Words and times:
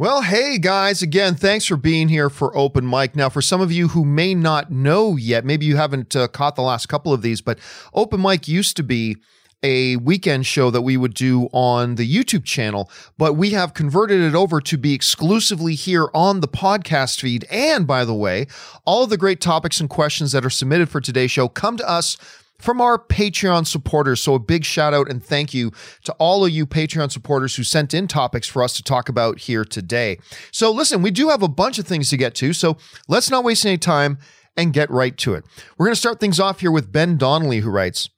Well, 0.00 0.22
hey 0.22 0.56
guys, 0.56 1.02
again, 1.02 1.34
thanks 1.34 1.66
for 1.66 1.76
being 1.76 2.08
here 2.08 2.30
for 2.30 2.56
Open 2.56 2.88
Mic. 2.88 3.14
Now, 3.14 3.28
for 3.28 3.42
some 3.42 3.60
of 3.60 3.70
you 3.70 3.88
who 3.88 4.02
may 4.02 4.34
not 4.34 4.70
know 4.70 5.16
yet, 5.16 5.44
maybe 5.44 5.66
you 5.66 5.76
haven't 5.76 6.16
uh, 6.16 6.26
caught 6.28 6.56
the 6.56 6.62
last 6.62 6.86
couple 6.86 7.12
of 7.12 7.20
these, 7.20 7.42
but 7.42 7.58
Open 7.92 8.22
Mic 8.22 8.48
used 8.48 8.78
to 8.78 8.82
be 8.82 9.18
a 9.62 9.96
weekend 9.96 10.46
show 10.46 10.70
that 10.70 10.80
we 10.80 10.96
would 10.96 11.12
do 11.12 11.50
on 11.52 11.96
the 11.96 12.10
YouTube 12.10 12.46
channel, 12.46 12.90
but 13.18 13.34
we 13.34 13.50
have 13.50 13.74
converted 13.74 14.22
it 14.22 14.34
over 14.34 14.58
to 14.62 14.78
be 14.78 14.94
exclusively 14.94 15.74
here 15.74 16.08
on 16.14 16.40
the 16.40 16.48
podcast 16.48 17.20
feed. 17.20 17.44
And 17.50 17.86
by 17.86 18.06
the 18.06 18.14
way, 18.14 18.46
all 18.86 19.04
of 19.04 19.10
the 19.10 19.18
great 19.18 19.42
topics 19.42 19.80
and 19.80 19.90
questions 19.90 20.32
that 20.32 20.46
are 20.46 20.48
submitted 20.48 20.88
for 20.88 21.02
today's 21.02 21.30
show 21.30 21.46
come 21.46 21.76
to 21.76 21.86
us 21.86 22.16
from 22.60 22.80
our 22.80 22.98
Patreon 22.98 23.66
supporters. 23.66 24.20
So 24.20 24.34
a 24.34 24.38
big 24.38 24.64
shout 24.64 24.94
out 24.94 25.10
and 25.10 25.24
thank 25.24 25.54
you 25.54 25.72
to 26.04 26.12
all 26.14 26.44
of 26.44 26.50
you 26.50 26.66
Patreon 26.66 27.10
supporters 27.10 27.56
who 27.56 27.62
sent 27.62 27.94
in 27.94 28.06
topics 28.06 28.48
for 28.48 28.62
us 28.62 28.74
to 28.74 28.82
talk 28.82 29.08
about 29.08 29.40
here 29.40 29.64
today. 29.64 30.18
So 30.52 30.70
listen, 30.70 31.02
we 31.02 31.10
do 31.10 31.28
have 31.28 31.42
a 31.42 31.48
bunch 31.48 31.78
of 31.78 31.86
things 31.86 32.08
to 32.10 32.16
get 32.16 32.34
to, 32.36 32.52
so 32.52 32.76
let's 33.08 33.30
not 33.30 33.44
waste 33.44 33.64
any 33.66 33.78
time 33.78 34.18
and 34.56 34.72
get 34.72 34.90
right 34.90 35.16
to 35.18 35.34
it. 35.34 35.44
We're 35.78 35.86
going 35.86 35.94
to 35.94 36.00
start 36.00 36.20
things 36.20 36.40
off 36.40 36.60
here 36.60 36.72
with 36.72 36.92
Ben 36.92 37.16
Donnelly 37.16 37.60
who 37.60 37.70
writes, 37.70 38.10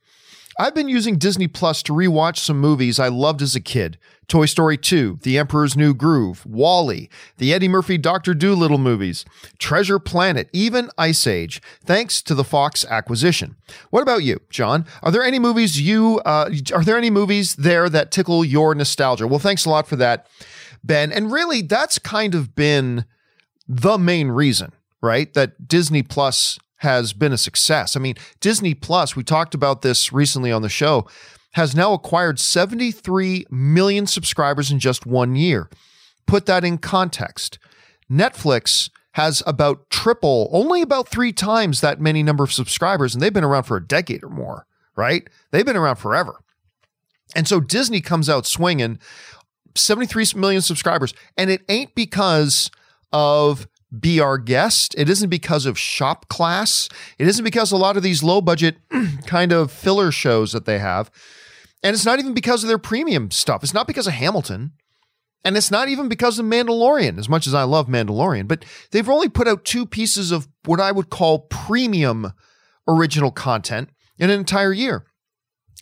I've 0.58 0.74
been 0.74 0.88
using 0.88 1.16
Disney 1.18 1.48
Plus 1.48 1.82
to 1.84 1.92
rewatch 1.92 2.38
some 2.38 2.60
movies 2.60 2.98
I 2.98 3.08
loved 3.08 3.42
as 3.42 3.54
a 3.54 3.60
kid. 3.60 3.98
Toy 4.28 4.46
Story 4.46 4.78
2, 4.78 5.18
The 5.22 5.38
Emperor's 5.38 5.76
New 5.76 5.94
Groove, 5.94 6.46
WALL-E, 6.46 7.08
the 7.38 7.52
Eddie 7.52 7.68
Murphy 7.68 7.98
Dr. 7.98 8.34
Dolittle 8.34 8.78
movies, 8.78 9.24
Treasure 9.58 9.98
Planet, 9.98 10.48
even 10.52 10.90
Ice 10.96 11.26
Age, 11.26 11.60
thanks 11.84 12.22
to 12.22 12.34
the 12.34 12.44
Fox 12.44 12.84
acquisition. 12.84 13.56
What 13.90 14.02
about 14.02 14.22
you, 14.22 14.40
John? 14.48 14.86
Are 15.02 15.10
there 15.10 15.22
any 15.22 15.38
movies 15.38 15.80
you 15.80 16.20
uh, 16.24 16.50
are 16.72 16.84
there 16.84 16.96
any 16.96 17.10
movies 17.10 17.56
there 17.56 17.88
that 17.88 18.10
tickle 18.10 18.44
your 18.44 18.74
nostalgia? 18.74 19.26
Well, 19.26 19.38
thanks 19.38 19.64
a 19.64 19.70
lot 19.70 19.86
for 19.86 19.96
that, 19.96 20.26
Ben. 20.82 21.12
And 21.12 21.32
really 21.32 21.62
that's 21.62 21.98
kind 21.98 22.34
of 22.34 22.54
been 22.54 23.04
the 23.68 23.98
main 23.98 24.28
reason, 24.28 24.72
right? 25.00 25.32
That 25.34 25.68
Disney 25.68 26.02
Plus 26.02 26.58
has 26.82 27.12
been 27.12 27.32
a 27.32 27.38
success. 27.38 27.96
I 27.96 28.00
mean, 28.00 28.16
Disney 28.40 28.74
Plus, 28.74 29.16
we 29.16 29.22
talked 29.22 29.54
about 29.54 29.82
this 29.82 30.12
recently 30.12 30.50
on 30.50 30.62
the 30.62 30.68
show, 30.68 31.06
has 31.52 31.76
now 31.76 31.92
acquired 31.92 32.40
73 32.40 33.46
million 33.50 34.06
subscribers 34.06 34.70
in 34.70 34.78
just 34.78 35.06
one 35.06 35.36
year. 35.36 35.70
Put 36.26 36.46
that 36.46 36.64
in 36.64 36.78
context. 36.78 37.58
Netflix 38.10 38.90
has 39.12 39.42
about 39.46 39.90
triple, 39.90 40.48
only 40.52 40.82
about 40.82 41.08
three 41.08 41.32
times 41.32 41.80
that 41.80 42.00
many 42.00 42.22
number 42.22 42.42
of 42.42 42.52
subscribers, 42.52 43.14
and 43.14 43.22
they've 43.22 43.32
been 43.32 43.44
around 43.44 43.64
for 43.64 43.76
a 43.76 43.86
decade 43.86 44.24
or 44.24 44.30
more, 44.30 44.66
right? 44.96 45.28
They've 45.50 45.66
been 45.66 45.76
around 45.76 45.96
forever. 45.96 46.40
And 47.36 47.46
so 47.46 47.60
Disney 47.60 48.00
comes 48.00 48.28
out 48.28 48.46
swinging 48.46 48.98
73 49.76 50.26
million 50.34 50.62
subscribers, 50.62 51.14
and 51.36 51.48
it 51.48 51.62
ain't 51.68 51.94
because 51.94 52.70
of 53.12 53.68
be 53.98 54.20
our 54.20 54.38
guest. 54.38 54.94
It 54.96 55.08
isn't 55.08 55.28
because 55.28 55.66
of 55.66 55.78
shop 55.78 56.28
class. 56.28 56.88
It 57.18 57.28
isn't 57.28 57.44
because 57.44 57.72
a 57.72 57.76
lot 57.76 57.96
of 57.96 58.02
these 58.02 58.22
low 58.22 58.40
budget 58.40 58.76
kind 59.26 59.52
of 59.52 59.70
filler 59.70 60.10
shows 60.10 60.52
that 60.52 60.64
they 60.64 60.78
have. 60.78 61.10
And 61.82 61.94
it's 61.94 62.06
not 62.06 62.18
even 62.18 62.34
because 62.34 62.62
of 62.62 62.68
their 62.68 62.78
premium 62.78 63.30
stuff. 63.30 63.62
It's 63.62 63.74
not 63.74 63.86
because 63.86 64.06
of 64.06 64.12
Hamilton. 64.12 64.72
And 65.44 65.56
it's 65.56 65.70
not 65.70 65.88
even 65.88 66.08
because 66.08 66.38
of 66.38 66.46
Mandalorian, 66.46 67.18
as 67.18 67.28
much 67.28 67.46
as 67.46 67.54
I 67.54 67.64
love 67.64 67.88
Mandalorian, 67.88 68.46
but 68.46 68.64
they've 68.92 69.08
only 69.08 69.28
put 69.28 69.48
out 69.48 69.64
two 69.64 69.84
pieces 69.86 70.30
of 70.30 70.46
what 70.64 70.80
I 70.80 70.92
would 70.92 71.10
call 71.10 71.40
premium 71.50 72.32
original 72.86 73.32
content 73.32 73.90
in 74.18 74.30
an 74.30 74.38
entire 74.38 74.72
year. 74.72 75.04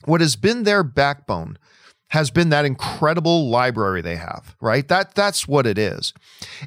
What 0.06 0.22
has 0.22 0.36
been 0.36 0.62
their 0.62 0.82
backbone 0.82 1.58
has 2.10 2.30
been 2.30 2.48
that 2.48 2.64
incredible 2.64 3.48
library 3.48 4.02
they 4.02 4.16
have, 4.16 4.56
right? 4.60 4.86
That 4.88 5.14
that's 5.14 5.46
what 5.46 5.64
it 5.64 5.78
is. 5.78 6.12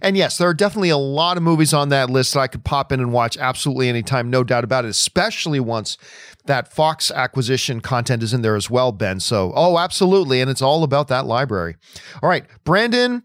And 0.01 0.15
yes, 0.15 0.37
there 0.37 0.47
are 0.47 0.53
definitely 0.53 0.89
a 0.89 0.97
lot 0.97 1.35
of 1.35 1.43
movies 1.43 1.73
on 1.73 1.89
that 1.89 2.09
list 2.09 2.33
that 2.33 2.39
I 2.39 2.47
could 2.47 2.63
pop 2.63 2.93
in 2.93 3.01
and 3.01 3.11
watch 3.11 3.37
absolutely 3.37 3.89
anytime, 3.89 4.29
no 4.29 4.45
doubt 4.45 4.63
about 4.63 4.85
it, 4.85 4.89
especially 4.89 5.59
once 5.59 5.97
that 6.45 6.73
Fox 6.73 7.11
acquisition 7.11 7.81
content 7.81 8.23
is 8.23 8.33
in 8.33 8.41
there 8.41 8.55
as 8.55 8.69
well, 8.69 8.93
Ben. 8.93 9.19
So, 9.19 9.51
oh, 9.55 9.77
absolutely, 9.77 10.39
and 10.39 10.49
it's 10.49 10.61
all 10.61 10.83
about 10.83 11.09
that 11.09 11.25
library. 11.25 11.75
All 12.21 12.29
right, 12.29 12.45
Brandon 12.63 13.23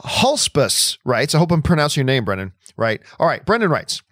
Hulspus 0.00 0.96
writes, 1.04 1.34
I 1.34 1.38
hope 1.38 1.52
I'm 1.52 1.62
pronouncing 1.62 2.00
your 2.00 2.06
name, 2.06 2.24
Brendan, 2.24 2.52
right? 2.76 3.02
All 3.18 3.26
right, 3.26 3.44
Brendan 3.44 3.70
writes, 3.70 4.02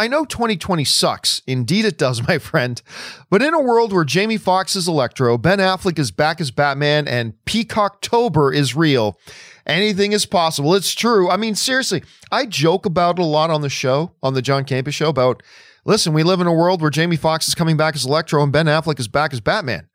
I 0.00 0.08
know 0.08 0.24
2020 0.24 0.82
sucks. 0.84 1.42
Indeed, 1.46 1.84
it 1.84 1.98
does, 1.98 2.26
my 2.28 2.38
friend. 2.38 2.80
But 3.28 3.42
in 3.42 3.52
a 3.52 3.60
world 3.60 3.92
where 3.92 4.04
Jamie 4.04 4.38
Foxx 4.38 4.74
is 4.74 4.88
Electro, 4.88 5.36
Ben 5.36 5.58
Affleck 5.58 5.98
is 5.98 6.10
back 6.10 6.40
as 6.40 6.50
Batman, 6.50 7.06
and 7.06 7.34
Peacocktober 7.44 8.54
is 8.54 8.74
real, 8.74 9.18
anything 9.66 10.12
is 10.12 10.24
possible. 10.24 10.74
It's 10.74 10.94
true. 10.94 11.28
I 11.28 11.36
mean, 11.36 11.54
seriously, 11.54 12.02
I 12.32 12.46
joke 12.46 12.86
about 12.86 13.18
it 13.18 13.22
a 13.22 13.26
lot 13.26 13.50
on 13.50 13.60
the 13.60 13.68
show, 13.68 14.12
on 14.22 14.32
the 14.32 14.40
John 14.40 14.64
Campea 14.64 14.90
show, 14.90 15.10
about 15.10 15.42
listen, 15.84 16.14
we 16.14 16.22
live 16.22 16.40
in 16.40 16.46
a 16.46 16.54
world 16.54 16.80
where 16.80 16.90
Jamie 16.90 17.16
Foxx 17.16 17.46
is 17.46 17.54
coming 17.54 17.76
back 17.76 17.94
as 17.94 18.06
Electro 18.06 18.42
and 18.42 18.50
Ben 18.50 18.66
Affleck 18.66 18.98
is 18.98 19.08
back 19.08 19.34
as 19.34 19.40
Batman. 19.40 19.86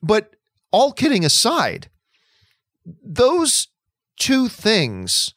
But 0.00 0.36
all 0.70 0.92
kidding 0.92 1.24
aside, 1.24 1.90
those 3.04 3.66
two 4.16 4.46
things 4.46 5.34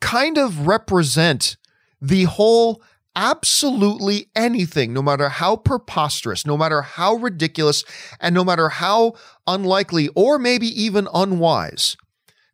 kind 0.00 0.38
of 0.38 0.66
represent 0.66 1.58
the 2.00 2.24
whole 2.24 2.82
absolutely 3.16 4.30
anything, 4.34 4.92
no 4.92 5.02
matter 5.02 5.28
how 5.28 5.56
preposterous, 5.56 6.46
no 6.46 6.56
matter 6.56 6.82
how 6.82 7.14
ridiculous, 7.14 7.84
and 8.20 8.34
no 8.34 8.44
matter 8.44 8.68
how 8.68 9.14
unlikely 9.46 10.08
or 10.14 10.38
maybe 10.38 10.66
even 10.66 11.08
unwise, 11.12 11.96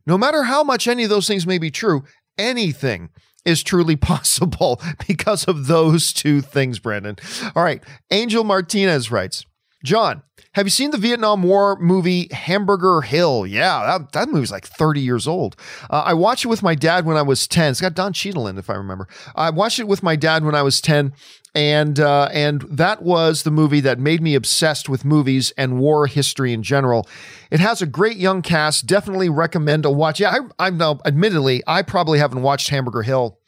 no 0.07 0.17
matter 0.17 0.45
how 0.45 0.63
much 0.63 0.87
any 0.89 1.05
of 1.05 1.11
those 1.11 1.27
things 1.27 1.47
may 1.47 1.59
be 1.59 1.71
true, 1.71 2.05
anything 2.39 3.11
is 3.45 3.63
truly 3.63 3.97
possible 3.97 4.81
because 5.07 5.45
of 5.45 5.67
those 5.67 6.13
two 6.13 6.41
things, 6.41 6.79
Brandon. 6.79 7.17
All 7.55 7.63
right. 7.65 7.83
Angel 8.11 8.45
Martinez 8.45 9.11
writes 9.11 9.47
John, 9.85 10.23
have 10.57 10.65
you 10.65 10.71
seen 10.71 10.91
the 10.91 10.97
Vietnam 10.97 11.43
War 11.43 11.77
movie 11.79 12.29
Hamburger 12.33 13.03
Hill? 13.03 13.47
Yeah, 13.47 13.99
that, 13.99 14.13
that 14.13 14.31
movie's 14.31 14.51
like 14.51 14.67
30 14.67 15.03
years 15.03 15.29
old. 15.29 15.55
Uh, 15.91 16.05
I 16.07 16.15
watched 16.15 16.47
it 16.47 16.49
with 16.49 16.63
my 16.63 16.75
dad 16.75 17.05
when 17.05 17.19
I 17.19 17.21
was 17.21 17.47
10. 17.47 17.73
It's 17.73 17.83
got 17.83 17.93
Don 17.93 18.15
Cheadle 18.15 18.49
in, 18.49 18.57
if 18.57 18.71
I 18.71 18.73
remember. 18.73 19.07
I 19.35 19.51
watched 19.51 19.79
it 19.79 19.87
with 19.87 20.03
my 20.03 20.17
dad 20.17 20.45
when 20.45 20.55
I 20.55 20.63
was 20.63 20.81
10, 20.81 21.13
and 21.55 22.01
uh, 22.01 22.31
and 22.33 22.63
that 22.71 23.03
was 23.03 23.43
the 23.43 23.51
movie 23.51 23.81
that 23.81 23.99
made 23.99 24.23
me 24.23 24.35
obsessed 24.35 24.89
with 24.89 25.05
movies 25.05 25.53
and 25.59 25.79
war 25.79 26.07
history 26.07 26.55
in 26.55 26.63
general. 26.63 27.07
It 27.51 27.61
has 27.61 27.83
a 27.83 27.87
great 27.87 28.17
young 28.17 28.41
cast. 28.41 28.87
Definitely 28.87 29.29
recommend 29.29 29.85
a 29.85 29.91
watch. 29.91 30.21
Yeah, 30.21 30.31
I, 30.31 30.69
I'm 30.69 30.79
now, 30.79 31.01
admittedly, 31.05 31.63
I 31.67 31.83
probably 31.83 32.19
haven't 32.19 32.41
watched 32.41 32.71
Hamburger 32.71 33.03
Hill 33.03 33.39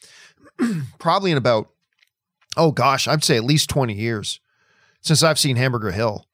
probably 0.98 1.30
in 1.30 1.38
about, 1.38 1.70
oh 2.54 2.70
gosh, 2.70 3.08
I'd 3.08 3.24
say 3.24 3.38
at 3.38 3.44
least 3.44 3.70
20 3.70 3.94
years 3.94 4.40
since 5.00 5.22
I've 5.22 5.38
seen 5.38 5.56
Hamburger 5.56 5.92
Hill. 5.92 6.26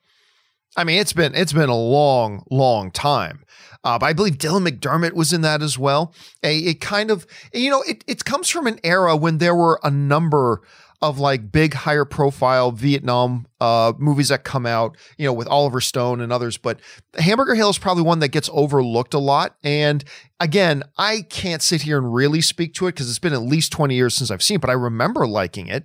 I 0.76 0.84
mean, 0.84 1.00
it's 1.00 1.12
been 1.12 1.34
it's 1.34 1.52
been 1.52 1.68
a 1.68 1.76
long, 1.76 2.44
long 2.50 2.90
time. 2.90 3.44
Uh, 3.84 3.98
I 4.00 4.14
believe 4.14 4.38
Dylan 4.38 4.66
McDermott 4.66 5.12
was 5.12 5.32
in 5.32 5.42
that 5.42 5.62
as 5.62 5.78
well. 5.78 6.14
A, 6.42 6.58
it 6.58 6.80
kind 6.80 7.10
of, 7.10 7.26
you 7.52 7.70
know, 7.70 7.82
it, 7.82 8.02
it 8.06 8.24
comes 8.24 8.48
from 8.48 8.66
an 8.66 8.80
era 8.82 9.14
when 9.14 9.38
there 9.38 9.54
were 9.54 9.78
a 9.84 9.90
number 9.90 10.62
of 11.02 11.18
like 11.18 11.52
big, 11.52 11.74
higher 11.74 12.06
profile 12.06 12.72
Vietnam 12.72 13.46
uh, 13.60 13.92
movies 13.98 14.28
that 14.28 14.42
come 14.42 14.64
out, 14.64 14.96
you 15.18 15.26
know, 15.26 15.34
with 15.34 15.46
Oliver 15.48 15.82
Stone 15.82 16.22
and 16.22 16.32
others. 16.32 16.56
But 16.56 16.80
Hamburger 17.18 17.54
Hill 17.54 17.68
is 17.68 17.76
probably 17.76 18.04
one 18.04 18.20
that 18.20 18.28
gets 18.28 18.48
overlooked 18.54 19.12
a 19.12 19.18
lot. 19.18 19.56
And 19.62 20.02
again, 20.40 20.82
I 20.96 21.20
can't 21.28 21.60
sit 21.60 21.82
here 21.82 21.98
and 21.98 22.14
really 22.14 22.40
speak 22.40 22.72
to 22.74 22.86
it 22.86 22.92
because 22.92 23.10
it's 23.10 23.18
been 23.18 23.34
at 23.34 23.42
least 23.42 23.70
20 23.70 23.94
years 23.94 24.14
since 24.14 24.30
I've 24.30 24.42
seen 24.42 24.56
it, 24.56 24.60
but 24.62 24.70
I 24.70 24.74
remember 24.74 25.26
liking 25.26 25.66
it 25.66 25.84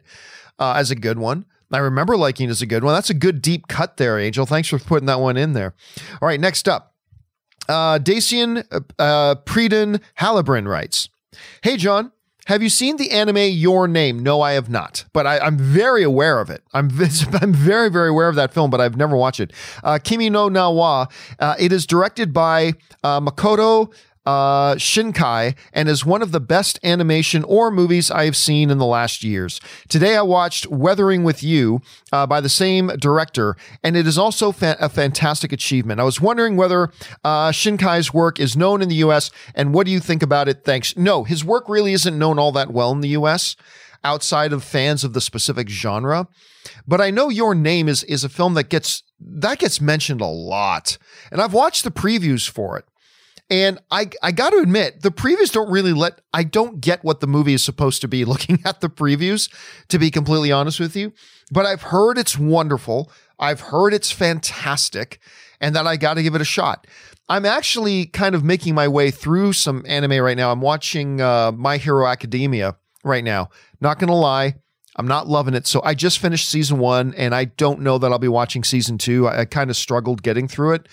uh, 0.58 0.76
as 0.78 0.90
a 0.90 0.96
good 0.96 1.20
one. 1.20 1.46
I 1.72 1.78
remember 1.78 2.18
liking 2.18 2.50
is 2.50 2.62
a 2.62 2.66
good 2.66 2.84
one. 2.84 2.94
That's 2.94 3.10
a 3.10 3.16
good 3.16 3.42
deep 3.42 3.68
cut 3.68 3.98
there, 3.98 4.20
Angel. 4.20 4.46
Thanks 4.46 4.70
for 4.70 4.80
putting 4.80 5.06
that 5.06 5.20
one 5.20 5.38
in 5.38 5.54
there. 5.54 5.76
All 6.22 6.28
right, 6.28 6.40
next 6.40 6.68
up. 6.68 6.96
Uh, 7.68 8.00
Dacian 8.00 8.64
uh, 8.98 9.36
Preden 9.46 10.02
Halibrin 10.18 10.68
writes 10.68 11.10
Hey, 11.62 11.78
John, 11.78 12.12
have 12.48 12.64
you 12.64 12.70
seen 12.70 12.98
the 12.98 13.12
anime 13.12 13.38
Your 13.38 13.88
Name? 13.88 14.24
No, 14.24 14.42
I 14.42 14.54
have 14.54 14.72
not, 14.72 15.06
but 15.14 15.28
I, 15.28 15.46
am 15.46 15.56
very 15.56 16.02
aware 16.02 16.40
of 16.40 16.50
it. 16.50 16.64
I'm 16.74 16.90
I'm 17.42 17.54
very 17.54 17.92
very 17.92 18.10
aware 18.10 18.28
of 18.28 18.36
that 18.38 18.56
film, 18.56 18.72
but 18.72 18.82
I've 18.82 18.98
never 18.98 19.16
watched 19.16 19.40
it. 19.40 19.54
Uh, 19.84 20.00
Kimi 20.04 20.32
no 20.32 20.50
Na 20.50 20.72
wa. 20.72 21.06
Uh, 21.38 21.54
it 21.60 21.72
is 21.72 21.86
directed 21.86 22.34
by 22.34 22.74
uh, 23.04 23.22
Makoto 23.22 23.94
uh, 24.30 24.76
Shinkai 24.76 25.56
and 25.74 25.90
is 25.90 26.06
one 26.06 26.22
of 26.22 26.32
the 26.32 26.40
best 26.40 26.80
animation 26.84 27.44
or 27.46 27.72
movies 27.72 28.12
I 28.12 28.26
have 28.26 28.38
seen 28.38 28.70
in 28.70 28.78
the 28.78 28.86
last 28.86 29.24
years. 29.24 29.60
Today 29.88 30.16
I 30.16 30.22
watched 30.22 30.68
Weathering 30.68 31.24
with 31.24 31.42
You 31.42 31.82
uh, 32.12 32.28
by 32.28 32.40
the 32.40 32.48
same 32.48 32.90
director, 33.00 33.58
and 33.84 33.98
it 33.98 34.06
is 34.06 34.20
also 34.20 34.52
fa- 34.52 34.78
a 34.80 34.88
fantastic 34.88 35.52
achievement. 35.52 36.00
I 36.00 36.04
was 36.04 36.22
wondering 36.22 36.58
whether 36.58 36.92
uh, 37.24 37.50
Shinkai's 37.50 38.14
work 38.14 38.40
is 38.40 38.56
known 38.56 38.84
in 38.84 38.90
the 38.90 39.02
US, 39.08 39.32
and 39.56 39.74
what 39.74 39.88
do 39.88 39.92
you 39.92 40.00
think 40.00 40.22
about 40.22 40.48
it? 40.48 40.64
Thanks. 40.64 40.96
No, 40.96 41.24
his 41.24 41.44
work 41.44 41.68
really 41.68 41.94
isn't 41.94 42.20
known 42.20 42.38
all 42.38 42.52
that 42.52 42.70
well 42.70 42.92
in 42.92 43.02
the 43.02 43.10
US 43.10 43.56
outside 44.04 44.54
of 44.54 44.64
fans 44.64 45.04
of 45.04 45.14
the 45.14 45.22
specific 45.22 45.70
genre. 45.70 46.28
But 46.88 47.02
I 47.02 47.10
know 47.10 47.30
Your 47.30 47.56
Name 47.56 47.90
is 47.90 48.04
is 48.04 48.24
a 48.24 48.30
film 48.30 48.54
that 48.54 48.70
gets 48.70 49.02
that 49.20 49.58
gets 49.58 49.82
mentioned 49.82 50.22
a 50.22 50.28
lot. 50.28 51.00
And 51.32 51.42
I've 51.42 51.54
watched 51.54 51.84
the 51.84 51.92
previews 51.92 52.48
for 52.48 52.78
it. 52.78 52.86
And 53.50 53.80
I 53.90 54.10
I 54.22 54.32
got 54.32 54.52
to 54.52 54.58
admit, 54.58 55.02
the 55.02 55.12
previews 55.12 55.52
don't 55.52 55.72
really 55.72 55.94
let 55.94 56.22
I 56.34 56.44
don't 56.44 56.80
get 56.80 57.04
what 57.04 57.20
the 57.20 57.28
movie 57.28 57.54
is 57.54 57.64
supposed 57.64 58.02
to 58.02 58.08
be 58.08 58.26
looking 58.32 58.60
at 58.66 58.82
the 58.82 58.90
previews, 58.90 59.52
to 59.88 59.98
be 60.00 60.12
completely 60.12 60.52
honest 60.52 60.80
with 60.80 60.96
you. 60.96 61.14
But 61.52 61.66
I've 61.66 61.84
heard 61.84 62.18
it's 62.18 62.38
wonderful. 62.38 63.12
I've 63.40 63.62
heard 63.62 63.94
it's 63.94 64.12
fantastic 64.12 65.20
and 65.62 65.76
that 65.76 65.88
I 65.88 65.98
got 65.98 66.16
to 66.16 66.24
give 66.24 66.36
it 66.36 66.42
a 66.42 66.46
shot. 66.46 66.88
I'm 67.28 67.46
actually 67.46 68.08
kind 68.08 68.34
of 68.34 68.44
making 68.44 68.76
my 68.76 68.88
way 68.88 69.12
through 69.12 69.54
some 69.54 69.84
anime 69.88 70.20
right 70.20 70.38
now. 70.38 70.52
I'm 70.52 70.62
watching 70.62 71.22
uh, 71.22 71.52
My 71.52 71.78
Hero 71.78 72.08
Academia 72.08 72.76
right 73.04 73.24
now. 73.24 73.50
Not 73.82 74.00
going 74.00 74.08
to 74.08 74.16
lie, 74.16 74.56
I'm 74.96 75.08
not 75.08 75.28
loving 75.28 75.54
it. 75.54 75.68
So 75.68 75.82
I 75.84 75.94
just 75.94 76.20
finished 76.20 76.50
season 76.50 76.80
one, 76.80 77.14
and 77.16 77.36
I 77.36 77.46
don't 77.46 77.82
know 77.82 77.98
that 77.98 78.12
I'll 78.12 78.20
be 78.20 78.28
watching 78.28 78.64
season 78.64 78.98
two. 78.98 79.28
I, 79.28 79.42
I 79.42 79.46
kind 79.46 79.70
of 79.70 79.78
struggled 79.78 80.24
getting 80.24 80.48
through 80.48 80.74
it, 80.74 80.88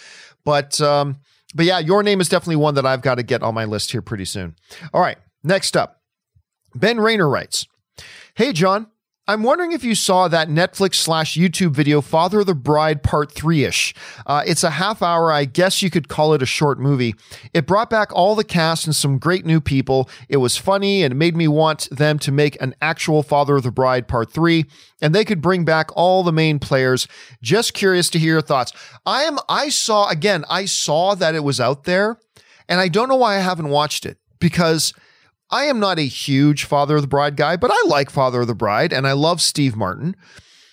but 0.44 0.80
um, 0.80 1.16
but 1.54 1.64
yeah, 1.64 1.78
your 1.78 2.02
name 2.02 2.20
is 2.20 2.28
definitely 2.28 2.56
one 2.56 2.74
that 2.74 2.86
I've 2.86 3.02
got 3.02 3.16
to 3.16 3.22
get 3.22 3.42
on 3.42 3.54
my 3.54 3.64
list 3.64 3.92
here 3.92 4.02
pretty 4.02 4.24
soon. 4.24 4.56
All 4.92 5.00
right, 5.00 5.18
next 5.42 5.76
up, 5.76 6.02
Ben 6.74 6.98
Rayner 6.98 7.28
writes, 7.28 7.66
"Hey 8.34 8.52
John, 8.52 8.88
I'm 9.28 9.42
wondering 9.42 9.72
if 9.72 9.82
you 9.82 9.96
saw 9.96 10.28
that 10.28 10.48
Netflix 10.48 10.94
slash 10.96 11.36
YouTube 11.36 11.72
video, 11.72 12.00
Father 12.00 12.40
of 12.40 12.46
the 12.46 12.54
Bride 12.54 13.02
Part 13.02 13.32
3 13.32 13.64
ish. 13.64 13.92
Uh, 14.24 14.44
it's 14.46 14.62
a 14.62 14.70
half 14.70 15.02
hour. 15.02 15.32
I 15.32 15.46
guess 15.46 15.82
you 15.82 15.90
could 15.90 16.06
call 16.06 16.32
it 16.32 16.42
a 16.42 16.46
short 16.46 16.78
movie. 16.78 17.16
It 17.52 17.66
brought 17.66 17.90
back 17.90 18.14
all 18.14 18.36
the 18.36 18.44
cast 18.44 18.86
and 18.86 18.94
some 18.94 19.18
great 19.18 19.44
new 19.44 19.60
people. 19.60 20.08
It 20.28 20.36
was 20.36 20.56
funny 20.56 21.02
and 21.02 21.10
it 21.10 21.16
made 21.16 21.36
me 21.36 21.48
want 21.48 21.88
them 21.90 22.20
to 22.20 22.30
make 22.30 22.60
an 22.62 22.76
actual 22.80 23.24
Father 23.24 23.56
of 23.56 23.64
the 23.64 23.72
Bride 23.72 24.06
Part 24.06 24.32
3 24.32 24.64
and 25.02 25.12
they 25.12 25.24
could 25.24 25.42
bring 25.42 25.64
back 25.64 25.90
all 25.96 26.22
the 26.22 26.30
main 26.30 26.60
players. 26.60 27.08
Just 27.42 27.74
curious 27.74 28.08
to 28.10 28.20
hear 28.20 28.34
your 28.34 28.42
thoughts. 28.42 28.72
I 29.04 29.24
am, 29.24 29.40
I 29.48 29.70
saw, 29.70 30.08
again, 30.08 30.44
I 30.48 30.66
saw 30.66 31.16
that 31.16 31.34
it 31.34 31.42
was 31.42 31.58
out 31.60 31.82
there 31.82 32.16
and 32.68 32.78
I 32.78 32.86
don't 32.86 33.08
know 33.08 33.16
why 33.16 33.34
I 33.34 33.40
haven't 33.40 33.70
watched 33.70 34.06
it 34.06 34.18
because 34.38 34.92
I 35.50 35.64
am 35.64 35.78
not 35.78 35.98
a 35.98 36.02
huge 36.02 36.64
Father 36.64 36.96
of 36.96 37.02
the 37.02 37.08
Bride 37.08 37.36
guy, 37.36 37.56
but 37.56 37.70
I 37.72 37.84
like 37.86 38.10
Father 38.10 38.40
of 38.40 38.46
the 38.46 38.54
Bride 38.54 38.92
and 38.92 39.06
I 39.06 39.12
love 39.12 39.40
Steve 39.40 39.76
Martin. 39.76 40.16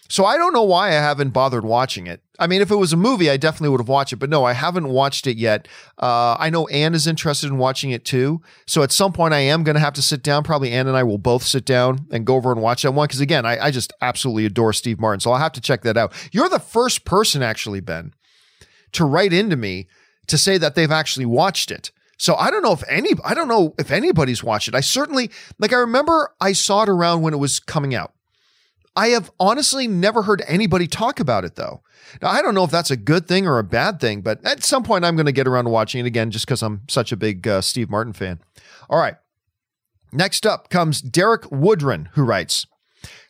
So 0.10 0.26
I 0.26 0.38
don't 0.38 0.54
know 0.54 0.64
why 0.64 0.90
I 0.90 0.94
haven't 0.94 1.30
bothered 1.30 1.66
watching 1.66 2.08
it. 2.08 2.22
I 2.38 2.46
mean, 2.46 2.62
if 2.62 2.70
it 2.70 2.76
was 2.76 2.94
a 2.94 2.98
movie, 2.98 3.30
I 3.30 3.38
definitely 3.38 3.70
would 3.70 3.80
have 3.80 3.88
watched 3.88 4.14
it, 4.14 4.18
but 4.18 4.30
no, 4.30 4.44
I 4.44 4.54
haven't 4.54 4.90
watched 4.90 5.26
it 5.28 5.38
yet. 5.38 5.68
Uh, 5.98 6.36
I 6.38 6.50
know 6.50 6.68
Anne 6.68 6.94
is 6.94 7.08
interested 7.08 7.48
in 7.48 7.58
watching 7.58 7.92
it 7.92 8.06
too. 8.06 8.42
So 8.68 8.84
at 8.84 8.92
some 8.92 9.14
point, 9.14 9.34
I 9.34 9.40
am 9.40 9.64
going 9.64 9.76
to 9.76 9.80
have 9.80 9.94
to 9.94 10.02
sit 10.02 10.22
down. 10.22 10.44
Probably 10.44 10.72
Anne 10.72 10.88
and 10.88 10.98
I 10.98 11.04
will 11.04 11.18
both 11.18 11.44
sit 11.44 11.66
down 11.66 12.06
and 12.12 12.26
go 12.26 12.36
over 12.36 12.52
and 12.52 12.62
watch 12.62 12.84
that 12.84 12.92
one. 12.92 13.08
Because 13.08 13.22
again, 13.22 13.46
I, 13.46 13.66
I 13.66 13.72
just 13.72 13.94
absolutely 14.02 14.46
adore 14.46 14.74
Steve 14.74 15.00
Martin. 15.00 15.20
So 15.20 15.32
I'll 15.32 15.40
have 15.40 15.54
to 15.54 15.62
check 15.62 15.82
that 15.84 15.98
out. 15.98 16.14
You're 16.32 16.50
the 16.50 16.60
first 16.60 17.06
person, 17.06 17.42
actually, 17.42 17.80
Ben, 17.80 18.14
to 18.92 19.06
write 19.06 19.34
into 19.34 19.56
me 19.56 19.88
to 20.28 20.38
say 20.38 20.58
that 20.58 20.76
they've 20.76 20.92
actually 20.92 21.26
watched 21.26 21.72
it. 21.72 21.92
So 22.18 22.36
I 22.36 22.52
don't 22.52 22.64
know 22.64 22.74
if 22.74 22.84
any 22.88 23.12
I 23.24 23.34
don't 23.34 23.48
know 23.48 23.74
if 23.78 23.92
anybody's 23.92 24.44
watched 24.44 24.68
it. 24.68 24.76
I 24.76 24.82
certainly 24.82 25.32
like 25.60 25.74
I 25.74 25.78
remember 25.78 26.34
I 26.40 26.54
saw 26.54 26.84
it 26.84 26.90
around 26.90 27.22
when 27.22 27.34
it 27.34 27.38
was 27.38 27.60
coming 27.60 27.96
out. 27.96 28.14
I 28.96 29.08
have 29.10 29.32
honestly 29.40 29.88
never 29.88 30.22
heard 30.22 30.44
anybody 30.48 30.88
talk 30.88 31.20
about 31.20 31.46
it 31.46 31.56
though. 31.56 31.82
Now 32.22 32.30
I 32.30 32.42
don't 32.42 32.54
know 32.54 32.64
if 32.64 32.72
that's 32.72 32.92
a 32.92 32.98
good 32.98 33.28
thing 33.28 33.48
or 33.48 33.58
a 33.58 33.64
bad 33.64 34.00
thing, 34.00 34.22
but 34.22 34.46
at 34.46 34.64
some 34.64 34.84
point 34.84 35.06
I'm 35.06 35.16
going 35.16 35.26
to 35.26 35.32
get 35.32 35.48
around 35.48 35.66
to 35.66 35.72
watching 35.72 36.02
it 36.02 36.08
again 36.08 36.32
just 36.32 36.46
because 36.46 36.62
I'm 36.62 36.82
such 36.88 37.12
a 37.12 37.18
big 37.18 37.48
uh, 37.48 37.62
Steve 37.62 37.90
Martin 37.90 38.14
fan. 38.14 38.40
All 38.90 39.00
right. 39.00 39.16
Next 40.12 40.46
up 40.46 40.70
comes 40.70 41.02
Derek 41.02 41.44
Woodron, 41.44 42.10
who 42.14 42.24
writes, 42.24 42.68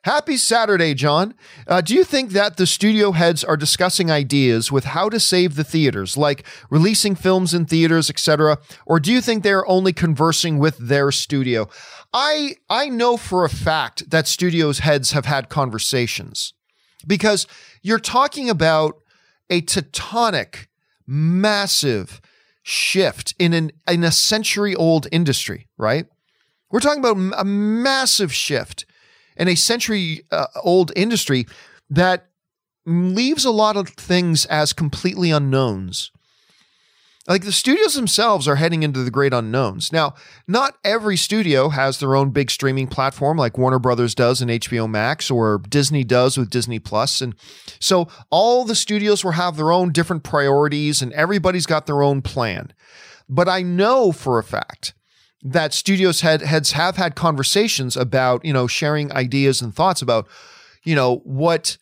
Happy 0.03 0.35
Saturday, 0.35 0.93
John. 0.93 1.33
Uh, 1.65 1.79
do 1.79 1.95
you 1.95 2.03
think 2.03 2.31
that 2.31 2.57
the 2.57 2.67
studio 2.67 3.13
heads 3.13 3.41
are 3.41 3.55
discussing 3.55 4.11
ideas 4.11 4.69
with 4.69 4.83
how 4.83 5.07
to 5.07 5.17
save 5.17 5.55
the 5.55 5.63
theaters, 5.63 6.17
like 6.17 6.45
releasing 6.69 7.15
films 7.15 7.53
in 7.53 7.65
theaters, 7.65 8.09
etc., 8.09 8.57
or 8.85 8.99
do 8.99 9.13
you 9.13 9.21
think 9.21 9.43
they're 9.43 9.65
only 9.65 9.93
conversing 9.93 10.59
with 10.59 10.77
their 10.77 11.09
studio? 11.09 11.69
I 12.11 12.55
I 12.69 12.89
know 12.89 13.15
for 13.15 13.45
a 13.45 13.49
fact 13.49 14.09
that 14.09 14.27
studios 14.27 14.79
heads 14.79 15.13
have 15.13 15.25
had 15.25 15.47
conversations 15.47 16.53
because 17.07 17.47
you're 17.81 17.97
talking 17.97 18.49
about 18.49 18.95
a 19.49 19.61
tectonic, 19.61 20.67
massive 21.07 22.19
shift 22.61 23.33
in 23.39 23.53
an 23.53 23.71
in 23.89 24.03
a 24.03 24.11
century 24.11 24.75
old 24.75 25.07
industry, 25.13 25.69
right? 25.77 26.07
We're 26.69 26.81
talking 26.81 26.99
about 26.99 27.39
a 27.39 27.45
massive 27.45 28.33
shift 28.33 28.85
in 29.37 29.47
a 29.47 29.55
century 29.55 30.25
uh, 30.31 30.47
old 30.63 30.91
industry 30.95 31.45
that 31.89 32.27
leaves 32.85 33.45
a 33.45 33.51
lot 33.51 33.77
of 33.77 33.89
things 33.89 34.45
as 34.45 34.73
completely 34.73 35.31
unknowns. 35.31 36.11
Like 37.25 37.43
the 37.45 37.53
studios 37.53 37.93
themselves 37.93 38.49
are 38.49 38.57
heading 38.57 38.83
into 38.83 39.01
the 39.01 39.11
great 39.11 39.33
unknowns. 39.33 39.93
Now, 39.93 40.13
not 40.45 40.75
every 40.83 41.15
studio 41.15 41.69
has 41.69 41.99
their 41.99 42.15
own 42.15 42.31
big 42.31 42.51
streaming 42.51 42.87
platform 42.87 43.37
like 43.37 43.57
Warner 43.57 43.79
Brothers 43.79 44.13
does 44.13 44.41
in 44.41 44.49
HBO 44.49 44.89
Max 44.89 45.31
or 45.31 45.61
Disney 45.69 46.03
does 46.03 46.37
with 46.37 46.49
Disney 46.49 46.79
Plus. 46.79 47.21
And 47.21 47.33
so 47.79 48.09
all 48.29 48.65
the 48.65 48.75
studios 48.75 49.23
will 49.23 49.31
have 49.31 49.55
their 49.55 49.71
own 49.71 49.93
different 49.93 50.23
priorities 50.23 51.01
and 51.01 51.13
everybody's 51.13 51.65
got 51.65 51.85
their 51.85 52.03
own 52.03 52.21
plan. 52.21 52.73
But 53.29 53.47
I 53.47 53.61
know 53.61 54.11
for 54.11 54.37
a 54.37 54.43
fact 54.43 54.93
that 55.43 55.73
studios 55.73 56.21
head, 56.21 56.41
heads 56.41 56.71
have 56.71 56.95
had 56.95 57.15
conversations 57.15 57.97
about, 57.97 58.43
you 58.45 58.53
know, 58.53 58.67
sharing 58.67 59.11
ideas 59.11 59.61
and 59.61 59.75
thoughts 59.75 60.01
about, 60.01 60.27
you 60.83 60.95
know, 60.95 61.17
what 61.25 61.77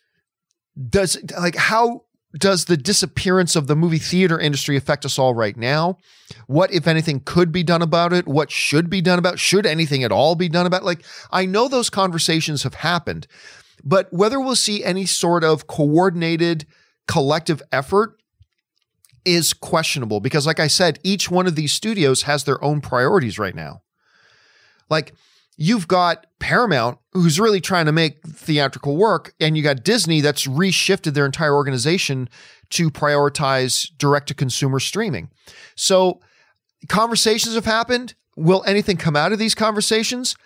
does 0.88 1.18
like 1.38 1.56
how 1.56 2.04
does 2.38 2.64
the 2.64 2.76
disappearance 2.76 3.54
of 3.56 3.66
the 3.66 3.76
movie 3.76 3.98
theater 3.98 4.38
industry 4.38 4.76
affect 4.76 5.04
us 5.04 5.18
all 5.18 5.34
right 5.34 5.56
now? 5.56 5.98
What, 6.46 6.72
if 6.72 6.86
anything, 6.86 7.20
could 7.20 7.52
be 7.52 7.62
done 7.62 7.82
about 7.82 8.12
it? 8.12 8.26
What 8.26 8.50
should 8.50 8.88
be 8.88 9.02
done 9.02 9.18
about? 9.18 9.38
Should 9.38 9.66
anything 9.66 10.02
at 10.02 10.12
all 10.12 10.34
be 10.34 10.48
done 10.48 10.64
about? 10.64 10.82
Like, 10.82 11.04
I 11.30 11.44
know 11.44 11.68
those 11.68 11.90
conversations 11.90 12.62
have 12.62 12.74
happened, 12.74 13.26
but 13.84 14.10
whether 14.12 14.40
we'll 14.40 14.56
see 14.56 14.82
any 14.82 15.04
sort 15.04 15.44
of 15.44 15.66
coordinated 15.66 16.64
collective 17.06 17.62
effort 17.70 18.21
is 19.24 19.52
questionable 19.52 20.20
because, 20.20 20.46
like 20.46 20.60
I 20.60 20.66
said, 20.66 20.98
each 21.02 21.30
one 21.30 21.46
of 21.46 21.56
these 21.56 21.72
studios 21.72 22.22
has 22.22 22.44
their 22.44 22.62
own 22.64 22.80
priorities 22.80 23.38
right 23.38 23.54
now. 23.54 23.82
Like, 24.88 25.14
you've 25.56 25.88
got 25.88 26.26
Paramount, 26.38 26.98
who's 27.12 27.40
really 27.40 27.60
trying 27.60 27.86
to 27.86 27.92
make 27.92 28.22
theatrical 28.26 28.96
work, 28.96 29.34
and 29.40 29.56
you 29.56 29.62
got 29.62 29.84
Disney 29.84 30.20
that's 30.20 30.46
reshifted 30.46 31.14
their 31.14 31.26
entire 31.26 31.54
organization 31.54 32.28
to 32.70 32.90
prioritize 32.90 33.90
direct 33.98 34.28
to 34.28 34.34
consumer 34.34 34.80
streaming. 34.80 35.30
So, 35.76 36.20
conversations 36.88 37.54
have 37.54 37.64
happened. 37.64 38.14
Will 38.36 38.64
anything 38.66 38.96
come 38.96 39.16
out 39.16 39.32
of 39.32 39.38
these 39.38 39.54
conversations? 39.54 40.36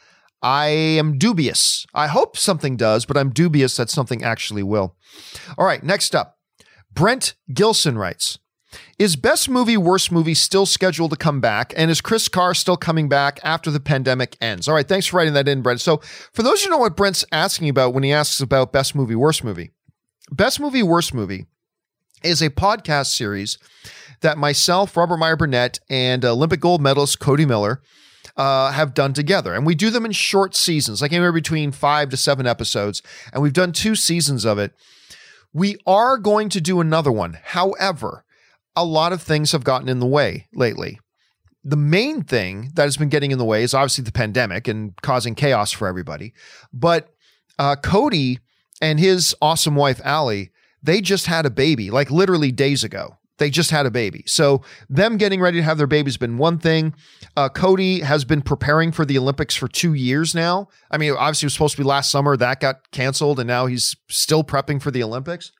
I 0.42 0.66
am 0.68 1.18
dubious. 1.18 1.86
I 1.94 2.08
hope 2.08 2.36
something 2.36 2.76
does, 2.76 3.06
but 3.06 3.16
I'm 3.16 3.30
dubious 3.30 3.76
that 3.76 3.90
something 3.90 4.22
actually 4.22 4.62
will. 4.62 4.94
All 5.56 5.64
right, 5.64 5.82
next 5.82 6.14
up. 6.14 6.38
Brent 6.92 7.34
Gilson 7.52 7.98
writes 7.98 8.38
is 8.98 9.16
Best 9.16 9.48
Movie, 9.48 9.76
Worst 9.76 10.10
Movie 10.10 10.34
still 10.34 10.66
scheduled 10.66 11.10
to 11.10 11.16
come 11.16 11.40
back? 11.40 11.72
And 11.76 11.90
is 11.90 12.00
Chris 12.00 12.28
Carr 12.28 12.54
still 12.54 12.76
coming 12.76 13.08
back 13.08 13.38
after 13.42 13.70
the 13.70 13.80
pandemic 13.80 14.36
ends? 14.40 14.68
All 14.68 14.74
right, 14.74 14.86
thanks 14.86 15.06
for 15.06 15.18
writing 15.18 15.34
that 15.34 15.48
in, 15.48 15.62
Brent. 15.62 15.80
So, 15.80 15.98
for 16.32 16.42
those 16.42 16.64
who 16.64 16.70
know 16.70 16.78
what 16.78 16.96
Brent's 16.96 17.24
asking 17.32 17.68
about 17.68 17.94
when 17.94 18.02
he 18.02 18.12
asks 18.12 18.40
about 18.40 18.72
Best 18.72 18.94
Movie, 18.94 19.14
Worst 19.14 19.44
Movie, 19.44 19.70
Best 20.30 20.60
Movie, 20.60 20.82
Worst 20.82 21.14
Movie 21.14 21.46
is 22.22 22.42
a 22.42 22.50
podcast 22.50 23.14
series 23.14 23.58
that 24.20 24.38
myself, 24.38 24.96
Robert 24.96 25.18
Meyer 25.18 25.36
Burnett, 25.36 25.78
and 25.88 26.24
Olympic 26.24 26.60
gold 26.60 26.80
medalist 26.80 27.20
Cody 27.20 27.46
Miller 27.46 27.82
uh, 28.36 28.72
have 28.72 28.94
done 28.94 29.12
together. 29.12 29.54
And 29.54 29.66
we 29.66 29.74
do 29.74 29.90
them 29.90 30.04
in 30.04 30.12
short 30.12 30.54
seasons, 30.54 31.00
like 31.00 31.12
anywhere 31.12 31.32
between 31.32 31.72
five 31.72 32.08
to 32.10 32.16
seven 32.16 32.46
episodes. 32.46 33.02
And 33.32 33.42
we've 33.42 33.52
done 33.52 33.72
two 33.72 33.94
seasons 33.94 34.44
of 34.44 34.58
it. 34.58 34.72
We 35.52 35.76
are 35.86 36.18
going 36.18 36.48
to 36.50 36.60
do 36.60 36.80
another 36.80 37.12
one. 37.12 37.38
However, 37.42 38.24
a 38.76 38.84
lot 38.84 39.12
of 39.12 39.22
things 39.22 39.52
have 39.52 39.64
gotten 39.64 39.88
in 39.88 39.98
the 39.98 40.06
way 40.06 40.46
lately. 40.52 41.00
The 41.64 41.76
main 41.76 42.22
thing 42.22 42.70
that 42.74 42.84
has 42.84 42.96
been 42.96 43.08
getting 43.08 43.32
in 43.32 43.38
the 43.38 43.44
way 43.44 43.62
is 43.62 43.74
obviously 43.74 44.04
the 44.04 44.12
pandemic 44.12 44.68
and 44.68 44.94
causing 45.02 45.34
chaos 45.34 45.72
for 45.72 45.88
everybody. 45.88 46.32
But 46.72 47.08
uh, 47.58 47.76
Cody 47.76 48.38
and 48.80 49.00
his 49.00 49.34
awesome 49.42 49.74
wife, 49.74 50.00
Allie, 50.04 50.50
they 50.82 51.00
just 51.00 51.26
had 51.26 51.46
a 51.46 51.50
baby, 51.50 51.90
like 51.90 52.10
literally 52.10 52.52
days 52.52 52.84
ago. 52.84 53.16
They 53.38 53.50
just 53.50 53.70
had 53.70 53.84
a 53.84 53.90
baby. 53.90 54.24
So, 54.26 54.62
them 54.88 55.18
getting 55.18 55.40
ready 55.40 55.58
to 55.58 55.62
have 55.62 55.76
their 55.76 55.86
baby 55.86 56.08
has 56.08 56.16
been 56.16 56.38
one 56.38 56.58
thing. 56.58 56.94
Uh, 57.36 57.50
Cody 57.50 58.00
has 58.00 58.24
been 58.24 58.40
preparing 58.40 58.92
for 58.92 59.04
the 59.04 59.18
Olympics 59.18 59.54
for 59.54 59.68
two 59.68 59.92
years 59.92 60.34
now. 60.34 60.68
I 60.90 60.96
mean, 60.96 61.12
obviously, 61.12 61.44
it 61.44 61.48
was 61.48 61.52
supposed 61.52 61.76
to 61.76 61.82
be 61.82 61.86
last 61.86 62.10
summer. 62.10 62.36
That 62.36 62.60
got 62.60 62.90
canceled, 62.92 63.38
and 63.38 63.46
now 63.46 63.66
he's 63.66 63.94
still 64.08 64.42
prepping 64.42 64.80
for 64.80 64.90
the 64.90 65.02
Olympics. 65.02 65.52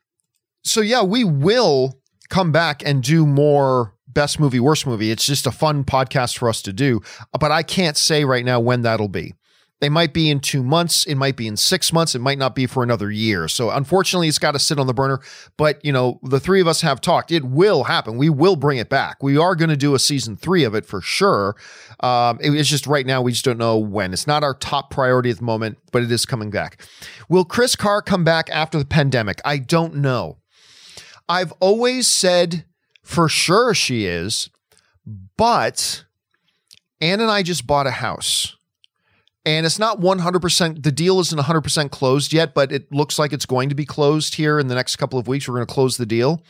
So, 0.65 0.81
yeah, 0.81 1.03
we 1.03 1.23
will 1.23 2.01
come 2.29 2.53
back 2.53 2.83
and 2.85 3.03
do 3.03 3.27
more 3.27 3.95
best 4.09 4.41
movie, 4.41 4.61
worst 4.61 4.87
movie. 4.87 5.11
It's 5.11 5.27
just 5.27 5.47
a 5.47 5.53
fun 5.53 5.85
podcast 5.85 6.39
for 6.39 6.49
us 6.49 6.63
to 6.63 6.73
do, 6.73 7.03
but 7.39 7.53
I 7.53 7.63
can't 7.63 7.97
say 7.97 8.25
right 8.25 8.45
now 8.45 8.61
when 8.61 8.83
that'll 8.83 9.09
be. 9.09 9.35
They 9.81 9.91
might 9.91 10.15
be 10.15 10.31
in 10.31 10.41
two 10.41 10.63
months. 10.63 11.05
It 11.05 11.17
might 11.17 11.37
be 11.37 11.47
in 11.47 11.59
six 11.59 11.93
months. 11.93 12.15
It 12.15 12.21
might 12.21 12.39
not 12.39 12.55
be 12.55 12.67
for 12.67 12.83
another 12.83 13.11
year. 13.11 13.47
So 13.47 13.69
unfortunately, 13.69 14.27
it's 14.27 14.39
got 14.39 14.53
to 14.53 14.59
sit 14.59 14.79
on 14.81 14.87
the 14.87 14.95
burner. 14.95 15.21
But, 15.59 15.85
you 15.85 15.93
know, 15.93 16.19
the 16.23 16.41
three 16.41 16.63
of 16.63 16.67
us 16.67 16.81
have 16.81 17.03
talked. 17.03 17.31
It 17.31 17.45
will 17.45 17.85
happen. 17.85 18.17
We 18.17 18.31
will 18.31 18.57
bring 18.57 18.79
it 18.79 18.89
back. 18.89 19.23
We 19.23 19.37
are 19.37 19.55
going 19.55 19.69
to 19.69 19.77
do 19.77 19.95
a 19.95 19.99
season 19.99 20.35
three 20.35 20.65
of 20.65 20.75
it 20.75 20.87
for 20.87 21.03
sure. 21.03 21.57
Um, 22.01 22.39
it's 22.41 22.71
just 22.71 22.87
right 22.87 23.05
now, 23.05 23.21
we 23.21 23.33
just 23.33 23.45
don't 23.45 23.59
know 23.59 23.77
when. 23.77 24.15
It's 24.15 24.27
not 24.27 24.43
our 24.43 24.55
top 24.55 24.91
priority 24.91 25.29
at 25.29 25.39
the 25.39 25.45
moment, 25.45 25.77
but 25.93 26.03
it 26.03 26.11
is 26.11 26.25
coming 26.25 26.49
back. 26.49 26.81
Will 27.29 27.45
Chris 27.45 27.77
Carr 27.77 28.01
come 28.01 28.25
back 28.25 28.49
after 28.49 28.79
the 28.79 28.87
pandemic? 28.87 29.43
I 29.45 29.59
don't 29.59 29.97
know. 29.97 30.39
I've 31.29 31.53
always 31.61 32.07
said 32.07 32.65
for 33.03 33.29
sure 33.29 33.75
she 33.75 34.05
is, 34.05 34.51
but 35.37 36.05
Ann 37.01 37.21
and 37.21 37.31
I 37.31 37.43
just 37.43 37.67
bought 37.67 37.87
a 37.87 37.93
house. 37.93 38.57
And 39.45 39.65
it's 39.65 39.79
not 39.79 40.01
100% 40.01 40.83
the 40.83 40.91
deal 40.91 41.21
isn't 41.21 41.41
100% 41.41 41.91
closed 41.93 42.33
yet 42.33 42.53
but 42.53 42.73
it 42.73 42.91
looks 42.93 43.17
like 43.17 43.33
it's 43.33 43.47
going 43.47 43.69
to 43.69 43.77
be 43.77 43.85
closed 43.85 44.35
here 44.35 44.59
in 44.59 44.67
the 44.67 44.75
next 44.75 44.97
couple 44.97 45.21
of 45.21 45.29
weeks. 45.29 45.47
We're 45.47 45.55
going 45.55 45.67
to 45.67 45.73
close 45.73 45.97
the 45.97 46.07
deal. 46.07 46.43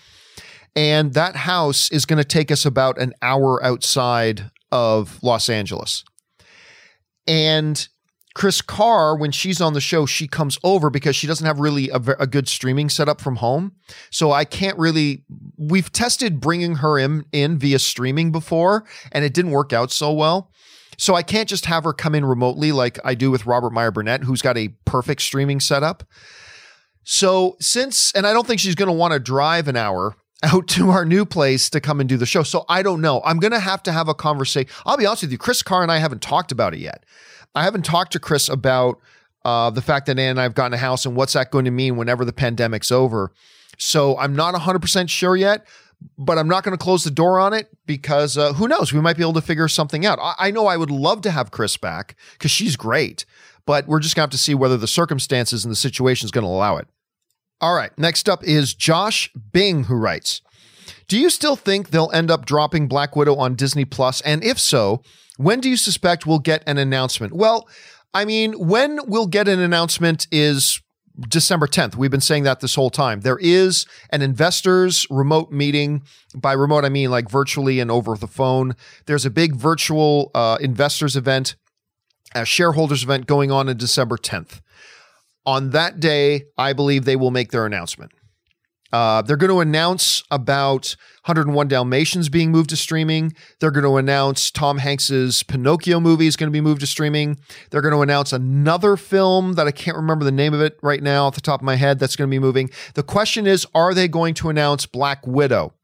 And 0.74 1.14
that 1.14 1.36
house 1.36 1.90
is 1.90 2.06
going 2.06 2.18
to 2.18 2.24
take 2.24 2.50
us 2.50 2.64
about 2.64 2.98
an 2.98 3.12
hour 3.22 3.62
outside 3.62 4.50
of 4.72 5.22
Los 5.22 5.48
Angeles. 5.48 6.04
And 7.26 7.86
Kris 8.36 8.60
Carr, 8.60 9.16
when 9.16 9.32
she's 9.32 9.62
on 9.62 9.72
the 9.72 9.80
show, 9.80 10.04
she 10.04 10.28
comes 10.28 10.58
over 10.62 10.90
because 10.90 11.16
she 11.16 11.26
doesn't 11.26 11.46
have 11.46 11.58
really 11.58 11.88
a, 11.88 11.96
a, 11.96 12.26
good 12.26 12.48
streaming 12.48 12.90
setup 12.90 13.18
from 13.18 13.36
home. 13.36 13.72
So 14.10 14.30
I 14.30 14.44
can't 14.44 14.76
really. 14.78 15.24
We've 15.56 15.90
tested 15.90 16.38
bringing 16.38 16.76
her 16.76 16.98
in, 16.98 17.24
in 17.32 17.56
via 17.56 17.78
streaming 17.78 18.32
before, 18.32 18.84
and 19.10 19.24
it 19.24 19.32
didn't 19.32 19.52
work 19.52 19.72
out 19.72 19.90
so 19.90 20.12
well. 20.12 20.52
So 20.98 21.14
I 21.14 21.22
can't 21.22 21.48
just 21.48 21.64
have 21.64 21.84
her 21.84 21.94
come 21.94 22.14
in 22.14 22.26
remotely 22.26 22.72
like 22.72 22.98
I 23.06 23.14
do 23.14 23.30
with 23.30 23.46
Robert 23.46 23.72
Meyer 23.72 23.90
Burnett, 23.90 24.24
who's 24.24 24.42
got 24.42 24.58
a 24.58 24.68
perfect 24.84 25.22
streaming 25.22 25.58
setup. 25.58 26.04
So 27.04 27.56
since, 27.58 28.12
and 28.12 28.26
I 28.26 28.34
don't 28.34 28.46
think 28.46 28.60
she's 28.60 28.74
going 28.74 28.90
to 28.90 28.92
want 28.92 29.14
to 29.14 29.18
drive 29.18 29.66
an 29.66 29.76
hour 29.76 30.14
out 30.42 30.68
to 30.68 30.90
our 30.90 31.06
new 31.06 31.24
place 31.24 31.70
to 31.70 31.80
come 31.80 32.00
and 32.00 32.08
do 32.08 32.18
the 32.18 32.26
show. 32.26 32.42
So 32.42 32.66
I 32.68 32.82
don't 32.82 33.00
know. 33.00 33.22
I'm 33.24 33.38
going 33.38 33.54
to 33.54 33.60
have 33.60 33.82
to 33.84 33.92
have 33.92 34.08
a 34.08 34.14
conversation. 34.14 34.68
I'll 34.84 34.98
be 34.98 35.06
honest 35.06 35.22
with 35.22 35.32
you, 35.32 35.38
Chris 35.38 35.62
Carr 35.62 35.82
and 35.82 35.90
I 35.90 35.96
haven't 35.96 36.20
talked 36.20 36.52
about 36.52 36.74
it 36.74 36.80
yet. 36.80 37.02
I 37.56 37.64
haven't 37.64 37.84
talked 37.84 38.12
to 38.12 38.20
Chris 38.20 38.48
about 38.48 39.00
uh, 39.44 39.70
the 39.70 39.82
fact 39.82 40.06
that 40.06 40.18
Ann 40.18 40.30
and 40.30 40.40
I 40.40 40.44
have 40.44 40.54
gotten 40.54 40.74
a 40.74 40.78
house 40.78 41.06
and 41.06 41.16
what's 41.16 41.32
that 41.32 41.50
going 41.50 41.64
to 41.64 41.70
mean 41.70 41.96
whenever 41.96 42.24
the 42.24 42.32
pandemic's 42.32 42.92
over. 42.92 43.32
So 43.78 44.16
I'm 44.18 44.36
not 44.36 44.54
100% 44.54 45.08
sure 45.08 45.36
yet 45.36 45.66
but 46.18 46.38
I'm 46.38 46.48
not 46.48 46.64
going 46.64 46.76
to 46.76 46.82
close 46.82 47.04
the 47.04 47.10
door 47.10 47.38
on 47.38 47.52
it 47.52 47.68
because 47.86 48.36
uh, 48.36 48.52
who 48.54 48.68
knows? 48.68 48.92
We 48.92 49.00
might 49.00 49.16
be 49.16 49.22
able 49.22 49.34
to 49.34 49.40
figure 49.40 49.68
something 49.68 50.04
out. 50.06 50.18
I, 50.20 50.34
I 50.38 50.50
know 50.50 50.66
I 50.66 50.76
would 50.76 50.90
love 50.90 51.20
to 51.22 51.30
have 51.30 51.50
Chris 51.50 51.76
back 51.76 52.16
because 52.32 52.50
she's 52.50 52.76
great, 52.76 53.24
but 53.64 53.86
we're 53.86 54.00
just 54.00 54.14
going 54.14 54.22
to 54.22 54.32
have 54.32 54.38
to 54.38 54.42
see 54.42 54.54
whether 54.54 54.76
the 54.76 54.86
circumstances 54.86 55.64
and 55.64 55.72
the 55.72 55.76
situation 55.76 56.26
is 56.26 56.30
going 56.30 56.44
to 56.44 56.50
allow 56.50 56.76
it. 56.76 56.88
All 57.60 57.74
right. 57.74 57.96
Next 57.98 58.28
up 58.28 58.44
is 58.44 58.74
Josh 58.74 59.30
Bing, 59.52 59.84
who 59.84 59.94
writes 59.94 60.42
Do 61.08 61.18
you 61.18 61.30
still 61.30 61.56
think 61.56 61.90
they'll 61.90 62.10
end 62.12 62.30
up 62.30 62.46
dropping 62.46 62.88
Black 62.88 63.16
Widow 63.16 63.36
on 63.36 63.54
Disney 63.54 63.84
Plus? 63.84 64.20
And 64.22 64.44
if 64.44 64.58
so, 64.58 65.02
when 65.36 65.60
do 65.60 65.68
you 65.68 65.76
suspect 65.76 66.26
we'll 66.26 66.38
get 66.38 66.62
an 66.66 66.78
announcement? 66.78 67.32
Well, 67.32 67.68
I 68.14 68.24
mean, 68.24 68.52
when 68.54 68.98
we'll 69.06 69.26
get 69.26 69.48
an 69.48 69.60
announcement 69.60 70.26
is 70.30 70.80
December 71.28 71.66
10th. 71.66 71.96
We've 71.96 72.10
been 72.10 72.20
saying 72.20 72.42
that 72.44 72.60
this 72.60 72.74
whole 72.74 72.90
time. 72.90 73.20
There 73.20 73.38
is 73.38 73.86
an 74.10 74.22
investors 74.22 75.06
remote 75.10 75.50
meeting. 75.50 76.02
By 76.34 76.52
remote, 76.52 76.84
I 76.84 76.88
mean 76.90 77.10
like 77.10 77.30
virtually 77.30 77.80
and 77.80 77.90
over 77.90 78.16
the 78.16 78.26
phone. 78.26 78.76
There's 79.06 79.24
a 79.24 79.30
big 79.30 79.54
virtual 79.56 80.30
uh, 80.34 80.58
investors 80.60 81.16
event, 81.16 81.56
a 82.34 82.44
shareholders 82.44 83.02
event 83.02 83.26
going 83.26 83.50
on 83.50 83.68
in 83.68 83.76
December 83.76 84.16
10th. 84.16 84.60
On 85.46 85.70
that 85.70 86.00
day, 86.00 86.44
I 86.58 86.72
believe 86.72 87.04
they 87.04 87.16
will 87.16 87.30
make 87.30 87.50
their 87.50 87.64
announcement. 87.64 88.12
Uh, 88.92 89.22
they're 89.22 89.36
going 89.36 89.50
to 89.50 89.60
announce 89.60 90.22
about 90.30 90.96
101 91.24 91.68
Dalmatians 91.68 92.28
being 92.28 92.50
moved 92.52 92.70
to 92.70 92.76
streaming. 92.76 93.32
They're 93.58 93.70
going 93.70 93.84
to 93.84 93.96
announce 93.96 94.50
Tom 94.50 94.78
Hanks's 94.78 95.42
Pinocchio 95.42 95.98
movie 95.98 96.26
is 96.26 96.36
going 96.36 96.48
to 96.48 96.52
be 96.52 96.60
moved 96.60 96.80
to 96.80 96.86
streaming. 96.86 97.38
They're 97.70 97.80
going 97.80 97.94
to 97.94 98.02
announce 98.02 98.32
another 98.32 98.96
film 98.96 99.54
that 99.54 99.66
I 99.66 99.72
can't 99.72 99.96
remember 99.96 100.24
the 100.24 100.32
name 100.32 100.54
of 100.54 100.60
it 100.60 100.78
right 100.82 101.02
now 101.02 101.26
off 101.26 101.34
the 101.34 101.40
top 101.40 101.60
of 101.60 101.64
my 101.64 101.76
head 101.76 101.98
that's 101.98 102.16
going 102.16 102.30
to 102.30 102.34
be 102.34 102.38
moving. 102.38 102.70
The 102.94 103.02
question 103.02 103.46
is, 103.46 103.66
are 103.74 103.92
they 103.92 104.08
going 104.08 104.34
to 104.34 104.48
announce 104.48 104.86
Black 104.86 105.26
Widow 105.26 105.74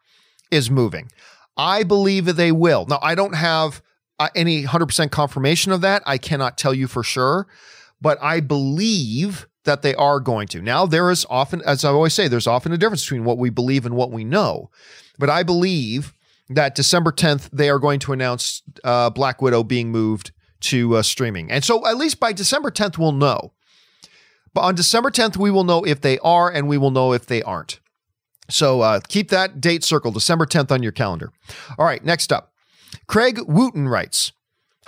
is 0.50 0.71
moving? 0.71 1.11
I 1.56 1.82
believe 1.82 2.37
they 2.37 2.52
will. 2.52 2.87
Now, 2.87 2.99
I 3.02 3.14
don't 3.14 3.35
have 3.35 3.82
uh, 4.18 4.28
any 4.35 4.64
100% 4.64 5.11
confirmation 5.11 5.73
of 5.73 5.80
that. 5.80 6.02
I 6.06 6.18
cannot 6.18 6.56
tell 6.56 6.73
you 6.73 6.87
for 6.87 7.02
sure, 7.02 7.47
but 8.00 8.18
I 8.23 8.40
believe 8.40 9.49
that 9.64 9.83
they 9.83 9.95
are 9.95 10.21
going 10.21 10.49
to. 10.49 10.61
Now, 10.61 10.87
there 10.87 11.11
is 11.11 11.26
often, 11.31 11.62
as 11.64 11.85
I 11.85 11.90
always 11.90 12.14
say, 12.14 12.28
there's 12.28 12.47
often 12.47 12.73
a 12.73 12.78
difference 12.78 13.04
between 13.04 13.25
what 13.25 13.38
we 13.38 13.50
believe 13.50 13.87
and 13.87 13.95
what 13.95 14.11
we 14.11 14.25
know. 14.25 14.71
But 15.19 15.31
I 15.31 15.42
believe 15.42 16.14
that 16.49 16.75
December 16.75 17.12
10th, 17.12 17.49
they 17.52 17.71
are 17.71 17.78
going 17.78 18.00
to 18.00 18.12
announce 18.12 18.62
uh, 18.85 19.11
Black 19.11 19.40
Widow 19.40 19.62
being 19.62 19.90
moved 19.90 20.33
to 20.62 20.97
uh, 20.97 21.02
streaming. 21.02 21.50
And 21.50 21.64
so 21.64 21.87
at 21.87 21.97
least 21.97 22.21
by 22.21 22.33
December 22.33 22.71
10th, 22.71 22.99
we'll 22.99 23.12
know. 23.12 23.52
But 24.54 24.62
on 24.62 24.75
December 24.75 25.11
10th, 25.11 25.37
we 25.37 25.50
will 25.50 25.64
know 25.64 25.85
if 25.85 26.00
they 26.00 26.19
are 26.19 26.50
and 26.50 26.69
we 26.69 26.78
will 26.78 26.90
know 26.90 27.12
if 27.12 27.26
they 27.26 27.42
aren't. 27.42 27.81
So 28.50 28.83
uh, 28.83 29.00
keep 29.09 29.31
that 29.31 29.61
date 29.61 29.83
circled, 29.83 30.14
December 30.14 30.47
10th 30.47 30.71
on 30.71 30.83
your 30.83 30.92
calendar. 30.92 31.33
All 31.78 31.87
right, 31.87 32.04
next 32.04 32.33
up. 32.33 32.52
Craig 33.07 33.40
Wooten 33.47 33.88
writes 33.88 34.33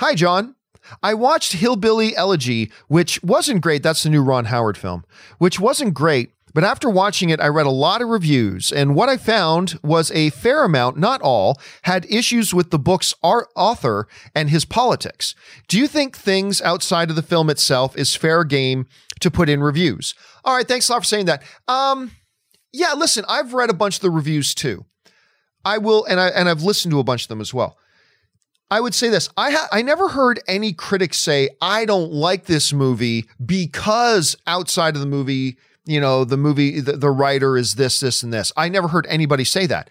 Hi, 0.01 0.15
John. 0.15 0.57
I 1.03 1.15
watched 1.15 1.55
Hillbilly 1.55 2.17
Elegy, 2.17 2.71
which 2.89 3.23
wasn't 3.23 3.63
great. 3.63 3.83
That's 3.83 4.03
the 4.03 4.11
new 4.11 4.23
Ron 4.23 4.47
Howard 4.47 4.77
film, 4.77 5.05
which 5.39 5.59
wasn't 5.61 5.95
great. 5.95 6.31
But 6.55 6.63
after 6.63 6.89
watching 6.89 7.31
it, 7.31 7.41
I 7.41 7.49
read 7.49 7.67
a 7.67 7.71
lot 7.71 8.01
of 8.01 8.09
reviews, 8.09 8.71
and 8.71 8.95
what 8.95 9.09
I 9.09 9.17
found 9.17 9.77
was 9.83 10.13
a 10.13 10.31
fair 10.31 10.63
amount, 10.63 10.97
not 10.97 11.21
all, 11.21 11.61
had 11.83 12.07
issues 12.09 12.55
with 12.55 12.71
the 12.71 12.79
book's 12.79 13.13
author 13.23 14.07
and 14.37 14.49
his 14.49 14.65
politics. 14.65 15.35
Do 15.67 15.77
you 15.77 15.89
think 15.89 16.17
things 16.17 16.63
outside 16.63 17.11
of 17.11 17.17
the 17.17 17.23
film 17.23 17.51
itself 17.51 17.99
is 17.99 18.15
fair 18.15 18.45
game 18.45 18.87
to 19.19 19.33
put 19.33 19.49
in 19.49 19.65
reviews? 19.65 20.15
All 20.45 20.55
right, 20.55 20.67
thanks 20.67 20.89
a 20.89 20.93
lot 20.93 21.01
for 21.01 21.07
saying 21.07 21.27
that. 21.27 21.43
Um, 21.67 22.13
yeah, 22.73 22.95
listen, 22.95 23.25
I've 23.29 23.53
read 23.53 23.71
a 23.71 23.75
bunch 23.75 23.97
of 23.97 24.03
the 24.03 24.11
reviews 24.11 24.55
too. 24.55 24.85
I 25.65 25.79
will, 25.79 26.05
and 26.05 26.21
I 26.21 26.29
and 26.29 26.49
I've 26.49 26.63
listened 26.63 26.93
to 26.93 27.01
a 27.01 27.05
bunch 27.05 27.23
of 27.23 27.29
them 27.29 27.41
as 27.41 27.53
well. 27.53 27.79
I 28.71 28.81
would 28.81 28.95
say 28.95 29.09
this. 29.09 29.29
I 29.37 29.51
ha- 29.51 29.69
I 29.73 29.83
never 29.83 30.09
heard 30.09 30.41
any 30.49 30.73
critics 30.73 31.19
say 31.19 31.51
I 31.61 31.85
don't 31.85 32.13
like 32.13 32.47
this 32.47 32.73
movie 32.73 33.27
because 33.45 34.37
outside 34.47 34.95
of 34.95 35.01
the 35.01 35.07
movie, 35.07 35.59
you 35.85 36.01
know, 36.01 36.25
the 36.25 36.37
movie 36.37 36.81
the, 36.81 36.93
the 36.93 37.11
writer 37.11 37.57
is 37.57 37.75
this 37.75 38.01
this 38.01 38.23
and 38.23 38.33
this. 38.33 38.53
I 38.57 38.69
never 38.69 38.89
heard 38.89 39.07
anybody 39.09 39.45
say 39.45 39.67
that. 39.67 39.91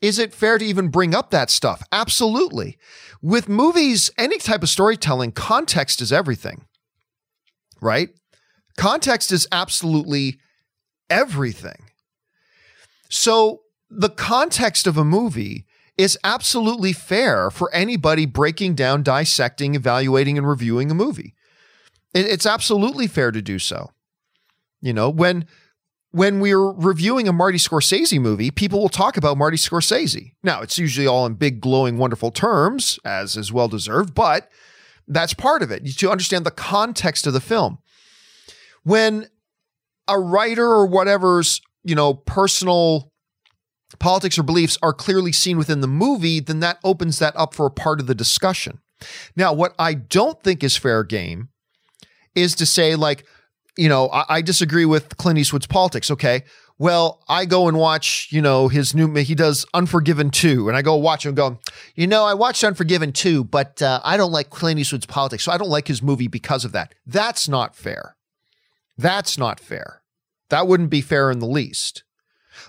Is 0.00 0.18
it 0.18 0.34
fair 0.34 0.58
to 0.58 0.64
even 0.64 0.88
bring 0.88 1.14
up 1.14 1.30
that 1.30 1.50
stuff? 1.50 1.82
Absolutely. 1.92 2.78
With 3.22 3.48
movies, 3.48 4.10
any 4.18 4.38
type 4.38 4.62
of 4.62 4.68
storytelling, 4.68 5.32
context 5.32 6.02
is 6.02 6.12
everything. 6.12 6.66
Right? 7.80 8.10
Context 8.76 9.32
is 9.32 9.46
absolutely 9.52 10.38
everything. 11.08 11.90
So, 13.08 13.60
the 13.88 14.08
context 14.08 14.86
of 14.86 14.96
a 14.98 15.04
movie 15.04 15.66
is 15.96 16.18
absolutely 16.24 16.92
fair 16.92 17.50
for 17.50 17.72
anybody 17.72 18.26
breaking 18.26 18.74
down, 18.74 19.02
dissecting, 19.02 19.74
evaluating, 19.74 20.36
and 20.36 20.48
reviewing 20.48 20.90
a 20.90 20.94
movie. 20.94 21.34
It's 22.14 22.46
absolutely 22.46 23.06
fair 23.06 23.30
to 23.30 23.42
do 23.42 23.58
so. 23.58 23.90
You 24.80 24.92
know, 24.92 25.10
when 25.10 25.46
when 26.10 26.38
we're 26.38 26.70
reviewing 26.72 27.26
a 27.26 27.32
Marty 27.32 27.58
Scorsese 27.58 28.20
movie, 28.20 28.52
people 28.52 28.80
will 28.80 28.88
talk 28.88 29.16
about 29.16 29.36
Marty 29.36 29.56
Scorsese. 29.56 30.30
Now, 30.44 30.62
it's 30.62 30.78
usually 30.78 31.08
all 31.08 31.26
in 31.26 31.34
big, 31.34 31.60
glowing, 31.60 31.98
wonderful 31.98 32.30
terms, 32.30 33.00
as 33.04 33.36
is 33.36 33.52
well 33.52 33.66
deserved, 33.66 34.14
but 34.14 34.48
that's 35.08 35.34
part 35.34 35.60
of 35.60 35.72
it 35.72 35.84
to 35.84 36.10
understand 36.10 36.46
the 36.46 36.52
context 36.52 37.26
of 37.26 37.32
the 37.32 37.40
film. 37.40 37.78
When 38.84 39.26
a 40.06 40.20
writer 40.20 40.64
or 40.64 40.86
whatever's, 40.86 41.60
you 41.82 41.96
know, 41.96 42.14
personal 42.14 43.10
politics 43.98 44.38
or 44.38 44.42
beliefs 44.42 44.78
are 44.82 44.92
clearly 44.92 45.32
seen 45.32 45.58
within 45.58 45.80
the 45.80 45.86
movie, 45.86 46.40
then 46.40 46.60
that 46.60 46.78
opens 46.84 47.18
that 47.18 47.34
up 47.36 47.54
for 47.54 47.66
a 47.66 47.70
part 47.70 48.00
of 48.00 48.06
the 48.06 48.14
discussion. 48.14 48.80
Now, 49.36 49.52
what 49.52 49.74
I 49.78 49.94
don't 49.94 50.42
think 50.42 50.62
is 50.62 50.76
fair 50.76 51.04
game 51.04 51.48
is 52.34 52.54
to 52.56 52.66
say, 52.66 52.94
like, 52.96 53.24
you 53.76 53.88
know, 53.88 54.08
I, 54.08 54.36
I 54.36 54.42
disagree 54.42 54.84
with 54.84 55.16
Clint 55.16 55.38
Eastwood's 55.38 55.66
politics. 55.66 56.10
Okay. 56.10 56.44
Well, 56.76 57.22
I 57.28 57.44
go 57.44 57.68
and 57.68 57.78
watch, 57.78 58.28
you 58.32 58.42
know, 58.42 58.66
his 58.66 58.94
new, 58.96 59.12
he 59.14 59.36
does 59.36 59.64
Unforgiven 59.74 60.30
2, 60.30 60.68
and 60.68 60.76
I 60.76 60.82
go 60.82 60.96
watch 60.96 61.24
him 61.24 61.34
go, 61.34 61.60
you 61.94 62.08
know, 62.08 62.24
I 62.24 62.34
watched 62.34 62.64
Unforgiven 62.64 63.12
2, 63.12 63.44
but 63.44 63.80
uh, 63.80 64.00
I 64.02 64.16
don't 64.16 64.32
like 64.32 64.50
Clint 64.50 64.80
Eastwood's 64.80 65.06
politics, 65.06 65.44
so 65.44 65.52
I 65.52 65.56
don't 65.56 65.70
like 65.70 65.86
his 65.86 66.02
movie 66.02 66.26
because 66.26 66.64
of 66.64 66.72
that. 66.72 66.92
That's 67.06 67.48
not 67.48 67.76
fair. 67.76 68.16
That's 68.98 69.38
not 69.38 69.60
fair. 69.60 70.02
That 70.50 70.66
wouldn't 70.66 70.90
be 70.90 71.00
fair 71.00 71.30
in 71.30 71.38
the 71.38 71.46
least. 71.46 72.02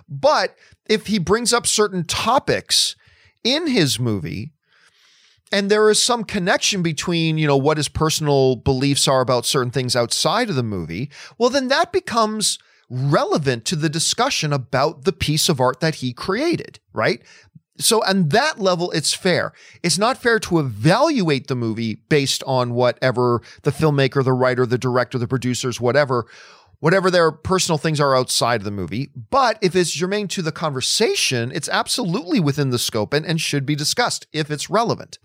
But 0.08 0.56
if 0.88 1.08
he 1.08 1.20
brings 1.20 1.54
up 1.54 1.68
certain 1.68 2.04
topics 2.04 2.96
in 3.44 3.68
his 3.68 4.00
movie 4.00 4.52
and 5.52 5.70
there 5.70 5.90
is 5.90 6.02
some 6.02 6.24
connection 6.24 6.82
between, 6.82 7.38
you 7.38 7.48
know, 7.48 7.58
what 7.58 7.78
his 7.78 7.88
personal 7.88 8.56
beliefs 8.56 9.08
are 9.08 9.22
about 9.22 9.46
certain 9.46 9.72
things 9.72 9.96
outside 9.96 10.50
of 10.50 10.56
the 10.56 10.64
movie, 10.64 11.10
well, 11.38 11.50
then 11.50 11.68
that 11.68 11.92
becomes 11.92 12.58
relevant 12.90 13.66
to 13.66 13.76
the 13.76 13.90
discussion 13.90 14.54
about 14.54 15.06
the 15.06 15.14
piece 15.14 15.50
of 15.50 15.60
art 15.60 15.80
that 15.80 15.96
he 15.96 16.14
created, 16.14 16.80
right? 16.94 17.22
So, 17.78 18.04
on 18.06 18.30
that 18.30 18.60
level, 18.60 18.90
it's 18.92 19.14
fair. 19.14 19.52
It's 19.84 19.98
not 19.98 20.18
fair 20.18 20.40
to 20.40 20.60
evaluate 20.60 21.48
the 21.48 21.56
movie 21.56 21.96
based 22.08 22.42
on 22.48 22.74
whatever 22.74 23.42
the 23.64 23.72
filmmaker, 23.72 24.24
the 24.24 24.32
writer, 24.32 24.66
the 24.66 24.78
director, 24.78 25.18
the 25.18 25.28
producers, 25.28 25.82
whatever, 25.82 26.26
whatever 26.80 27.10
their 27.10 27.32
personal 27.32 27.78
things 27.78 28.00
are 28.00 28.16
outside 28.16 28.62
of 28.62 28.66
the 28.66 28.72
movie. 28.72 29.12
But 29.30 29.58
if 29.62 29.76
it's 29.76 29.92
germane 29.92 30.28
to 30.30 30.42
the 30.42 30.52
conversation, 30.52 31.52
it's 31.54 31.70
absolutely 31.70 32.40
within 32.40 32.70
the 32.70 32.80
scope 32.80 33.14
and, 33.14 33.26
and 33.26 33.40
should 33.40 33.66
be 33.66 33.76
discussed 33.76 34.28
if 34.34 34.52
it's 34.52 34.70
relevant. 34.70 35.18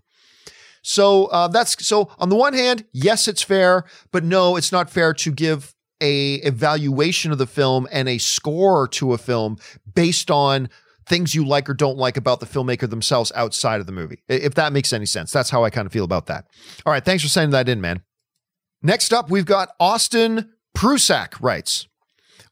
So 0.83 1.27
uh, 1.27 1.49
that's 1.49 1.87
so 1.87 2.11
on 2.19 2.29
the 2.29 2.37
one 2.37 2.55
hand, 2.55 2.85
yes, 2.93 3.29
it's 3.29 3.43
fair, 3.43 3.85
but 4.13 4.25
no, 4.25 4.57
it's 4.57 4.73
not 4.73 4.91
fair 4.91 5.13
to 5.15 5.31
give 5.31 5.75
a 6.01 6.35
evaluation 6.37 7.33
of 7.33 7.39
the 7.39 7.47
film 7.47 7.87
and 7.93 8.09
a 8.09 8.19
score 8.19 8.89
to 8.89 9.13
a 9.13 9.19
film 9.19 9.59
based 9.95 10.31
on 10.31 10.71
things 11.07 11.35
you 11.35 11.45
like 11.45 11.69
or 11.69 11.75
don't 11.75 11.99
like 11.99 12.17
about 12.17 12.41
the 12.41 12.47
filmmaker 12.47 12.89
themselves 12.89 13.33
outside 13.35 13.81
of 13.81 13.87
the 13.87 13.93
movie. 13.93 14.23
If 14.29 14.55
that 14.55 14.73
makes 14.73 14.93
any 14.93 15.07
sense. 15.07 15.33
That's 15.33 15.51
how 15.51 15.65
I 15.65 15.71
kind 15.71 15.85
of 15.85 15.93
feel 15.93 16.05
about 16.05 16.27
that. 16.27 16.47
All 16.87 16.93
right, 16.93 17.05
thanks 17.05 17.23
for 17.23 17.29
sending 17.29 17.51
that 17.51 17.69
in, 17.69 17.81
man. 17.81 18.03
Next 18.83 19.13
up, 19.13 19.29
we've 19.29 19.45
got 19.45 19.71
Austin 19.79 20.53
Prusak 20.77 21.41
writes, 21.41 21.89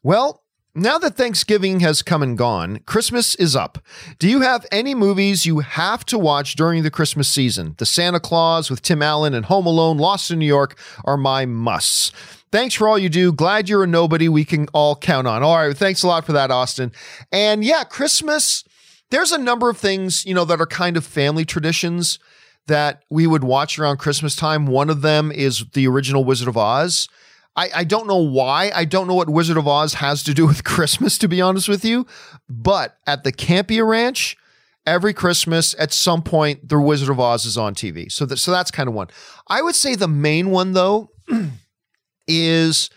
Well, 0.03 0.43
now 0.75 0.97
that 0.99 1.15
Thanksgiving 1.15 1.79
has 1.79 2.01
come 2.01 2.21
and 2.21 2.37
gone, 2.37 2.79
Christmas 2.85 3.35
is 3.35 3.55
up. 3.55 3.79
Do 4.19 4.29
you 4.29 4.41
have 4.41 4.65
any 4.71 4.93
movies 4.93 5.45
you 5.45 5.59
have 5.59 6.05
to 6.05 6.17
watch 6.17 6.55
during 6.55 6.83
the 6.83 6.91
Christmas 6.91 7.27
season? 7.27 7.75
The 7.79 7.85
Santa 7.85 8.19
Claus 8.19 8.69
with 8.69 8.81
Tim 8.81 9.01
Allen 9.01 9.33
and 9.33 9.45
Home 9.45 9.65
Alone, 9.65 9.97
Lost 9.97 10.31
in 10.31 10.39
New 10.39 10.45
York 10.45 10.79
are 11.03 11.17
my 11.17 11.45
musts. 11.45 12.11
Thanks 12.51 12.75
for 12.75 12.87
all 12.87 12.97
you 12.97 13.09
do. 13.09 13.31
Glad 13.31 13.67
you're 13.67 13.83
a 13.83 13.87
nobody 13.87 14.29
we 14.29 14.45
can 14.45 14.67
all 14.73 14.95
count 14.95 15.27
on. 15.27 15.43
All 15.43 15.57
right. 15.57 15.75
Thanks 15.75 16.03
a 16.03 16.07
lot 16.07 16.25
for 16.25 16.33
that, 16.33 16.51
Austin. 16.51 16.91
And 17.31 17.63
yeah, 17.63 17.83
Christmas, 17.83 18.63
there's 19.09 19.31
a 19.31 19.37
number 19.37 19.69
of 19.69 19.77
things, 19.77 20.25
you 20.25 20.33
know, 20.33 20.45
that 20.45 20.61
are 20.61 20.67
kind 20.67 20.97
of 20.97 21.05
family 21.05 21.45
traditions 21.45 22.19
that 22.67 23.03
we 23.09 23.27
would 23.27 23.43
watch 23.43 23.77
around 23.77 23.97
Christmas 23.97 24.35
time. 24.35 24.65
One 24.65 24.89
of 24.89 25.01
them 25.01 25.31
is 25.31 25.65
the 25.73 25.87
original 25.87 26.23
Wizard 26.23 26.47
of 26.47 26.57
Oz. 26.57 27.07
I, 27.55 27.69
I 27.75 27.83
don't 27.83 28.07
know 28.07 28.17
why. 28.17 28.71
I 28.73 28.85
don't 28.85 29.07
know 29.07 29.15
what 29.15 29.29
Wizard 29.29 29.57
of 29.57 29.67
Oz 29.67 29.95
has 29.95 30.23
to 30.23 30.33
do 30.33 30.47
with 30.47 30.63
Christmas, 30.65 31.17
to 31.19 31.27
be 31.27 31.41
honest 31.41 31.67
with 31.67 31.83
you. 31.83 32.05
But 32.47 32.97
at 33.05 33.23
the 33.23 33.31
Campea 33.31 33.87
Ranch, 33.87 34.37
every 34.85 35.13
Christmas 35.13 35.75
at 35.77 35.93
some 35.93 36.21
point, 36.23 36.67
the 36.69 36.79
Wizard 36.79 37.09
of 37.09 37.19
Oz 37.19 37.45
is 37.45 37.57
on 37.57 37.75
TV. 37.75 38.11
So 38.11 38.25
that 38.25 38.37
so 38.37 38.51
that's 38.51 38.71
kind 38.71 38.87
of 38.87 38.95
one. 38.95 39.07
I 39.47 39.61
would 39.61 39.75
say 39.75 39.95
the 39.95 40.07
main 40.07 40.51
one 40.51 40.73
though 40.73 41.11
is 42.27 42.89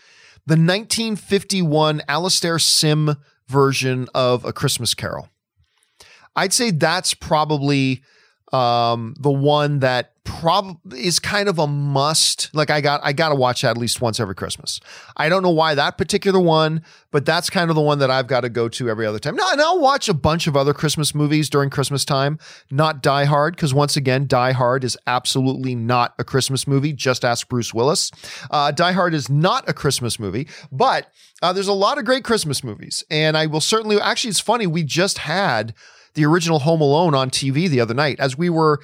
the 0.45 0.53
1951 0.53 2.01
Alastair 2.07 2.59
Sim 2.59 3.15
version 3.47 4.07
of 4.13 4.45
A 4.45 4.53
Christmas 4.53 4.93
Carol. 4.93 5.29
I'd 6.35 6.53
say 6.53 6.71
that's 6.71 7.13
probably 7.13 8.03
um, 8.53 9.15
the 9.19 9.31
one 9.31 9.79
that 9.79 10.11
probably 10.23 11.05
is 11.05 11.19
kind 11.19 11.49
of 11.49 11.57
a 11.59 11.67
must. 11.67 12.53
Like 12.53 12.69
I 12.69 12.81
got, 12.81 13.01
I 13.03 13.11
got 13.11 13.29
to 13.29 13.35
watch 13.35 13.63
that 13.63 13.71
at 13.71 13.77
least 13.77 13.99
once 13.99 14.19
every 14.19 14.35
Christmas. 14.35 14.79
I 15.17 15.27
don't 15.27 15.41
know 15.41 15.49
why 15.49 15.75
that 15.75 15.97
particular 15.97 16.39
one, 16.39 16.83
but 17.11 17.25
that's 17.25 17.49
kind 17.49 17.69
of 17.69 17.75
the 17.75 17.81
one 17.81 17.99
that 17.99 18.11
I've 18.11 18.27
got 18.27 18.41
to 18.41 18.49
go 18.49 18.69
to 18.69 18.89
every 18.89 19.05
other 19.05 19.19
time. 19.19 19.35
Now, 19.35 19.51
and 19.51 19.59
I'll 19.59 19.79
watch 19.79 20.07
a 20.07 20.13
bunch 20.13 20.45
of 20.45 20.55
other 20.55 20.73
Christmas 20.73 21.15
movies 21.15 21.49
during 21.49 21.71
Christmas 21.71 22.05
time, 22.05 22.37
not 22.69 23.01
Die 23.01 23.25
Hard, 23.25 23.55
because 23.55 23.73
once 23.73 23.97
again, 23.97 24.27
Die 24.27 24.51
Hard 24.51 24.83
is 24.83 24.97
absolutely 25.07 25.73
not 25.75 26.13
a 26.19 26.23
Christmas 26.23 26.67
movie. 26.67 26.93
Just 26.93 27.25
ask 27.25 27.49
Bruce 27.49 27.73
Willis. 27.73 28.11
Uh, 28.51 28.71
Die 28.71 28.91
Hard 28.91 29.13
is 29.15 29.29
not 29.29 29.67
a 29.67 29.73
Christmas 29.73 30.19
movie, 30.19 30.47
but 30.71 31.11
uh, 31.41 31.51
there's 31.51 31.67
a 31.67 31.73
lot 31.73 31.97
of 31.97 32.05
great 32.05 32.23
Christmas 32.23 32.63
movies, 32.63 33.03
and 33.09 33.35
I 33.35 33.47
will 33.47 33.61
certainly. 33.61 33.99
Actually, 33.99 34.29
it's 34.29 34.39
funny. 34.39 34.67
We 34.67 34.83
just 34.83 35.17
had 35.17 35.73
the 36.13 36.25
original 36.25 36.59
Home 36.59 36.81
Alone 36.81 37.15
on 37.15 37.29
TV 37.29 37.67
the 37.69 37.79
other 37.79 37.93
night 37.93 38.19
as 38.19 38.37
we 38.37 38.49
were 38.49 38.79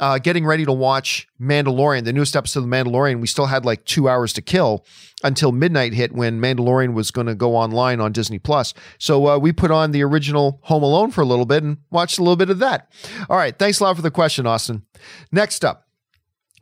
uh, 0.00 0.18
getting 0.18 0.44
ready 0.44 0.64
to 0.64 0.72
watch 0.72 1.28
Mandalorian, 1.40 2.04
the 2.04 2.12
newest 2.12 2.34
episode 2.34 2.60
of 2.60 2.68
The 2.68 2.76
Mandalorian. 2.76 3.20
We 3.20 3.26
still 3.26 3.46
had 3.46 3.64
like 3.64 3.84
two 3.84 4.08
hours 4.08 4.32
to 4.34 4.42
kill 4.42 4.84
until 5.22 5.52
midnight 5.52 5.94
hit 5.94 6.12
when 6.12 6.40
Mandalorian 6.40 6.94
was 6.94 7.10
going 7.10 7.28
to 7.28 7.34
go 7.34 7.54
online 7.54 8.00
on 8.00 8.12
Disney 8.12 8.38
Plus. 8.38 8.74
So 8.98 9.28
uh, 9.28 9.38
we 9.38 9.52
put 9.52 9.70
on 9.70 9.92
the 9.92 10.02
original 10.02 10.58
Home 10.64 10.82
Alone 10.82 11.10
for 11.10 11.20
a 11.20 11.26
little 11.26 11.46
bit 11.46 11.62
and 11.62 11.78
watched 11.90 12.18
a 12.18 12.22
little 12.22 12.36
bit 12.36 12.50
of 12.50 12.58
that. 12.58 12.90
All 13.30 13.36
right. 13.36 13.56
Thanks 13.56 13.80
a 13.80 13.84
lot 13.84 13.96
for 13.96 14.02
the 14.02 14.10
question, 14.10 14.46
Austin. 14.46 14.82
Next 15.30 15.64
up, 15.64 15.86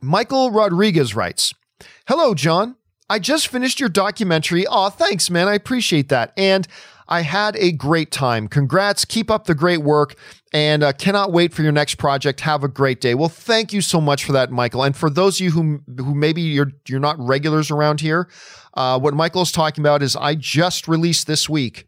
Michael 0.01 0.51
Rodriguez 0.51 1.15
writes 1.15 1.53
Hello, 2.07 2.35
John. 2.35 2.75
I 3.09 3.19
just 3.19 3.47
finished 3.47 3.79
your 3.79 3.89
documentary. 3.89 4.65
Aw, 4.65 4.89
thanks, 4.89 5.29
man. 5.29 5.47
I 5.47 5.55
appreciate 5.55 6.09
that. 6.09 6.33
And 6.37 6.67
I 7.07 7.21
had 7.21 7.55
a 7.57 7.71
great 7.71 8.11
time. 8.11 8.47
Congrats. 8.47 9.05
Keep 9.05 9.29
up 9.29 9.45
the 9.45 9.55
great 9.55 9.81
work 9.81 10.15
and 10.53 10.83
uh, 10.83 10.93
cannot 10.93 11.31
wait 11.31 11.53
for 11.53 11.61
your 11.63 11.71
next 11.71 11.95
project. 11.95 12.41
Have 12.41 12.63
a 12.63 12.67
great 12.67 13.01
day. 13.01 13.15
Well, 13.15 13.29
thank 13.29 13.73
you 13.73 13.81
so 13.81 13.99
much 13.99 14.25
for 14.25 14.31
that, 14.33 14.51
Michael. 14.51 14.83
And 14.83 14.95
for 14.95 15.09
those 15.09 15.39
of 15.39 15.45
you 15.45 15.51
who 15.51 15.81
who 15.97 16.15
maybe 16.15 16.41
you're 16.41 16.71
you're 16.87 16.99
not 16.99 17.17
regulars 17.19 17.71
around 17.71 18.01
here, 18.01 18.29
uh, 18.75 18.99
what 18.99 19.13
Michael 19.13 19.41
is 19.41 19.51
talking 19.51 19.81
about 19.81 20.01
is 20.01 20.15
I 20.15 20.35
just 20.35 20.87
released 20.87 21.27
this 21.27 21.49
week 21.49 21.87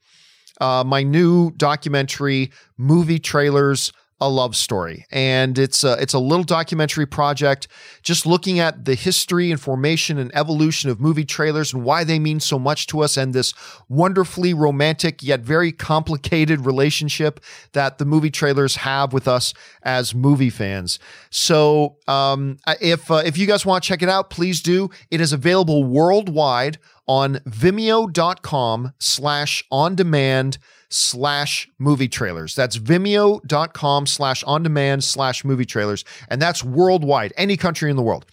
uh, 0.61 0.83
my 0.85 1.03
new 1.03 1.51
documentary, 1.51 2.51
movie 2.77 3.19
trailers 3.19 3.91
a 4.21 4.29
love 4.29 4.55
story. 4.55 5.05
And 5.11 5.57
it's 5.57 5.83
a, 5.83 5.93
it's 6.01 6.13
a 6.13 6.19
little 6.19 6.45
documentary 6.45 7.05
project 7.05 7.67
just 8.01 8.25
looking 8.25 8.59
at 8.59 8.85
the 8.85 8.95
history 8.95 9.51
and 9.51 9.59
formation 9.59 10.17
and 10.17 10.31
evolution 10.33 10.89
of 10.89 11.01
movie 11.01 11.25
trailers 11.25 11.73
and 11.73 11.83
why 11.83 12.05
they 12.05 12.17
mean 12.17 12.39
so 12.39 12.57
much 12.57 12.87
to 12.87 13.01
us 13.01 13.17
and 13.17 13.33
this 13.33 13.53
wonderfully 13.89 14.53
romantic 14.53 15.21
yet 15.21 15.41
very 15.41 15.71
complicated 15.71 16.65
relationship 16.65 17.41
that 17.73 17.97
the 17.97 18.05
movie 18.05 18.31
trailers 18.31 18.77
have 18.77 19.11
with 19.11 19.27
us 19.27 19.53
as 19.83 20.15
movie 20.15 20.49
fans. 20.49 20.97
So 21.29 21.97
um, 22.07 22.57
if 22.79 23.11
uh, 23.11 23.21
if 23.25 23.37
you 23.37 23.45
guys 23.47 23.65
want 23.65 23.83
to 23.83 23.87
check 23.87 24.01
it 24.01 24.09
out 24.09 24.29
please 24.29 24.61
do. 24.61 24.89
It 25.11 25.19
is 25.19 25.33
available 25.33 25.83
worldwide 25.83 26.77
on 27.07 27.35
vimeo.com 27.47 28.93
slash 28.99 29.63
on 29.71 29.95
demand 29.95 30.57
slash 30.89 31.67
movie 31.77 32.07
trailers. 32.07 32.55
That's 32.55 32.77
vimeo.com 32.77 34.05
slash 34.05 34.43
on 34.43 34.63
demand 34.63 35.03
slash 35.03 35.43
movie 35.43 35.65
trailers. 35.65 36.03
And 36.29 36.41
that's 36.41 36.63
worldwide, 36.63 37.33
any 37.37 37.57
country 37.57 37.89
in 37.89 37.97
the 37.97 38.03
world. 38.03 38.25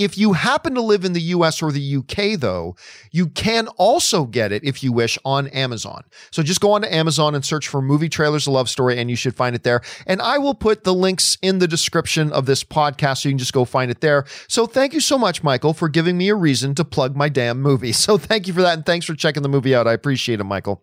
If 0.00 0.16
you 0.16 0.32
happen 0.32 0.74
to 0.76 0.80
live 0.80 1.04
in 1.04 1.12
the 1.12 1.20
US 1.20 1.60
or 1.60 1.70
the 1.70 1.96
UK, 1.96 2.40
though, 2.40 2.74
you 3.12 3.26
can 3.28 3.68
also 3.76 4.24
get 4.24 4.50
it 4.50 4.64
if 4.64 4.82
you 4.82 4.92
wish 4.92 5.18
on 5.26 5.48
Amazon. 5.48 6.04
So 6.30 6.42
just 6.42 6.62
go 6.62 6.72
on 6.72 6.80
to 6.80 6.92
Amazon 6.92 7.34
and 7.34 7.44
search 7.44 7.68
for 7.68 7.82
Movie 7.82 8.08
Trailers 8.08 8.46
A 8.46 8.50
Love 8.50 8.70
Story, 8.70 8.98
and 8.98 9.10
you 9.10 9.16
should 9.16 9.36
find 9.36 9.54
it 9.54 9.62
there. 9.62 9.82
And 10.06 10.22
I 10.22 10.38
will 10.38 10.54
put 10.54 10.84
the 10.84 10.94
links 10.94 11.36
in 11.42 11.58
the 11.58 11.68
description 11.68 12.32
of 12.32 12.46
this 12.46 12.64
podcast 12.64 13.18
so 13.18 13.28
you 13.28 13.34
can 13.34 13.38
just 13.38 13.52
go 13.52 13.66
find 13.66 13.90
it 13.90 14.00
there. 14.00 14.24
So 14.48 14.64
thank 14.64 14.94
you 14.94 15.00
so 15.00 15.18
much, 15.18 15.42
Michael, 15.42 15.74
for 15.74 15.90
giving 15.90 16.16
me 16.16 16.30
a 16.30 16.34
reason 16.34 16.74
to 16.76 16.84
plug 16.84 17.14
my 17.14 17.28
damn 17.28 17.60
movie. 17.60 17.92
So 18.00 18.16
thank 18.16 18.46
you 18.46 18.54
for 18.54 18.62
that. 18.62 18.78
And 18.78 18.86
thanks 18.86 19.04
for 19.04 19.14
checking 19.14 19.42
the 19.42 19.48
movie 19.48 19.74
out. 19.74 19.86
I 19.86 19.92
appreciate 19.92 20.40
it, 20.40 20.44
Michael. 20.44 20.82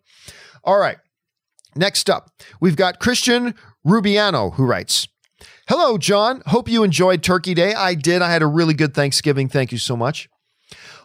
All 0.62 0.78
right. 0.78 0.98
Next 1.74 2.08
up, 2.08 2.30
we've 2.60 2.76
got 2.76 3.00
Christian 3.00 3.54
Rubiano 3.84 4.54
who 4.54 4.64
writes, 4.64 5.08
Hello, 5.68 5.98
John. 5.98 6.42
Hope 6.46 6.66
you 6.66 6.82
enjoyed 6.82 7.22
Turkey 7.22 7.52
Day. 7.52 7.74
I 7.74 7.94
did. 7.94 8.22
I 8.22 8.30
had 8.30 8.40
a 8.40 8.46
really 8.46 8.72
good 8.72 8.94
Thanksgiving. 8.94 9.50
Thank 9.50 9.70
you 9.70 9.76
so 9.76 9.98
much. 9.98 10.26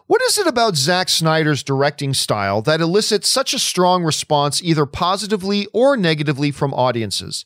What 0.06 0.22
is 0.22 0.38
it 0.38 0.46
about 0.46 0.74
Zack 0.74 1.10
Snyder's 1.10 1.62
directing 1.62 2.14
style 2.14 2.62
that 2.62 2.80
elicits 2.80 3.28
such 3.28 3.52
a 3.52 3.58
strong 3.58 4.04
response, 4.04 4.62
either 4.62 4.86
positively 4.86 5.66
or 5.74 5.98
negatively, 5.98 6.50
from 6.50 6.72
audiences? 6.72 7.44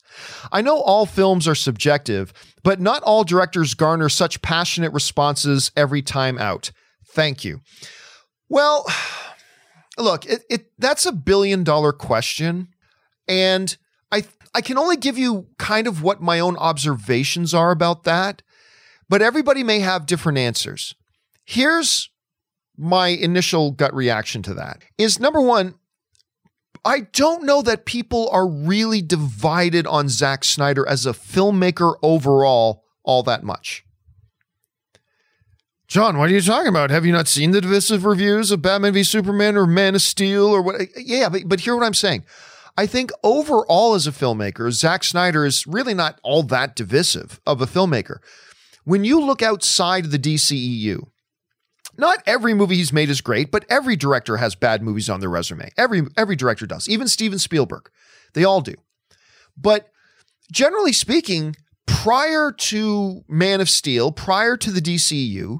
I 0.52 0.62
know 0.62 0.80
all 0.80 1.06
films 1.06 1.48
are 1.48 1.56
subjective, 1.56 2.32
but 2.62 2.80
not 2.80 3.02
all 3.02 3.24
directors 3.24 3.74
garner 3.74 4.08
such 4.08 4.40
passionate 4.40 4.92
responses 4.92 5.72
every 5.76 6.02
time 6.02 6.38
out. 6.38 6.70
Thank 7.04 7.44
you. 7.44 7.62
Well, 8.48 8.86
look, 9.98 10.24
it, 10.24 10.44
it 10.48 10.66
that's 10.78 11.04
a 11.04 11.10
billion 11.10 11.64
dollar 11.64 11.90
question. 11.90 12.68
And 13.26 13.76
I 14.12 14.22
I 14.58 14.60
can 14.60 14.76
only 14.76 14.96
give 14.96 15.16
you 15.16 15.46
kind 15.56 15.86
of 15.86 16.02
what 16.02 16.20
my 16.20 16.40
own 16.40 16.56
observations 16.56 17.54
are 17.54 17.70
about 17.70 18.02
that, 18.02 18.42
but 19.08 19.22
everybody 19.22 19.62
may 19.62 19.78
have 19.78 20.04
different 20.04 20.36
answers. 20.36 20.96
Here's 21.44 22.10
my 22.76 23.06
initial 23.06 23.70
gut 23.70 23.94
reaction 23.94 24.42
to 24.42 24.54
that. 24.54 24.82
Is 24.98 25.20
number 25.20 25.40
1, 25.40 25.74
I 26.84 27.02
don't 27.12 27.44
know 27.44 27.62
that 27.62 27.84
people 27.84 28.28
are 28.32 28.48
really 28.48 29.00
divided 29.00 29.86
on 29.86 30.08
Zack 30.08 30.42
Snyder 30.42 30.84
as 30.88 31.06
a 31.06 31.12
filmmaker 31.12 31.94
overall 32.02 32.82
all 33.04 33.22
that 33.22 33.44
much. 33.44 33.84
John, 35.86 36.18
what 36.18 36.30
are 36.30 36.34
you 36.34 36.40
talking 36.40 36.66
about? 36.66 36.90
Have 36.90 37.06
you 37.06 37.12
not 37.12 37.28
seen 37.28 37.52
the 37.52 37.60
divisive 37.60 38.04
reviews 38.04 38.50
of 38.50 38.60
Batman 38.60 38.92
v 38.92 39.04
Superman 39.04 39.56
or 39.56 39.68
Man 39.68 39.94
of 39.94 40.02
Steel 40.02 40.46
or 40.46 40.62
what? 40.62 40.80
Yeah, 40.96 41.28
but, 41.28 41.42
but 41.46 41.60
hear 41.60 41.76
what 41.76 41.86
I'm 41.86 41.94
saying. 41.94 42.24
I 42.78 42.86
think 42.86 43.10
overall, 43.24 43.94
as 43.94 44.06
a 44.06 44.12
filmmaker, 44.12 44.70
Zack 44.70 45.02
Snyder 45.02 45.44
is 45.44 45.66
really 45.66 45.94
not 45.94 46.20
all 46.22 46.44
that 46.44 46.76
divisive 46.76 47.40
of 47.44 47.60
a 47.60 47.66
filmmaker. 47.66 48.18
when 48.84 49.02
you 49.02 49.20
look 49.20 49.42
outside 49.42 50.06
the 50.06 50.18
DCEU, 50.18 51.08
not 51.98 52.22
every 52.24 52.54
movie 52.54 52.76
he's 52.76 52.92
made 52.92 53.10
is 53.10 53.20
great, 53.20 53.50
but 53.50 53.64
every 53.68 53.96
director 53.96 54.36
has 54.36 54.54
bad 54.54 54.80
movies 54.80 55.10
on 55.10 55.18
their 55.18 55.28
resume. 55.28 55.70
Every 55.76 56.02
every 56.16 56.36
director 56.36 56.66
does. 56.66 56.88
Even 56.88 57.08
Steven 57.08 57.40
Spielberg. 57.40 57.90
They 58.34 58.44
all 58.44 58.60
do. 58.60 58.74
But 59.56 59.90
generally 60.52 60.92
speaking, 60.92 61.56
prior 61.86 62.52
to 62.52 63.24
Man 63.28 63.60
of 63.60 63.68
Steel, 63.68 64.12
prior 64.12 64.56
to 64.56 64.70
the 64.70 64.80
DCU, 64.80 65.58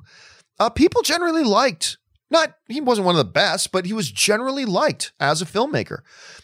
uh, 0.61 0.71
people 0.71 1.03
generally 1.03 1.43
liked. 1.43 1.98
Not 2.31 2.55
he 2.69 2.81
wasn't 2.81 3.07
one 3.07 3.15
of 3.15 3.25
the 3.25 3.33
best, 3.33 3.73
but 3.73 3.87
he 3.87 3.93
was 3.93 4.11
generally 4.11 4.65
liked 4.65 5.13
as 5.19 5.41
a 5.41 5.47
filmmaker. 5.47 6.01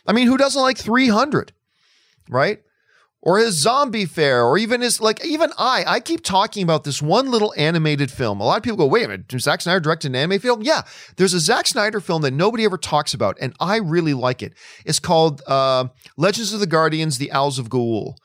I 0.06 0.12
mean, 0.12 0.26
who 0.26 0.36
doesn't 0.36 0.60
like 0.60 0.78
300, 0.78 1.52
right? 2.28 2.60
Or 3.20 3.38
his 3.38 3.54
zombie 3.54 4.04
fair, 4.04 4.44
or 4.44 4.58
even 4.58 4.82
his 4.82 5.00
like 5.00 5.24
even 5.24 5.50
I. 5.56 5.84
I 5.86 6.00
keep 6.00 6.22
talking 6.22 6.62
about 6.62 6.84
this 6.84 7.00
one 7.00 7.30
little 7.30 7.54
animated 7.56 8.10
film. 8.10 8.38
A 8.38 8.44
lot 8.44 8.58
of 8.58 8.62
people 8.62 8.76
go, 8.76 8.86
"Wait 8.86 9.04
a 9.04 9.08
minute, 9.08 9.32
Zack 9.40 9.62
Snyder 9.62 9.80
directed 9.80 10.08
an 10.08 10.16
anime 10.16 10.38
film?" 10.38 10.62
Yeah, 10.62 10.82
there's 11.16 11.32
a 11.32 11.40
Zack 11.40 11.66
Snyder 11.66 12.00
film 12.00 12.20
that 12.20 12.32
nobody 12.32 12.66
ever 12.66 12.76
talks 12.76 13.14
about, 13.14 13.38
and 13.40 13.54
I 13.60 13.76
really 13.76 14.12
like 14.12 14.42
it. 14.42 14.52
It's 14.84 14.98
called 14.98 15.40
uh, 15.46 15.88
Legends 16.18 16.52
of 16.52 16.60
the 16.60 16.66
Guardians: 16.66 17.16
The 17.16 17.32
Owls 17.32 17.58
of 17.58 17.70
Ga'Hoole, 17.70 18.16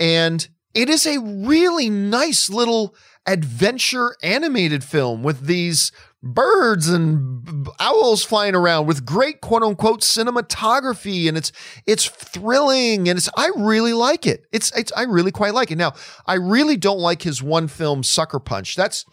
and 0.00 0.48
it 0.74 0.90
is 0.90 1.06
a 1.06 1.18
really 1.20 1.88
nice 1.88 2.50
little 2.50 2.96
adventure 3.26 4.16
animated 4.22 4.84
film 4.84 5.22
with 5.22 5.46
these 5.46 5.92
birds 6.22 6.88
and 6.88 7.68
owls 7.78 8.24
flying 8.24 8.54
around 8.54 8.86
with 8.86 9.04
great 9.04 9.40
quote 9.40 9.62
unquote 9.62 10.00
cinematography 10.00 11.28
and 11.28 11.36
it's 11.36 11.52
it's 11.86 12.06
thrilling 12.06 13.08
and 13.08 13.16
it's 13.16 13.28
I 13.36 13.50
really 13.56 13.92
like 13.92 14.26
it. 14.26 14.46
It's 14.52 14.76
it's 14.76 14.92
I 14.96 15.02
really 15.02 15.32
quite 15.32 15.54
like 15.54 15.70
it. 15.70 15.76
Now, 15.76 15.94
I 16.26 16.34
really 16.34 16.76
don't 16.76 16.98
like 16.98 17.22
his 17.22 17.42
one 17.42 17.68
film 17.68 18.02
Sucker 18.02 18.40
Punch. 18.40 18.76
That's 18.76 19.04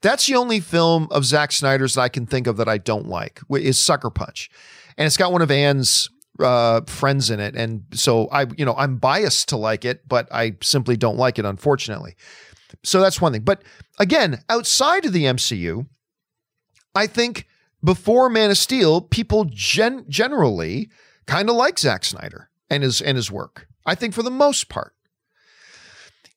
that's 0.00 0.26
the 0.26 0.34
only 0.34 0.60
film 0.60 1.08
of 1.10 1.24
Zack 1.24 1.52
Snyder's 1.52 1.94
that 1.94 2.02
I 2.02 2.08
can 2.08 2.26
think 2.26 2.46
of 2.46 2.56
that 2.56 2.68
I 2.68 2.78
don't 2.78 3.06
like 3.06 3.40
is 3.50 3.78
Sucker 3.78 4.10
Punch. 4.10 4.50
And 4.98 5.06
it's 5.06 5.16
got 5.16 5.32
one 5.32 5.42
of 5.42 5.50
Anne's 5.50 6.10
uh, 6.40 6.82
friends 6.82 7.30
in 7.30 7.40
it, 7.40 7.54
and 7.54 7.84
so 7.94 8.26
I, 8.28 8.46
you 8.56 8.64
know, 8.64 8.74
I'm 8.76 8.96
biased 8.96 9.48
to 9.50 9.56
like 9.56 9.84
it, 9.84 10.06
but 10.08 10.28
I 10.32 10.56
simply 10.62 10.96
don't 10.96 11.16
like 11.16 11.38
it, 11.38 11.44
unfortunately. 11.44 12.16
So 12.84 13.00
that's 13.00 13.20
one 13.20 13.32
thing. 13.32 13.42
But 13.42 13.62
again, 13.98 14.42
outside 14.48 15.04
of 15.04 15.12
the 15.12 15.24
MCU, 15.24 15.86
I 16.94 17.06
think 17.06 17.46
before 17.82 18.28
Man 18.28 18.50
of 18.50 18.58
Steel, 18.58 19.00
people 19.00 19.46
gen- 19.46 20.04
generally 20.08 20.90
kind 21.26 21.48
of 21.48 21.56
like 21.56 21.78
Zack 21.78 22.04
Snyder 22.04 22.50
and 22.70 22.82
his 22.82 23.00
and 23.00 23.16
his 23.16 23.30
work. 23.30 23.66
I 23.86 23.94
think 23.94 24.14
for 24.14 24.22
the 24.22 24.30
most 24.30 24.68
part. 24.68 24.94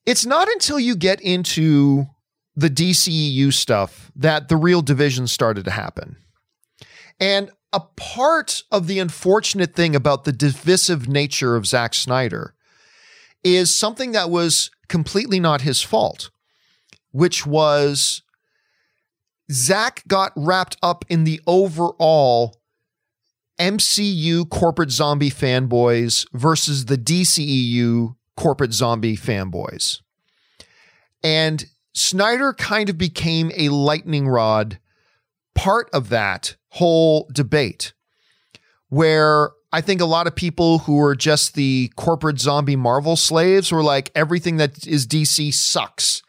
It's 0.04 0.24
not 0.24 0.48
until 0.48 0.78
you 0.78 0.94
get 0.94 1.20
into 1.20 2.06
the 2.54 2.70
DCEU 2.70 3.52
stuff 3.52 4.10
that 4.14 4.48
the 4.48 4.56
real 4.56 4.80
division 4.80 5.26
started 5.26 5.64
to 5.64 5.70
happen. 5.72 6.16
And 7.18 7.50
a 7.72 7.80
part 7.80 8.62
of 8.70 8.86
the 8.86 8.98
unfortunate 8.98 9.74
thing 9.74 9.96
about 9.96 10.24
the 10.24 10.32
divisive 10.32 11.08
nature 11.08 11.56
of 11.56 11.66
Zack 11.66 11.92
Snyder 11.92 12.54
is 13.54 13.74
something 13.74 14.12
that 14.12 14.30
was 14.30 14.70
completely 14.88 15.38
not 15.38 15.60
his 15.60 15.80
fault, 15.80 16.30
which 17.12 17.46
was 17.46 18.22
Zach 19.50 20.02
got 20.08 20.32
wrapped 20.34 20.76
up 20.82 21.04
in 21.08 21.24
the 21.24 21.40
overall 21.46 22.60
MCU 23.60 24.48
corporate 24.50 24.90
zombie 24.90 25.30
fanboys 25.30 26.26
versus 26.32 26.86
the 26.86 26.98
DCEU 26.98 28.16
corporate 28.36 28.72
zombie 28.72 29.16
fanboys. 29.16 30.00
And 31.22 31.64
Snyder 31.94 32.52
kind 32.52 32.90
of 32.90 32.98
became 32.98 33.50
a 33.56 33.70
lightning 33.70 34.28
rod 34.28 34.78
part 35.54 35.88
of 35.92 36.10
that 36.10 36.56
whole 36.68 37.28
debate 37.32 37.94
where 38.88 39.50
I 39.72 39.80
think 39.80 40.00
a 40.00 40.06
lot 40.06 40.26
of 40.26 40.34
people 40.34 40.80
who 40.80 41.00
are 41.00 41.14
just 41.14 41.54
the 41.54 41.92
corporate 41.96 42.40
zombie 42.40 42.76
Marvel 42.76 43.16
slaves 43.16 43.72
were 43.72 43.82
like, 43.82 44.10
everything 44.14 44.56
that 44.58 44.86
is 44.86 45.06
DC 45.06 45.52
sucks. 45.52 46.22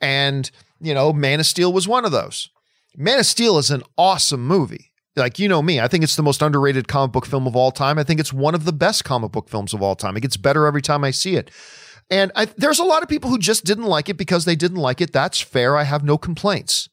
And, 0.00 0.50
you 0.80 0.92
know, 0.92 1.12
Man 1.12 1.40
of 1.40 1.46
Steel 1.46 1.72
was 1.72 1.86
one 1.86 2.04
of 2.04 2.12
those. 2.12 2.48
Man 2.96 3.20
of 3.20 3.26
Steel 3.26 3.58
is 3.58 3.70
an 3.70 3.82
awesome 3.96 4.46
movie. 4.46 4.92
Like, 5.14 5.38
you 5.38 5.48
know 5.48 5.62
me, 5.62 5.78
I 5.78 5.88
think 5.88 6.02
it's 6.02 6.16
the 6.16 6.22
most 6.22 6.42
underrated 6.42 6.88
comic 6.88 7.12
book 7.12 7.26
film 7.26 7.46
of 7.46 7.54
all 7.54 7.70
time. 7.70 7.98
I 7.98 8.04
think 8.04 8.18
it's 8.18 8.32
one 8.32 8.54
of 8.54 8.64
the 8.64 8.72
best 8.72 9.04
comic 9.04 9.30
book 9.30 9.48
films 9.48 9.74
of 9.74 9.82
all 9.82 9.94
time. 9.94 10.16
It 10.16 10.22
gets 10.22 10.36
better 10.36 10.66
every 10.66 10.82
time 10.82 11.04
I 11.04 11.10
see 11.10 11.36
it. 11.36 11.50
And 12.10 12.32
I, 12.34 12.46
there's 12.46 12.78
a 12.78 12.84
lot 12.84 13.02
of 13.02 13.08
people 13.08 13.30
who 13.30 13.38
just 13.38 13.64
didn't 13.64 13.84
like 13.84 14.08
it 14.08 14.16
because 14.16 14.44
they 14.44 14.56
didn't 14.56 14.78
like 14.78 15.00
it. 15.00 15.12
That's 15.12 15.40
fair. 15.40 15.76
I 15.76 15.84
have 15.84 16.02
no 16.02 16.18
complaints. 16.18 16.88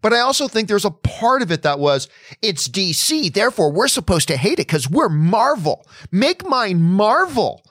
But 0.00 0.12
I 0.12 0.20
also 0.20 0.48
think 0.48 0.68
there's 0.68 0.84
a 0.84 0.90
part 0.90 1.42
of 1.42 1.50
it 1.50 1.62
that 1.62 1.78
was, 1.78 2.08
it's 2.42 2.68
DC, 2.68 3.32
therefore 3.32 3.72
we're 3.72 3.88
supposed 3.88 4.28
to 4.28 4.36
hate 4.36 4.58
it 4.58 4.66
because 4.68 4.88
we're 4.88 5.08
Marvel. 5.08 5.86
Make 6.10 6.46
mine 6.46 6.82
Marvel. 6.82 7.64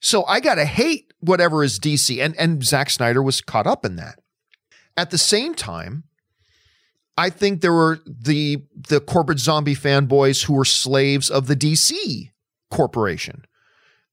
So 0.00 0.24
I 0.24 0.40
got 0.40 0.56
to 0.56 0.64
hate 0.64 1.12
whatever 1.20 1.62
is 1.62 1.78
DC. 1.78 2.22
And, 2.22 2.36
and 2.38 2.64
Zack 2.64 2.90
Snyder 2.90 3.22
was 3.22 3.40
caught 3.40 3.66
up 3.66 3.84
in 3.84 3.96
that. 3.96 4.18
At 4.96 5.10
the 5.10 5.18
same 5.18 5.54
time, 5.54 6.04
I 7.16 7.30
think 7.30 7.60
there 7.60 7.72
were 7.72 8.00
the 8.06 8.62
the 8.74 9.00
corporate 9.00 9.38
zombie 9.38 9.74
fanboys 9.74 10.44
who 10.44 10.54
were 10.54 10.64
slaves 10.64 11.30
of 11.30 11.46
the 11.46 11.56
DC 11.56 12.30
corporation. 12.70 13.44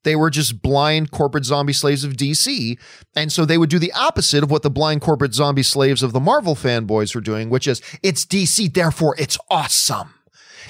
They 0.03 0.15
were 0.15 0.29
just 0.29 0.61
blind 0.61 1.11
corporate 1.11 1.45
zombie 1.45 1.73
slaves 1.73 2.03
of 2.03 2.13
DC. 2.13 2.79
And 3.15 3.31
so 3.31 3.45
they 3.45 3.57
would 3.57 3.69
do 3.69 3.79
the 3.79 3.93
opposite 3.93 4.43
of 4.43 4.51
what 4.51 4.63
the 4.63 4.69
blind 4.69 5.01
corporate 5.01 5.33
zombie 5.33 5.63
slaves 5.63 6.03
of 6.03 6.13
the 6.13 6.19
Marvel 6.19 6.55
fanboys 6.55 7.13
were 7.13 7.21
doing, 7.21 7.49
which 7.49 7.67
is 7.67 7.81
it's 8.01 8.25
DC, 8.25 8.73
therefore 8.73 9.15
it's 9.17 9.37
awesome. 9.49 10.13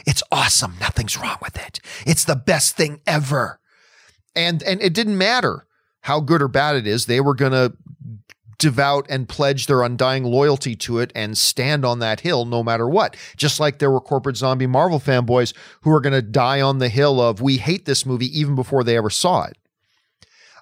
It's 0.06 0.24
awesome. 0.32 0.76
Nothing's 0.80 1.18
wrong 1.18 1.38
with 1.42 1.58
it. 1.58 1.80
It's 2.06 2.24
the 2.24 2.36
best 2.36 2.76
thing 2.76 3.02
ever. 3.06 3.60
And 4.36 4.64
and 4.64 4.82
it 4.82 4.94
didn't 4.94 5.18
matter 5.18 5.66
how 6.02 6.20
good 6.22 6.42
or 6.42 6.48
bad 6.48 6.76
it 6.76 6.88
is. 6.88 7.06
They 7.06 7.20
were 7.20 7.36
going 7.36 7.52
to 7.52 7.74
devout 8.60 9.08
and 9.10 9.28
pledge 9.28 9.66
their 9.66 9.82
undying 9.82 10.24
loyalty 10.24 10.76
to 10.76 11.00
it 11.00 11.12
and 11.16 11.38
stand 11.38 11.84
on 11.84 12.00
that 12.00 12.20
hill 12.20 12.46
no 12.46 12.62
matter 12.62 12.88
what. 12.88 13.18
Just 13.36 13.60
like 13.60 13.80
there 13.80 13.90
were 13.90 14.02
corporate 14.02 14.38
zombie 14.38 14.68
Marvel 14.68 15.00
fanboys 15.00 15.56
who 15.82 15.92
are 15.92 16.02
going 16.02 16.14
to 16.14 16.22
die 16.22 16.62
on 16.62 16.78
the 16.78 16.90
hill 16.90 17.20
of, 17.20 17.42
we 17.42 17.58
hate 17.58 17.86
this 17.86 18.06
movie 18.06 18.40
even 18.40 18.54
before 18.54 18.84
they 18.84 18.96
ever 18.96 19.10
saw 19.10 19.46
it. 19.46 19.58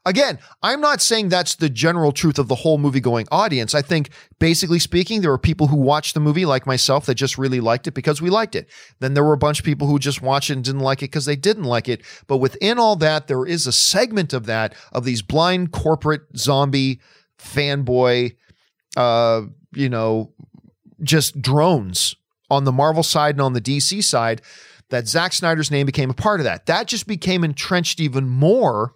Again, 0.06 0.40
I'm 0.64 0.80
not 0.80 1.02
saying 1.02 1.28
that's 1.28 1.56
the 1.56 1.68
general 1.68 2.14
truth 2.14 2.40
of 2.40 2.48
the 2.48 2.56
whole 2.56 2.78
movie 2.78 3.02
going 3.02 3.28
audience. 3.30 3.76
I 3.76 3.82
think, 3.82 4.10
basically 4.40 4.80
speaking, 4.80 5.20
there 5.20 5.32
were 5.32 5.38
people 5.38 5.68
who 5.68 5.76
watched 5.76 6.14
the 6.14 6.22
movie, 6.22 6.46
like 6.46 6.66
myself, 6.66 7.06
that 7.08 7.16
just 7.16 7.38
really 7.38 7.60
liked 7.60 7.88
it 7.88 7.94
because 7.94 8.22
we 8.22 8.30
liked 8.30 8.56
it. 8.56 8.70
Then 9.00 9.16
there 9.16 9.24
were 9.26 9.34
a 9.34 9.38
bunch 9.38 9.60
of 9.60 9.66
people 9.66 9.86
who 9.86 10.00
just 10.00 10.22
watched 10.22 10.50
it 10.50 10.54
and 10.54 10.64
didn't 10.64 10.80
like 10.80 11.00
it 11.00 11.12
because 11.12 11.26
they 11.26 11.36
didn't 11.36 11.66
like 11.66 11.90
it. 11.90 12.04
But 12.26 12.38
within 12.38 12.80
all 12.80 12.96
that, 12.96 13.28
there 13.28 13.46
is 13.46 13.68
a 13.68 13.74
segment 13.74 14.32
of 14.32 14.46
that, 14.46 14.74
of 14.94 15.04
these 15.04 15.22
blind 15.22 15.74
corporate 15.74 16.22
zombie 16.38 17.02
fanboy, 17.38 18.36
uh, 18.96 19.42
you 19.74 19.90
know, 19.90 20.34
just 21.02 21.42
drones 21.42 22.16
on 22.50 22.64
the 22.64 22.72
Marvel 22.72 23.04
side 23.04 23.36
and 23.36 23.42
on 23.42 23.54
the 23.54 23.62
DC 23.62 24.04
side, 24.04 24.42
that 24.90 25.08
Zack 25.08 25.34
Snyder's 25.34 25.70
name 25.70 25.86
became 25.86 26.10
a 26.10 26.16
part 26.16 26.40
of 26.40 26.46
that. 26.46 26.66
That 26.66 26.88
just 26.88 27.08
became 27.08 27.44
entrenched 27.44 28.00
even 28.00 28.30
more 28.30 28.94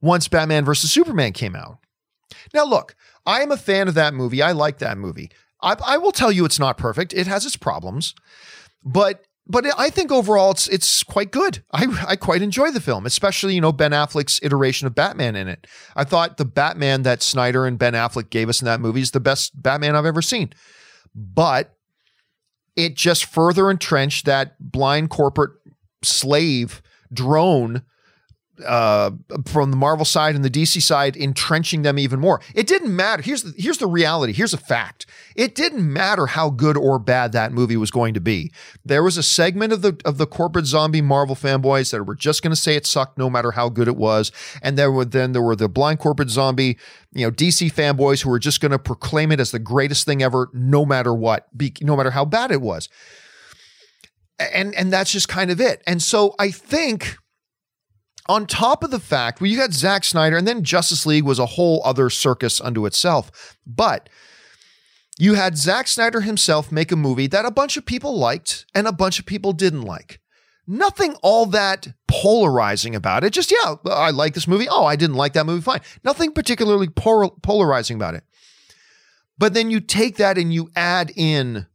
once 0.00 0.28
Batman 0.28 0.64
versus 0.64 0.92
Superman 0.92 1.32
came 1.32 1.56
out. 1.56 1.78
Now, 2.52 2.64
look, 2.64 2.94
I 3.24 3.40
am 3.40 3.50
a 3.50 3.56
fan 3.56 3.88
of 3.88 3.94
that 3.94 4.14
movie. 4.14 4.42
I 4.42 4.52
like 4.52 4.78
that 4.78 4.98
movie. 4.98 5.30
I, 5.62 5.76
I 5.84 5.96
will 5.98 6.12
tell 6.12 6.32
you 6.32 6.44
it's 6.44 6.58
not 6.58 6.76
perfect, 6.76 7.14
it 7.14 7.26
has 7.26 7.46
its 7.46 7.56
problems, 7.56 8.14
but 8.84 9.24
but 9.46 9.66
I 9.76 9.90
think 9.90 10.12
overall 10.12 10.52
it's 10.52 10.68
it's 10.68 11.02
quite 11.02 11.30
good. 11.30 11.62
I 11.72 11.86
I 12.06 12.16
quite 12.16 12.42
enjoy 12.42 12.70
the 12.70 12.80
film, 12.80 13.06
especially 13.06 13.54
you 13.54 13.60
know 13.60 13.72
Ben 13.72 13.90
Affleck's 13.90 14.40
iteration 14.42 14.86
of 14.86 14.94
Batman 14.94 15.36
in 15.36 15.48
it. 15.48 15.66
I 15.96 16.04
thought 16.04 16.36
the 16.36 16.44
Batman 16.44 17.02
that 17.02 17.22
Snyder 17.22 17.66
and 17.66 17.78
Ben 17.78 17.94
Affleck 17.94 18.30
gave 18.30 18.48
us 18.48 18.60
in 18.60 18.66
that 18.66 18.80
movie 18.80 19.00
is 19.00 19.10
the 19.10 19.20
best 19.20 19.60
Batman 19.60 19.96
I've 19.96 20.06
ever 20.06 20.22
seen. 20.22 20.52
But 21.14 21.74
it 22.76 22.94
just 22.94 23.24
further 23.24 23.70
entrenched 23.70 24.24
that 24.26 24.54
blind 24.58 25.10
corporate 25.10 25.52
slave 26.02 26.80
drone 27.12 27.82
uh, 28.64 29.10
from 29.46 29.70
the 29.70 29.76
Marvel 29.76 30.04
side 30.04 30.34
and 30.34 30.44
the 30.44 30.50
DC 30.50 30.82
side, 30.82 31.16
entrenching 31.16 31.82
them 31.82 31.98
even 31.98 32.20
more. 32.20 32.40
It 32.54 32.66
didn't 32.66 32.94
matter. 32.94 33.22
Here's 33.22 33.42
the, 33.42 33.54
here's 33.56 33.78
the 33.78 33.86
reality. 33.86 34.32
Here's 34.32 34.52
a 34.52 34.58
fact. 34.58 35.06
It 35.34 35.54
didn't 35.54 35.90
matter 35.90 36.26
how 36.26 36.50
good 36.50 36.76
or 36.76 36.98
bad 36.98 37.32
that 37.32 37.52
movie 37.52 37.76
was 37.76 37.90
going 37.90 38.14
to 38.14 38.20
be. 38.20 38.52
There 38.84 39.02
was 39.02 39.16
a 39.16 39.22
segment 39.22 39.72
of 39.72 39.82
the 39.82 39.98
of 40.04 40.18
the 40.18 40.26
corporate 40.26 40.66
zombie 40.66 41.00
Marvel 41.00 41.34
fanboys 41.34 41.90
that 41.90 42.04
were 42.04 42.14
just 42.14 42.42
going 42.42 42.50
to 42.50 42.56
say 42.56 42.76
it 42.76 42.86
sucked 42.86 43.18
no 43.18 43.30
matter 43.30 43.52
how 43.52 43.68
good 43.68 43.88
it 43.88 43.96
was, 43.96 44.30
and 44.60 44.76
there 44.76 44.92
were 44.92 45.04
then 45.04 45.32
there 45.32 45.42
were 45.42 45.56
the 45.56 45.68
blind 45.68 45.98
corporate 45.98 46.30
zombie, 46.30 46.78
you 47.12 47.26
know, 47.26 47.30
DC 47.30 47.72
fanboys 47.72 48.22
who 48.22 48.30
were 48.30 48.38
just 48.38 48.60
going 48.60 48.72
to 48.72 48.78
proclaim 48.78 49.32
it 49.32 49.40
as 49.40 49.50
the 49.50 49.58
greatest 49.58 50.04
thing 50.04 50.22
ever, 50.22 50.50
no 50.52 50.84
matter 50.84 51.14
what, 51.14 51.56
be, 51.56 51.72
no 51.80 51.96
matter 51.96 52.10
how 52.10 52.24
bad 52.24 52.50
it 52.50 52.60
was. 52.60 52.88
And 54.38 54.74
and 54.74 54.92
that's 54.92 55.12
just 55.12 55.28
kind 55.28 55.50
of 55.50 55.60
it. 55.60 55.82
And 55.86 56.02
so 56.02 56.34
I 56.38 56.50
think 56.50 57.16
on 58.28 58.46
top 58.46 58.84
of 58.84 58.90
the 58.90 59.00
fact, 59.00 59.40
well, 59.40 59.50
you 59.50 59.56
got 59.56 59.72
Zack 59.72 60.04
Snyder, 60.04 60.36
and 60.36 60.46
then 60.46 60.62
Justice 60.62 61.06
League 61.06 61.24
was 61.24 61.38
a 61.38 61.46
whole 61.46 61.82
other 61.84 62.08
circus 62.10 62.60
unto 62.60 62.86
itself. 62.86 63.56
But 63.66 64.08
you 65.18 65.34
had 65.34 65.58
Zack 65.58 65.88
Snyder 65.88 66.20
himself 66.20 66.72
make 66.72 66.92
a 66.92 66.96
movie 66.96 67.26
that 67.26 67.44
a 67.44 67.50
bunch 67.50 67.76
of 67.76 67.84
people 67.84 68.16
liked 68.16 68.66
and 68.74 68.86
a 68.86 68.92
bunch 68.92 69.18
of 69.18 69.26
people 69.26 69.52
didn't 69.52 69.82
like. 69.82 70.20
Nothing 70.66 71.16
all 71.22 71.46
that 71.46 71.88
polarizing 72.06 72.94
about 72.94 73.24
it. 73.24 73.32
Just, 73.32 73.50
yeah, 73.50 73.74
I 73.86 74.10
like 74.10 74.34
this 74.34 74.46
movie. 74.46 74.68
Oh, 74.70 74.84
I 74.84 74.94
didn't 74.96 75.16
like 75.16 75.32
that 75.32 75.46
movie. 75.46 75.60
Fine. 75.60 75.80
Nothing 76.04 76.32
particularly 76.32 76.88
polarizing 76.88 77.96
about 77.96 78.14
it. 78.14 78.22
But 79.36 79.54
then 79.54 79.70
you 79.70 79.80
take 79.80 80.16
that 80.18 80.38
and 80.38 80.54
you 80.54 80.70
add 80.76 81.12
in 81.16 81.66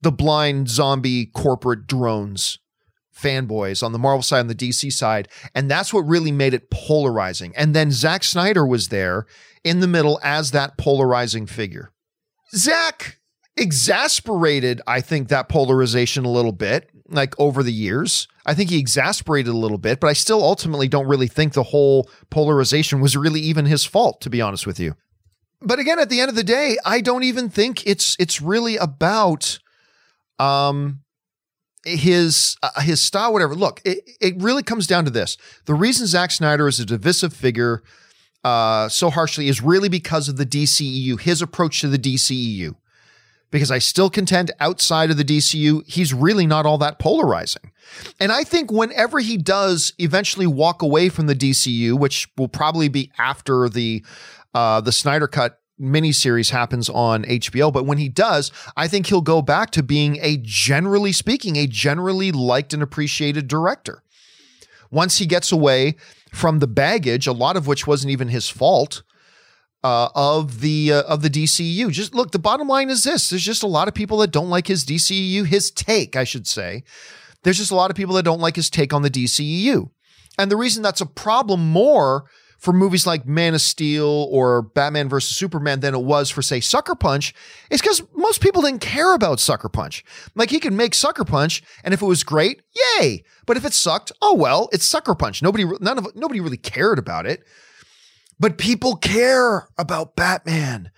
the 0.00 0.12
blind 0.12 0.68
zombie 0.68 1.26
corporate 1.26 1.86
drones 1.86 2.58
fanboys 3.22 3.82
on 3.82 3.92
the 3.92 3.98
Marvel 3.98 4.22
side 4.22 4.40
and 4.40 4.50
the 4.50 4.54
DC 4.54 4.92
side. 4.92 5.28
And 5.54 5.70
that's 5.70 5.94
what 5.94 6.02
really 6.02 6.32
made 6.32 6.54
it 6.54 6.70
polarizing. 6.70 7.52
And 7.56 7.74
then 7.74 7.90
Zack 7.90 8.24
Snyder 8.24 8.66
was 8.66 8.88
there 8.88 9.26
in 9.64 9.80
the 9.80 9.86
middle 9.86 10.18
as 10.22 10.50
that 10.50 10.76
polarizing 10.76 11.46
figure. 11.46 11.92
Zack 12.54 13.18
exasperated, 13.56 14.80
I 14.86 15.00
think, 15.00 15.28
that 15.28 15.48
polarization 15.48 16.24
a 16.24 16.30
little 16.30 16.52
bit, 16.52 16.90
like 17.08 17.38
over 17.38 17.62
the 17.62 17.72
years. 17.72 18.28
I 18.44 18.54
think 18.54 18.70
he 18.70 18.78
exasperated 18.78 19.52
a 19.52 19.56
little 19.56 19.78
bit, 19.78 20.00
but 20.00 20.08
I 20.08 20.14
still 20.14 20.42
ultimately 20.42 20.88
don't 20.88 21.06
really 21.06 21.28
think 21.28 21.52
the 21.52 21.62
whole 21.62 22.10
polarization 22.30 23.00
was 23.00 23.16
really 23.16 23.40
even 23.40 23.66
his 23.66 23.84
fault, 23.84 24.20
to 24.22 24.30
be 24.30 24.40
honest 24.40 24.66
with 24.66 24.80
you. 24.80 24.94
But 25.60 25.78
again, 25.78 25.98
at 25.98 26.08
the 26.08 26.20
end 26.20 26.28
of 26.28 26.34
the 26.34 26.42
day, 26.42 26.76
I 26.84 27.00
don't 27.00 27.22
even 27.22 27.48
think 27.48 27.86
it's 27.86 28.16
it's 28.18 28.42
really 28.42 28.76
about 28.76 29.60
um 30.38 31.01
his 31.84 32.56
uh, 32.62 32.80
his 32.80 33.00
style, 33.00 33.32
whatever. 33.32 33.54
Look, 33.54 33.80
it, 33.84 34.08
it 34.20 34.34
really 34.38 34.62
comes 34.62 34.86
down 34.86 35.04
to 35.04 35.10
this: 35.10 35.36
the 35.66 35.74
reason 35.74 36.06
Zack 36.06 36.30
Snyder 36.30 36.68
is 36.68 36.80
a 36.80 36.86
divisive 36.86 37.32
figure 37.32 37.82
uh, 38.44 38.88
so 38.88 39.10
harshly 39.10 39.48
is 39.48 39.62
really 39.62 39.88
because 39.88 40.28
of 40.28 40.36
the 40.36 40.46
DCEU, 40.46 41.20
his 41.20 41.42
approach 41.42 41.80
to 41.80 41.88
the 41.88 41.98
DCEU. 41.98 42.74
Because 43.50 43.70
I 43.70 43.78
still 43.78 44.08
contend 44.08 44.50
outside 44.60 45.10
of 45.10 45.18
the 45.18 45.24
DCU, 45.24 45.86
he's 45.86 46.14
really 46.14 46.46
not 46.46 46.64
all 46.64 46.78
that 46.78 46.98
polarizing. 46.98 47.70
And 48.18 48.32
I 48.32 48.44
think 48.44 48.72
whenever 48.72 49.18
he 49.18 49.36
does 49.36 49.92
eventually 49.98 50.46
walk 50.46 50.80
away 50.80 51.10
from 51.10 51.26
the 51.26 51.34
DCU, 51.34 51.98
which 51.98 52.28
will 52.38 52.48
probably 52.48 52.88
be 52.88 53.10
after 53.18 53.68
the 53.68 54.02
uh, 54.54 54.80
the 54.80 54.92
Snyder 54.92 55.28
Cut 55.28 55.61
miniseries 55.80 56.50
happens 56.50 56.88
on 56.88 57.24
HBO. 57.24 57.72
But 57.72 57.86
when 57.86 57.98
he 57.98 58.08
does, 58.08 58.52
I 58.76 58.88
think 58.88 59.06
he'll 59.06 59.20
go 59.20 59.42
back 59.42 59.70
to 59.70 59.82
being 59.82 60.18
a 60.20 60.38
generally 60.42 61.12
speaking, 61.12 61.56
a 61.56 61.66
generally 61.66 62.32
liked 62.32 62.72
and 62.72 62.82
appreciated 62.82 63.48
director. 63.48 64.02
Once 64.90 65.18
he 65.18 65.26
gets 65.26 65.50
away 65.50 65.96
from 66.32 66.58
the 66.58 66.66
baggage, 66.66 67.26
a 67.26 67.32
lot 67.32 67.56
of 67.56 67.66
which 67.66 67.86
wasn't 67.86 68.10
even 68.10 68.28
his 68.28 68.48
fault. 68.48 69.02
Uh, 69.84 70.08
of 70.14 70.60
the 70.60 70.92
uh, 70.92 71.02
of 71.02 71.22
the 71.22 71.28
DCU. 71.28 71.90
Just 71.90 72.14
look, 72.14 72.30
the 72.30 72.38
bottom 72.38 72.68
line 72.68 72.88
is 72.88 73.02
this: 73.02 73.30
there's 73.30 73.42
just 73.42 73.64
a 73.64 73.66
lot 73.66 73.88
of 73.88 73.94
people 73.94 74.18
that 74.18 74.30
don't 74.30 74.48
like 74.48 74.68
his 74.68 74.84
DCU, 74.84 75.44
his 75.44 75.72
take, 75.72 76.14
I 76.14 76.22
should 76.22 76.46
say. 76.46 76.84
There's 77.42 77.58
just 77.58 77.72
a 77.72 77.74
lot 77.74 77.90
of 77.90 77.96
people 77.96 78.14
that 78.14 78.22
don't 78.22 78.38
like 78.38 78.54
his 78.54 78.70
take 78.70 78.92
on 78.92 79.02
the 79.02 79.10
DCU, 79.10 79.90
and 80.38 80.52
the 80.52 80.56
reason 80.56 80.84
that's 80.84 81.00
a 81.00 81.06
problem 81.06 81.68
more 81.68 82.26
for 82.62 82.72
movies 82.72 83.08
like 83.08 83.26
Man 83.26 83.54
of 83.54 83.60
Steel 83.60 84.28
or 84.30 84.62
Batman 84.62 85.08
versus 85.08 85.34
Superman 85.34 85.80
than 85.80 85.96
it 85.96 86.04
was 86.04 86.30
for, 86.30 86.42
say, 86.42 86.60
Sucker 86.60 86.94
Punch 86.94 87.34
is 87.70 87.80
because 87.80 88.04
most 88.14 88.40
people 88.40 88.62
didn't 88.62 88.80
care 88.80 89.14
about 89.14 89.40
Sucker 89.40 89.68
Punch. 89.68 90.04
Like 90.36 90.50
he 90.50 90.60
could 90.60 90.72
make 90.72 90.94
Sucker 90.94 91.24
Punch, 91.24 91.60
and 91.82 91.92
if 91.92 92.00
it 92.00 92.06
was 92.06 92.22
great, 92.22 92.62
yay. 93.00 93.24
But 93.46 93.56
if 93.56 93.64
it 93.64 93.72
sucked, 93.72 94.12
oh 94.22 94.34
well, 94.34 94.68
it's 94.70 94.86
Sucker 94.86 95.16
Punch. 95.16 95.42
Nobody, 95.42 95.64
none 95.80 95.98
of 95.98 96.14
nobody 96.14 96.38
really 96.38 96.56
cared 96.56 97.00
about 97.00 97.26
it. 97.26 97.42
But 98.38 98.58
people 98.58 98.94
care 98.94 99.66
about 99.76 100.14
Batman 100.14 100.92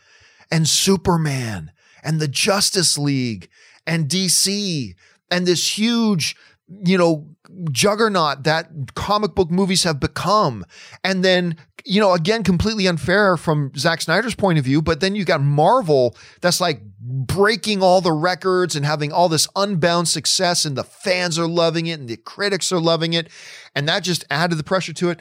and 0.50 0.68
Superman 0.68 1.72
and 2.02 2.20
the 2.20 2.28
Justice 2.28 2.98
League 2.98 3.48
and 3.86 4.06
DC 4.06 4.94
and 5.30 5.46
this 5.46 5.78
huge 5.78 6.36
you 6.84 6.98
know, 6.98 7.26
juggernaut 7.70 8.44
that 8.44 8.70
comic 8.94 9.34
book 9.34 9.50
movies 9.50 9.84
have 9.84 10.00
become. 10.00 10.64
And 11.02 11.24
then, 11.24 11.56
you 11.84 12.00
know, 12.00 12.12
again, 12.14 12.42
completely 12.42 12.86
unfair 12.86 13.36
from 13.36 13.72
Zack 13.76 14.02
Snyder's 14.02 14.34
point 14.34 14.58
of 14.58 14.64
view, 14.64 14.82
but 14.82 15.00
then 15.00 15.14
you 15.14 15.24
got 15.24 15.40
Marvel 15.40 16.16
that's 16.40 16.60
like 16.60 16.82
breaking 17.00 17.82
all 17.82 18.00
the 18.00 18.12
records 18.12 18.74
and 18.74 18.84
having 18.84 19.12
all 19.12 19.28
this 19.28 19.48
unbound 19.56 20.08
success, 20.08 20.64
and 20.64 20.76
the 20.76 20.84
fans 20.84 21.38
are 21.38 21.48
loving 21.48 21.86
it 21.86 22.00
and 22.00 22.08
the 22.08 22.16
critics 22.16 22.72
are 22.72 22.80
loving 22.80 23.12
it. 23.12 23.28
And 23.74 23.88
that 23.88 24.02
just 24.02 24.24
added 24.30 24.58
the 24.58 24.64
pressure 24.64 24.92
to 24.94 25.10
it. 25.10 25.20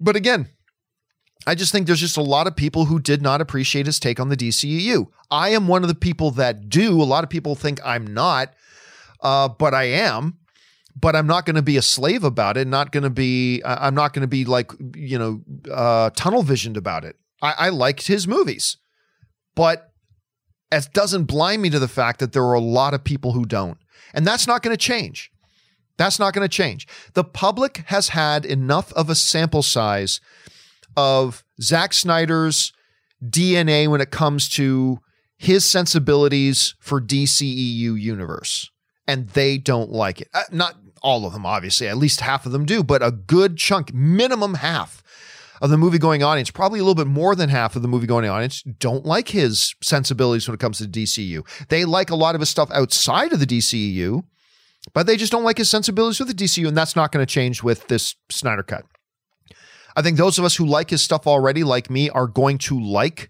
But 0.00 0.16
again, 0.16 0.48
I 1.46 1.54
just 1.54 1.72
think 1.72 1.86
there's 1.86 2.00
just 2.00 2.16
a 2.16 2.22
lot 2.22 2.46
of 2.46 2.56
people 2.56 2.86
who 2.86 2.98
did 2.98 3.22
not 3.22 3.40
appreciate 3.40 3.86
his 3.86 3.98
take 3.98 4.20
on 4.20 4.28
the 4.28 4.36
DCEU. 4.36 5.06
I 5.30 5.50
am 5.50 5.68
one 5.68 5.82
of 5.82 5.88
the 5.88 5.94
people 5.94 6.30
that 6.32 6.68
do. 6.68 7.00
A 7.00 7.04
lot 7.04 7.24
of 7.24 7.30
people 7.30 7.54
think 7.54 7.80
I'm 7.84 8.06
not, 8.06 8.54
uh, 9.22 9.48
but 9.48 9.72
I 9.72 9.84
am 9.84 10.37
but 11.00 11.14
I'm 11.14 11.26
not 11.26 11.46
going 11.46 11.56
to 11.56 11.62
be 11.62 11.76
a 11.76 11.82
slave 11.82 12.24
about 12.24 12.56
it. 12.56 12.66
Not 12.66 12.92
going 12.92 13.04
to 13.04 13.10
be. 13.10 13.62
I'm 13.64 13.94
not 13.94 14.12
going 14.12 14.22
to 14.22 14.28
be 14.28 14.44
like 14.44 14.72
you 14.94 15.18
know 15.18 15.42
uh, 15.70 16.10
tunnel 16.10 16.42
visioned 16.42 16.76
about 16.76 17.04
it. 17.04 17.16
I, 17.42 17.54
I 17.58 17.68
liked 17.68 18.06
his 18.06 18.26
movies, 18.26 18.76
but 19.54 19.92
it 20.72 20.88
doesn't 20.92 21.24
blind 21.24 21.62
me 21.62 21.70
to 21.70 21.78
the 21.78 21.88
fact 21.88 22.20
that 22.20 22.32
there 22.32 22.44
are 22.44 22.54
a 22.54 22.60
lot 22.60 22.94
of 22.94 23.04
people 23.04 23.32
who 23.32 23.44
don't, 23.44 23.78
and 24.12 24.26
that's 24.26 24.46
not 24.46 24.62
going 24.62 24.76
to 24.76 24.82
change. 24.82 25.30
That's 25.96 26.18
not 26.18 26.32
going 26.32 26.48
to 26.48 26.54
change. 26.54 26.86
The 27.14 27.24
public 27.24 27.84
has 27.86 28.10
had 28.10 28.44
enough 28.44 28.92
of 28.92 29.10
a 29.10 29.16
sample 29.16 29.62
size 29.62 30.20
of 30.96 31.44
Zack 31.60 31.92
Snyder's 31.92 32.72
DNA 33.24 33.88
when 33.88 34.00
it 34.00 34.12
comes 34.12 34.48
to 34.50 35.00
his 35.36 35.68
sensibilities 35.68 36.74
for 36.80 37.00
DCEU 37.00 38.00
universe 38.00 38.70
and 39.08 39.28
they 39.30 39.58
don't 39.58 39.90
like 39.90 40.20
it. 40.20 40.28
Uh, 40.34 40.42
not 40.52 40.76
all 41.02 41.26
of 41.26 41.32
them, 41.32 41.46
obviously, 41.46 41.88
at 41.88 41.96
least 41.96 42.20
half 42.20 42.46
of 42.46 42.52
them 42.52 42.64
do, 42.64 42.82
but 42.82 43.02
a 43.02 43.10
good 43.10 43.56
chunk, 43.56 43.92
minimum 43.92 44.54
half 44.54 45.02
of 45.60 45.70
the 45.70 45.76
movie 45.76 45.98
going 45.98 46.22
audience, 46.22 46.50
probably 46.50 46.78
a 46.78 46.82
little 46.82 46.94
bit 46.94 47.06
more 47.06 47.34
than 47.34 47.48
half 47.48 47.74
of 47.76 47.82
the 47.82 47.88
movie 47.88 48.06
going 48.06 48.28
audience, 48.28 48.62
don't 48.62 49.04
like 49.04 49.28
his 49.28 49.74
sensibilities 49.82 50.46
when 50.46 50.54
it 50.54 50.60
comes 50.60 50.78
to 50.78 50.84
DCU. 50.84 51.46
They 51.68 51.84
like 51.84 52.10
a 52.10 52.16
lot 52.16 52.34
of 52.34 52.40
his 52.40 52.48
stuff 52.48 52.70
outside 52.70 53.32
of 53.32 53.40
the 53.40 53.46
DCU, 53.46 54.22
but 54.94 55.06
they 55.06 55.16
just 55.16 55.32
don't 55.32 55.44
like 55.44 55.58
his 55.58 55.68
sensibilities 55.68 56.20
with 56.20 56.28
the 56.28 56.44
DCU, 56.44 56.68
and 56.68 56.76
that's 56.76 56.96
not 56.96 57.12
going 57.12 57.24
to 57.24 57.32
change 57.32 57.62
with 57.62 57.88
this 57.88 58.14
Snyder 58.30 58.62
Cut. 58.62 58.84
I 59.96 60.02
think 60.02 60.16
those 60.16 60.38
of 60.38 60.44
us 60.44 60.54
who 60.54 60.64
like 60.64 60.90
his 60.90 61.02
stuff 61.02 61.26
already, 61.26 61.64
like 61.64 61.90
me, 61.90 62.08
are 62.10 62.28
going 62.28 62.58
to 62.58 62.80
like 62.80 63.28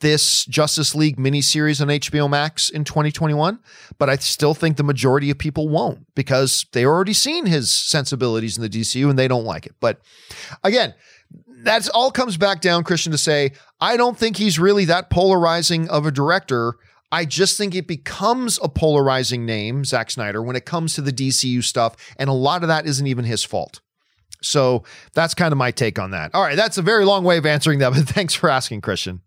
this 0.00 0.44
Justice 0.46 0.94
League 0.94 1.16
miniseries 1.16 1.80
on 1.80 1.88
HBO 1.88 2.28
Max 2.28 2.70
in 2.70 2.84
2021, 2.84 3.58
but 3.98 4.08
I 4.08 4.16
still 4.16 4.54
think 4.54 4.76
the 4.76 4.82
majority 4.82 5.30
of 5.30 5.38
people 5.38 5.68
won't 5.68 6.06
because 6.14 6.66
they 6.72 6.84
already 6.84 7.12
seen 7.12 7.46
his 7.46 7.70
sensibilities 7.70 8.56
in 8.56 8.62
the 8.62 8.68
DCU 8.68 9.08
and 9.08 9.18
they 9.18 9.28
don't 9.28 9.44
like 9.44 9.66
it. 9.66 9.74
But 9.80 10.00
again, 10.62 10.94
that's 11.62 11.88
all 11.88 12.10
comes 12.10 12.36
back 12.36 12.60
down, 12.60 12.84
Christian, 12.84 13.12
to 13.12 13.18
say, 13.18 13.52
I 13.80 13.96
don't 13.96 14.18
think 14.18 14.36
he's 14.36 14.58
really 14.58 14.84
that 14.86 15.10
polarizing 15.10 15.88
of 15.88 16.06
a 16.06 16.10
director. 16.10 16.74
I 17.10 17.24
just 17.24 17.56
think 17.56 17.74
it 17.74 17.86
becomes 17.86 18.58
a 18.62 18.68
polarizing 18.68 19.46
name, 19.46 19.84
Zack 19.84 20.10
Snyder, 20.10 20.42
when 20.42 20.56
it 20.56 20.64
comes 20.64 20.94
to 20.94 21.02
the 21.02 21.12
DCU 21.12 21.62
stuff. 21.62 21.96
And 22.18 22.28
a 22.28 22.34
lot 22.34 22.62
of 22.62 22.68
that 22.68 22.86
isn't 22.86 23.06
even 23.06 23.24
his 23.24 23.44
fault. 23.44 23.80
So 24.42 24.84
that's 25.14 25.34
kind 25.34 25.52
of 25.52 25.58
my 25.58 25.70
take 25.70 25.98
on 25.98 26.10
that. 26.12 26.34
All 26.34 26.42
right, 26.42 26.56
that's 26.56 26.78
a 26.78 26.82
very 26.82 27.04
long 27.04 27.24
way 27.24 27.38
of 27.38 27.46
answering 27.46 27.78
that, 27.80 27.92
but 27.92 28.08
thanks 28.08 28.34
for 28.34 28.48
asking, 28.48 28.80
Christian. 28.80 29.22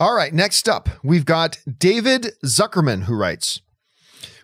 All 0.00 0.14
right, 0.14 0.32
next 0.32 0.68
up, 0.68 0.88
we've 1.04 1.24
got 1.24 1.58
David 1.78 2.32
Zuckerman 2.44 3.04
who 3.04 3.14
writes 3.14 3.60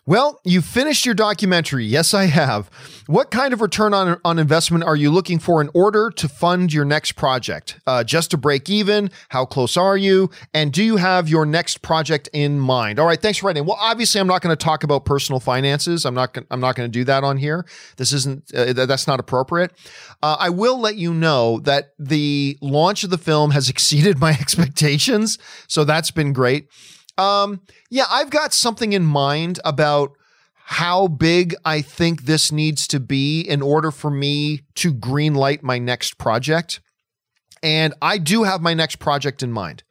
well, 0.09 0.41
you 0.43 0.63
finished 0.63 1.05
your 1.05 1.15
documentary. 1.15 1.85
Yes, 1.85 2.15
I 2.15 2.25
have. 2.25 2.71
What 3.09 3.31
kind 3.31 3.53
of 3.53 3.61
return 3.61 3.93
on, 3.93 4.19
on 4.25 4.39
investment 4.39 4.83
are 4.85 4.97
you 4.97 5.11
looking 5.11 5.39
for 5.39 5.61
in 5.61 5.69
order 5.75 6.09
to 6.09 6.29
fund 6.31 6.73
your 6.73 6.87
next 6.87 7.13
project? 7.13 7.79
Uh, 7.87 8.03
just 8.05 8.31
to 8.31 8.39
break 8.39 8.71
even? 8.71 9.11
How 9.29 9.45
close 9.45 9.77
are 9.77 9.99
you? 9.99 10.31
And 10.55 10.73
do 10.73 10.83
you 10.83 10.97
have 10.97 11.29
your 11.29 11.45
next 11.45 11.83
project 11.83 12.27
in 12.33 12.59
mind? 12.59 12.99
All 12.99 13.05
right, 13.05 13.21
thanks 13.21 13.41
for 13.41 13.49
writing. 13.49 13.67
Well, 13.67 13.77
obviously, 13.79 14.19
I'm 14.19 14.27
not 14.27 14.41
going 14.41 14.57
to 14.57 14.65
talk 14.65 14.83
about 14.83 15.05
personal 15.05 15.41
finances. 15.41 16.07
I'm 16.07 16.15
not. 16.15 16.39
I'm 16.51 16.61
not 16.61 16.75
going 16.75 16.91
to 16.91 16.99
do 16.99 17.05
that 17.05 17.23
on 17.23 17.37
here. 17.37 17.67
This 17.99 18.11
isn't. 18.15 18.51
Uh, 18.55 18.73
that's 18.73 19.07
not 19.07 19.21
appropriate. 19.21 19.73
Uh, 20.23 20.39
I 20.41 20.49
will 20.49 20.81
let 20.81 20.97
you 20.97 21.13
know 21.13 21.61
that 21.65 21.93
the 21.99 22.57
launch 22.63 23.05
of 23.05 23.11
the 23.11 23.19
film 23.19 23.51
has 23.51 23.69
exceeded 23.69 24.19
my 24.19 24.31
expectations, 24.41 25.37
so 25.67 25.85
that's 25.85 26.11
been 26.11 26.33
great. 26.33 26.69
Um, 27.19 27.61
yeah, 27.91 28.05
I've 28.09 28.31
got 28.31 28.55
something 28.55 28.93
in 28.93 29.05
mind 29.05 29.61
about 29.65 30.13
how 30.55 31.09
big 31.09 31.55
I 31.65 31.83
think 31.83 32.23
this 32.23 32.53
needs 32.53 32.87
to 32.89 33.01
be 33.01 33.41
in 33.41 33.61
order 33.63 33.91
for 33.91 34.11
me 34.11 34.63
to 34.77 34.95
greenlight 34.95 35.63
my 35.63 35.79
next 35.79 36.19
project. 36.19 36.81
And 37.63 37.95
I 38.01 38.19
do 38.19 38.45
have 38.45 38.61
my 38.61 38.75
next 38.75 38.97
project 38.97 39.43
in 39.43 39.51
mind. 39.51 39.83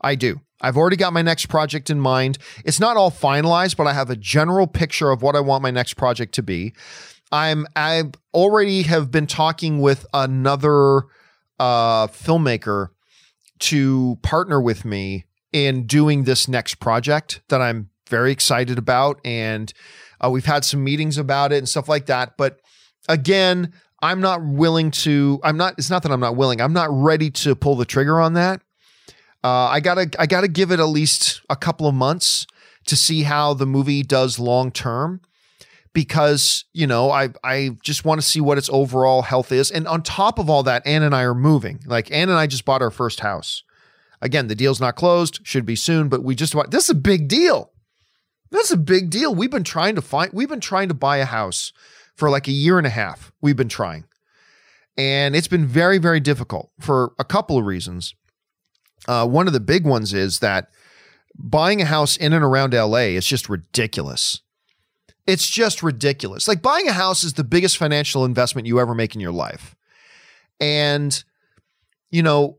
I 0.00 0.14
do. 0.14 0.40
I've 0.60 0.76
already 0.76 0.96
got 0.96 1.12
my 1.12 1.22
next 1.22 1.46
project 1.46 1.90
in 1.90 2.00
mind. 2.00 2.38
It's 2.64 2.80
not 2.80 2.96
all 2.96 3.10
finalized, 3.10 3.76
but 3.76 3.86
I 3.86 3.92
have 3.92 4.10
a 4.10 4.16
general 4.16 4.66
picture 4.66 5.10
of 5.10 5.22
what 5.22 5.36
I 5.36 5.40
want 5.40 5.62
my 5.62 5.70
next 5.70 5.94
project 5.94 6.34
to 6.36 6.42
be. 6.42 6.74
I'm 7.32 7.66
I 7.76 8.04
already 8.34 8.82
have 8.82 9.10
been 9.10 9.26
talking 9.26 9.80
with 9.80 10.06
another 10.12 11.02
uh, 11.58 12.06
filmmaker 12.08 12.88
to 13.60 14.18
partner 14.22 14.60
with 14.60 14.84
me 14.84 15.26
in 15.52 15.86
doing 15.86 16.24
this 16.24 16.48
next 16.48 16.76
project 16.76 17.40
that 17.48 17.60
I'm 17.60 17.90
very 18.08 18.32
excited 18.32 18.78
about, 18.78 19.20
and 19.24 19.72
uh, 20.24 20.30
we've 20.30 20.44
had 20.44 20.64
some 20.64 20.82
meetings 20.84 21.18
about 21.18 21.52
it 21.52 21.58
and 21.58 21.68
stuff 21.68 21.88
like 21.88 22.06
that. 22.06 22.36
But 22.36 22.60
again, 23.08 23.72
I'm 24.02 24.20
not 24.20 24.42
willing 24.42 24.90
to. 24.92 25.40
I'm 25.42 25.56
not. 25.56 25.74
It's 25.78 25.90
not 25.90 26.02
that 26.02 26.12
I'm 26.12 26.20
not 26.20 26.36
willing. 26.36 26.60
I'm 26.60 26.72
not 26.72 26.88
ready 26.90 27.30
to 27.30 27.54
pull 27.54 27.76
the 27.76 27.84
trigger 27.84 28.20
on 28.20 28.34
that. 28.34 28.62
Uh, 29.42 29.66
I 29.66 29.80
gotta. 29.80 30.10
I 30.18 30.26
gotta 30.26 30.48
give 30.48 30.70
it 30.70 30.80
at 30.80 30.84
least 30.84 31.42
a 31.48 31.56
couple 31.56 31.86
of 31.86 31.94
months 31.94 32.46
to 32.86 32.96
see 32.96 33.22
how 33.22 33.54
the 33.54 33.66
movie 33.66 34.02
does 34.02 34.38
long 34.38 34.70
term 34.70 35.20
because 35.92 36.64
you 36.72 36.86
know 36.86 37.10
I 37.10 37.30
I 37.44 37.76
just 37.82 38.04
want 38.04 38.20
to 38.20 38.26
see 38.26 38.40
what 38.40 38.58
its 38.58 38.70
overall 38.70 39.22
health 39.22 39.52
is. 39.52 39.70
And 39.70 39.86
on 39.86 40.02
top 40.02 40.38
of 40.38 40.48
all 40.48 40.62
that, 40.64 40.86
Ann 40.86 41.02
and 41.02 41.14
I 41.14 41.22
are 41.22 41.34
moving. 41.34 41.80
Like 41.86 42.10
Ann 42.10 42.28
and 42.28 42.38
I 42.38 42.46
just 42.46 42.64
bought 42.64 42.82
our 42.82 42.90
first 42.90 43.20
house. 43.20 43.62
Again, 44.22 44.48
the 44.48 44.54
deal's 44.54 44.80
not 44.80 44.96
closed, 44.96 45.40
should 45.44 45.64
be 45.64 45.76
soon, 45.76 46.08
but 46.08 46.22
we 46.22 46.34
just 46.34 46.52
bought. 46.52 46.70
This 46.70 46.84
is 46.84 46.90
a 46.90 46.94
big 46.94 47.28
deal. 47.28 47.72
That's 48.50 48.70
a 48.70 48.76
big 48.76 49.10
deal. 49.10 49.34
We've 49.34 49.50
been 49.50 49.64
trying 49.64 49.94
to 49.94 50.02
find. 50.02 50.32
We've 50.32 50.48
been 50.48 50.60
trying 50.60 50.88
to 50.88 50.94
buy 50.94 51.18
a 51.18 51.24
house 51.24 51.72
for 52.16 52.28
like 52.28 52.48
a 52.48 52.52
year 52.52 52.78
and 52.78 52.86
a 52.86 52.90
half. 52.90 53.32
We've 53.40 53.56
been 53.56 53.68
trying, 53.68 54.04
and 54.96 55.34
it's 55.34 55.48
been 55.48 55.66
very 55.66 55.98
very 55.98 56.20
difficult 56.20 56.70
for 56.80 57.12
a 57.18 57.24
couple 57.24 57.56
of 57.56 57.64
reasons. 57.64 58.14
Uh, 59.08 59.26
one 59.26 59.46
of 59.46 59.52
the 59.52 59.60
big 59.60 59.86
ones 59.86 60.12
is 60.12 60.40
that 60.40 60.68
buying 61.34 61.80
a 61.80 61.86
house 61.86 62.16
in 62.16 62.32
and 62.32 62.44
around 62.44 62.74
LA 62.74 63.14
is 63.16 63.26
just 63.26 63.48
ridiculous. 63.48 64.42
It's 65.26 65.48
just 65.48 65.82
ridiculous. 65.82 66.48
Like 66.48 66.60
buying 66.60 66.88
a 66.88 66.92
house 66.92 67.24
is 67.24 67.34
the 67.34 67.44
biggest 67.44 67.76
financial 67.78 68.24
investment 68.24 68.66
you 68.66 68.80
ever 68.80 68.94
make 68.94 69.14
in 69.14 69.20
your 69.20 69.32
life. 69.32 69.74
And, 70.60 71.22
you 72.10 72.22
know, 72.22 72.58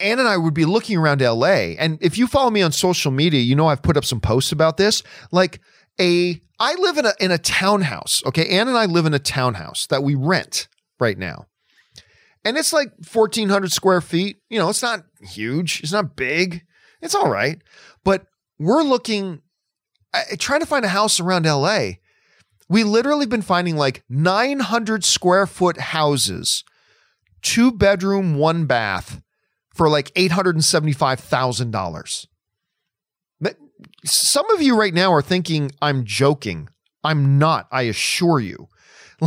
Ann 0.00 0.18
and 0.18 0.28
I 0.28 0.36
would 0.36 0.54
be 0.54 0.64
looking 0.64 0.96
around 0.96 1.20
LA. 1.20 1.74
And 1.78 1.98
if 2.00 2.18
you 2.18 2.26
follow 2.26 2.50
me 2.50 2.62
on 2.62 2.72
social 2.72 3.12
media, 3.12 3.40
you 3.40 3.54
know 3.54 3.66
I've 3.66 3.82
put 3.82 3.96
up 3.96 4.04
some 4.04 4.20
posts 4.20 4.52
about 4.52 4.76
this. 4.76 5.02
Like 5.30 5.60
a 6.00 6.40
I 6.58 6.74
live 6.74 6.98
in 6.98 7.06
a 7.06 7.12
in 7.20 7.30
a 7.30 7.38
townhouse. 7.38 8.22
Okay. 8.26 8.48
Ann 8.48 8.68
and 8.68 8.76
I 8.76 8.86
live 8.86 9.06
in 9.06 9.14
a 9.14 9.18
townhouse 9.18 9.86
that 9.86 10.02
we 10.02 10.14
rent 10.14 10.68
right 10.98 11.18
now. 11.18 11.46
And 12.44 12.56
it's 12.56 12.72
like 12.72 12.92
1,400 13.12 13.72
square 13.72 14.00
feet. 14.00 14.38
You 14.50 14.58
know, 14.58 14.68
it's 14.68 14.82
not 14.82 15.04
huge. 15.20 15.80
It's 15.82 15.92
not 15.92 16.16
big. 16.16 16.64
It's 17.00 17.14
all 17.14 17.30
right. 17.30 17.62
But 18.04 18.26
we're 18.58 18.82
looking, 18.82 19.42
trying 20.38 20.60
to 20.60 20.66
find 20.66 20.84
a 20.84 20.88
house 20.88 21.20
around 21.20 21.46
LA. 21.46 21.90
We 22.68 22.84
literally 22.84 23.26
been 23.26 23.42
finding 23.42 23.76
like 23.76 24.02
900 24.08 25.04
square 25.04 25.46
foot 25.46 25.78
houses, 25.78 26.64
two 27.42 27.70
bedroom, 27.70 28.36
one 28.36 28.66
bath 28.66 29.20
for 29.74 29.88
like 29.88 30.12
$875,000. 30.14 32.26
Some 34.04 34.48
of 34.50 34.62
you 34.62 34.76
right 34.76 34.94
now 34.94 35.12
are 35.12 35.22
thinking 35.22 35.70
I'm 35.80 36.04
joking. 36.04 36.68
I'm 37.04 37.38
not, 37.38 37.68
I 37.70 37.82
assure 37.82 38.40
you. 38.40 38.68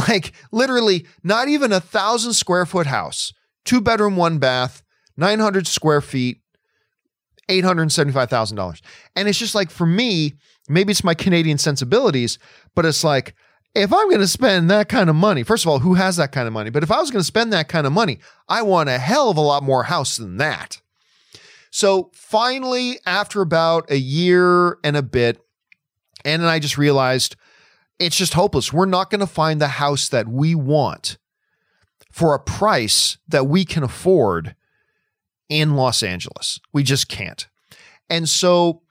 Like 0.09 0.33
literally 0.51 1.05
not 1.23 1.47
even 1.47 1.71
a 1.71 1.79
thousand 1.79 2.33
square 2.33 2.65
foot 2.65 2.85
house, 2.85 3.31
two 3.63 3.79
bedroom, 3.79 4.17
one 4.17 4.39
bath, 4.39 4.83
900 5.15 5.67
square 5.67 6.01
feet, 6.01 6.41
$875,000. 7.47 8.81
And 9.15 9.29
it's 9.29 9.39
just 9.39 9.55
like 9.55 9.71
for 9.71 9.85
me, 9.85 10.33
maybe 10.67 10.91
it's 10.91 11.05
my 11.05 11.13
Canadian 11.13 11.57
sensibilities, 11.57 12.39
but 12.75 12.85
it's 12.85 13.05
like, 13.05 13.35
if 13.75 13.91
I'm 13.91 14.09
going 14.09 14.21
to 14.21 14.27
spend 14.27 14.71
that 14.71 14.87
kind 14.87 15.09
of 15.09 15.15
money, 15.15 15.43
first 15.43 15.65
of 15.65 15.69
all, 15.69 15.79
who 15.79 15.95
has 15.95 16.15
that 16.15 16.31
kind 16.31 16.47
of 16.47 16.53
money? 16.53 16.69
But 16.69 16.83
if 16.83 16.91
I 16.91 16.99
was 16.99 17.11
going 17.11 17.19
to 17.19 17.25
spend 17.25 17.51
that 17.51 17.67
kind 17.67 17.85
of 17.85 17.91
money, 17.91 18.19
I 18.47 18.61
want 18.61 18.89
a 18.89 18.97
hell 18.97 19.29
of 19.29 19.37
a 19.37 19.41
lot 19.41 19.63
more 19.63 19.83
house 19.83 20.15
than 20.15 20.37
that. 20.37 20.81
So 21.71 22.09
finally, 22.13 22.99
after 23.05 23.41
about 23.41 23.91
a 23.91 23.97
year 23.97 24.77
and 24.83 24.95
a 24.95 25.03
bit, 25.03 25.41
Ann 26.23 26.39
and 26.39 26.49
I 26.49 26.59
just 26.59 26.77
realized 26.77 27.35
it's 27.99 28.15
just 28.15 28.33
hopeless. 28.33 28.71
We're 28.71 28.85
not 28.85 29.09
going 29.09 29.19
to 29.19 29.27
find 29.27 29.59
the 29.59 29.67
house 29.67 30.07
that 30.07 30.27
we 30.27 30.55
want 30.55 31.17
for 32.11 32.33
a 32.33 32.39
price 32.39 33.17
that 33.27 33.47
we 33.47 33.65
can 33.65 33.83
afford 33.83 34.55
in 35.49 35.75
Los 35.75 36.01
Angeles. 36.01 36.61
We 36.71 36.81
just 36.81 37.09
can't. 37.09 37.45
And 38.09 38.29
so 38.29 38.83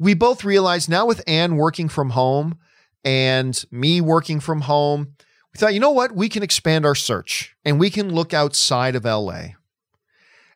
we 0.00 0.14
both 0.14 0.44
realized 0.44 0.90
now 0.90 1.06
with 1.06 1.22
Ann 1.28 1.56
working 1.56 1.88
from 1.88 2.10
home 2.10 2.58
and 3.06 3.64
me 3.70 4.00
working 4.00 4.40
from 4.40 4.62
home, 4.62 5.14
we 5.54 5.58
thought, 5.58 5.72
you 5.72 5.80
know 5.80 5.92
what? 5.92 6.12
We 6.12 6.28
can 6.28 6.42
expand 6.42 6.84
our 6.84 6.96
search 6.96 7.56
and 7.64 7.78
we 7.78 7.88
can 7.88 8.12
look 8.12 8.34
outside 8.34 8.96
of 8.96 9.04
LA. 9.04 9.50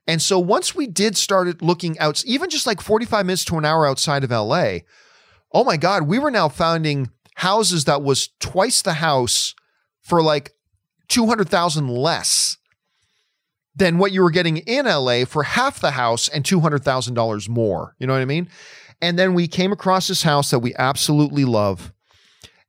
And 0.08 0.20
so 0.20 0.40
once 0.40 0.74
we 0.74 0.88
did 0.88 1.16
started 1.16 1.62
looking 1.62 1.96
out, 2.00 2.24
even 2.24 2.50
just 2.50 2.66
like 2.66 2.80
45 2.80 3.24
minutes 3.24 3.44
to 3.46 3.56
an 3.56 3.64
hour 3.64 3.86
outside 3.86 4.24
of 4.24 4.30
LA, 4.30 4.78
oh 5.52 5.62
my 5.62 5.76
God, 5.76 6.08
we 6.08 6.18
were 6.18 6.32
now 6.32 6.48
finding 6.48 7.08
houses 7.36 7.84
that 7.84 8.02
was 8.02 8.30
twice 8.40 8.82
the 8.82 8.94
house 8.94 9.54
for 10.00 10.20
like 10.20 10.50
200,000 11.08 11.88
less 11.88 12.56
than 13.76 13.98
what 13.98 14.10
you 14.10 14.22
were 14.22 14.30
getting 14.30 14.56
in 14.56 14.86
LA 14.86 15.24
for 15.24 15.44
half 15.44 15.78
the 15.78 15.92
house 15.92 16.28
and 16.28 16.44
$200,000 16.44 17.48
more. 17.48 17.94
You 18.00 18.08
know 18.08 18.12
what 18.12 18.22
I 18.22 18.24
mean? 18.24 18.48
And 19.00 19.16
then 19.16 19.34
we 19.34 19.46
came 19.46 19.70
across 19.70 20.08
this 20.08 20.24
house 20.24 20.50
that 20.50 20.58
we 20.58 20.74
absolutely 20.74 21.44
love. 21.44 21.92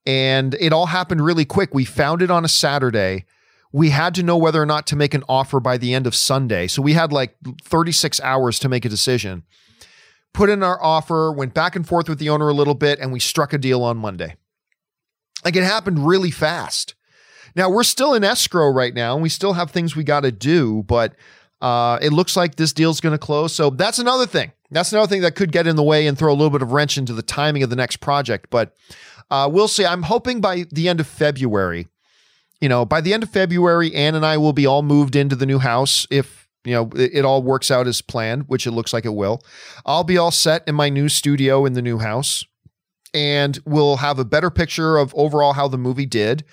And 0.06 0.56
it 0.60 0.74
all 0.74 0.88
happened 0.88 1.24
really 1.24 1.46
quick. 1.46 1.74
We 1.74 1.86
found 1.86 2.22
it 2.22 2.32
on 2.32 2.44
a 2.44 2.50
Saturday. 2.50 3.26
We 3.72 3.92
had 3.92 4.16
to 4.16 4.24
know 4.24 4.38
whether 4.38 4.62
or 4.62 4.66
not 4.66 4.88
to 4.88 4.96
make 4.96 5.14
an 5.14 5.24
offer 5.30 5.60
by 5.60 5.78
the 5.78 5.94
end 5.94 6.08
of 6.08 6.16
Sunday. 6.16 6.68
So 6.68 6.82
we 6.82 6.94
had 6.94 7.14
like 7.14 7.36
36 7.64 8.20
hours 8.22 8.60
to 8.60 8.70
make 8.70 8.84
a 8.84 8.90
decision. 8.90 9.44
Put 10.34 10.50
in 10.50 10.64
our 10.64 10.82
offer, 10.82 11.32
went 11.32 11.54
back 11.54 11.76
and 11.76 11.88
forth 11.88 12.10
with 12.10 12.20
the 12.20 12.30
owner 12.30 12.50
a 12.50 12.54
little 12.54 12.74
bit, 12.74 13.00
and 13.00 13.12
we 13.12 13.20
struck 13.20 13.54
a 13.54 13.58
deal 13.58 13.84
on 13.84 13.98
Monday. 13.98 14.36
Like 15.44 15.56
it 15.56 15.64
happened 15.64 16.08
really 16.08 16.32
fast. 16.32 16.96
Now 17.56 17.70
we're 17.70 17.84
still 17.84 18.14
in 18.14 18.24
escrow 18.24 18.70
right 18.70 18.94
now, 18.94 19.14
and 19.14 19.24
we 19.24 19.30
still 19.30 19.54
have 19.54 19.72
things 19.72 19.96
we 19.96 20.04
got 20.04 20.22
to 20.22 20.32
do, 20.32 20.84
but 20.84 21.16
uh, 21.62 22.00
it 22.02 22.12
looks 22.12 22.36
like 22.36 22.56
this 22.56 22.74
deal's 22.74 23.02
going 23.02 23.14
to 23.14 23.20
close. 23.20 23.54
So 23.54 23.70
that's 23.70 24.00
another 24.00 24.26
thing. 24.26 24.52
That's 24.72 24.92
another 24.92 25.08
thing 25.08 25.22
that 25.22 25.36
could 25.36 25.52
get 25.52 25.68
in 25.68 25.76
the 25.76 25.84
way 25.84 26.08
and 26.08 26.18
throw 26.18 26.32
a 26.32 26.34
little 26.34 26.50
bit 26.50 26.62
of 26.62 26.72
wrench 26.72 26.98
into 26.98 27.14
the 27.14 27.22
timing 27.22 27.62
of 27.62 27.70
the 27.70 27.76
next 27.76 27.98
project. 27.98 28.50
But 28.50 28.76
uh, 29.32 29.50
we'll 29.52 29.70
see. 29.70 29.86
I'm 29.86 30.04
hoping 30.04 30.42
by 30.42 30.66
the 30.72 30.90
end 30.90 31.00
of 31.00 31.08
February, 31.08 31.88
you 32.60 32.70
know, 32.70 32.86
by 32.86 33.02
the 33.02 33.14
end 33.14 33.24
of 33.24 33.30
February, 33.30 33.96
Ann 33.96 34.14
and 34.14 34.26
I 34.26 34.38
will 34.38 34.54
be 34.54 34.68
all 34.68 34.84
moved 34.84 35.16
into 35.16 35.36
the 35.36 35.46
new 35.46 35.60
house 35.60 36.06
if 36.12 36.48
you 36.64 36.74
know 36.74 36.90
it, 36.96 37.12
it 37.14 37.26
all 37.26 37.42
works 37.42 37.72
out 37.72 37.88
as 37.88 38.02
planned, 38.02 38.44
which 38.48 38.68
it 38.68 38.72
looks 38.72 38.94
like 38.94 39.06
it 39.06 39.16
will. 39.16 39.42
I'll 39.86 40.04
be 40.04 40.18
all 40.18 40.32
set 40.32 40.68
in 40.68 40.76
my 40.76 40.90
new 40.90 41.10
studio 41.10 41.66
in 41.66 41.74
the 41.74 41.82
new 41.82 41.98
house, 41.98 42.46
and 43.14 43.58
we'll 43.66 43.98
have 43.98 44.20
a 44.20 44.26
better 44.26 44.52
picture 44.52 44.98
of 44.98 45.16
overall 45.16 45.54
how 45.54 45.68
the 45.68 45.78
movie 45.78 46.06
did. 46.06 46.44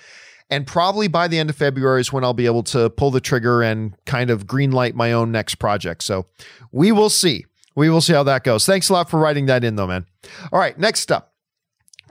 And 0.51 0.65
probably 0.65 1.07
by 1.07 1.27
the 1.27 1.37
end 1.37 1.51
of 1.51 1.55
February 1.55 2.01
is 2.01 2.11
when 2.11 2.23
I'll 2.23 2.33
be 2.33 2.47
able 2.47 2.63
to 2.63 2.89
pull 2.89 3.11
the 3.11 3.21
trigger 3.21 3.61
and 3.61 3.95
kind 4.05 4.31
of 4.31 4.47
greenlight 4.47 4.95
my 4.95 5.11
own 5.11 5.31
next 5.31 5.55
project. 5.55 6.03
So 6.03 6.25
we 6.71 6.91
will 6.91 7.11
see. 7.11 7.45
We 7.75 7.89
will 7.89 8.01
see 8.01 8.13
how 8.13 8.23
that 8.23 8.43
goes. 8.43 8.65
Thanks 8.65 8.89
a 8.89 8.93
lot 8.93 9.11
for 9.11 9.19
writing 9.19 9.45
that 9.45 9.63
in, 9.63 9.75
though, 9.75 9.85
man. 9.85 10.07
All 10.51 10.59
right, 10.59 10.75
next 10.77 11.11
up. 11.11 11.28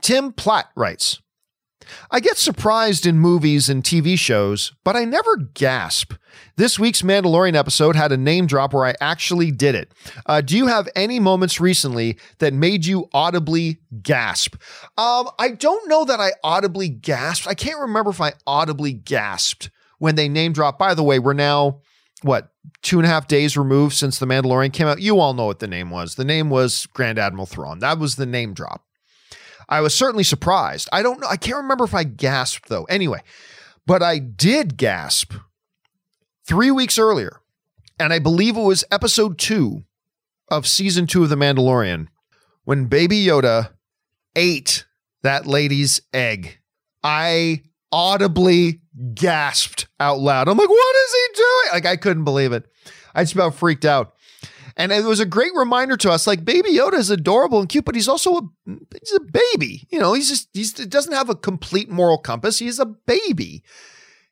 Tim 0.01 0.31
Platt 0.31 0.69
writes 0.75 1.19
I 2.11 2.19
get 2.19 2.37
surprised 2.37 3.05
in 3.05 3.19
movies 3.19 3.69
and 3.69 3.83
TV 3.83 4.17
shows, 4.17 4.73
but 4.83 4.95
I 4.95 5.05
never 5.05 5.35
gasp. 5.37 6.13
This 6.55 6.77
week's 6.77 7.01
Mandalorian 7.01 7.55
episode 7.55 7.95
had 7.95 8.11
a 8.11 8.17
name 8.17 8.47
drop 8.47 8.73
where 8.73 8.85
I 8.85 8.95
actually 9.01 9.51
did 9.51 9.75
it. 9.75 9.93
Uh, 10.25 10.41
do 10.41 10.57
you 10.57 10.67
have 10.67 10.89
any 10.95 11.19
moments 11.19 11.59
recently 11.59 12.17
that 12.39 12.53
made 12.53 12.85
you 12.85 13.09
audibly 13.13 13.79
gasp? 14.01 14.55
Um, 14.97 15.29
I 15.39 15.51
don't 15.51 15.87
know 15.89 16.05
that 16.05 16.19
I 16.19 16.31
audibly 16.43 16.89
gasped. 16.89 17.47
I 17.47 17.53
can't 17.53 17.79
remember 17.79 18.11
if 18.11 18.21
I 18.21 18.33
audibly 18.45 18.93
gasped 18.93 19.69
when 19.99 20.15
they 20.15 20.29
name 20.29 20.53
dropped. 20.53 20.79
By 20.79 20.93
the 20.93 21.03
way, 21.03 21.19
we're 21.19 21.33
now, 21.33 21.81
what, 22.21 22.51
two 22.81 22.99
and 22.99 23.05
a 23.05 23.09
half 23.09 23.27
days 23.27 23.57
removed 23.57 23.95
since 23.95 24.19
The 24.19 24.25
Mandalorian 24.25 24.73
came 24.73 24.87
out? 24.87 25.01
You 25.01 25.19
all 25.19 25.33
know 25.33 25.45
what 25.45 25.59
the 25.59 25.67
name 25.67 25.89
was. 25.89 26.15
The 26.15 26.25
name 26.25 26.49
was 26.49 26.85
Grand 26.87 27.17
Admiral 27.17 27.45
Thrawn. 27.45 27.79
That 27.79 27.99
was 27.99 28.15
the 28.15 28.25
name 28.25 28.53
drop. 28.53 28.83
I 29.69 29.81
was 29.81 29.93
certainly 29.93 30.23
surprised. 30.23 30.89
I 30.91 31.03
don't 31.03 31.21
know. 31.21 31.27
I 31.27 31.37
can't 31.37 31.57
remember 31.57 31.85
if 31.85 31.93
I 31.93 32.03
gasped 32.03 32.67
though. 32.69 32.85
Anyway, 32.85 33.21
but 33.85 34.01
I 34.01 34.17
did 34.17 34.75
gasp 34.75 35.35
three 36.45 36.71
weeks 36.71 36.97
earlier. 36.97 37.39
And 37.99 38.11
I 38.11 38.19
believe 38.19 38.57
it 38.57 38.63
was 38.63 38.83
episode 38.91 39.37
two 39.37 39.83
of 40.49 40.65
season 40.65 41.05
two 41.05 41.23
of 41.23 41.29
The 41.29 41.35
Mandalorian 41.35 42.07
when 42.63 42.85
Baby 42.85 43.25
Yoda 43.25 43.71
ate 44.35 44.85
that 45.21 45.45
lady's 45.45 46.01
egg. 46.13 46.59
I 47.03 47.63
audibly 47.91 48.81
gasped 49.13 49.87
out 49.99 50.19
loud. 50.19 50.47
I'm 50.47 50.57
like, 50.57 50.69
what 50.69 50.95
is 50.95 51.11
he 51.13 51.27
doing? 51.35 51.73
Like, 51.73 51.85
I 51.85 51.95
couldn't 51.95 52.23
believe 52.23 52.53
it. 52.53 52.65
I 53.13 53.23
just 53.23 53.33
about 53.33 53.55
freaked 53.55 53.85
out. 53.85 54.13
And 54.79 54.93
it 54.93 55.03
was 55.03 55.19
a 55.19 55.25
great 55.25 55.53
reminder 55.53 55.97
to 55.97 56.09
us 56.09 56.25
like 56.25 56.45
Baby 56.45 56.71
Yoda 56.71 56.93
is 56.93 57.09
adorable 57.09 57.59
and 57.59 57.67
cute, 57.67 57.83
but 57.83 57.95
he's 57.95 58.07
also 58.07 58.37
a 58.37 58.41
he's 58.65 59.13
a 59.13 59.19
baby. 59.19 59.85
You 59.89 59.99
know, 59.99 60.13
he's 60.13 60.29
just 60.29 60.47
he's 60.53 60.75
he 60.77 60.85
doesn't 60.85 61.11
have 61.11 61.29
a 61.29 61.35
complete 61.35 61.89
moral 61.89 62.17
compass. 62.17 62.59
He's 62.59 62.79
a 62.79 62.85
baby. 62.85 63.61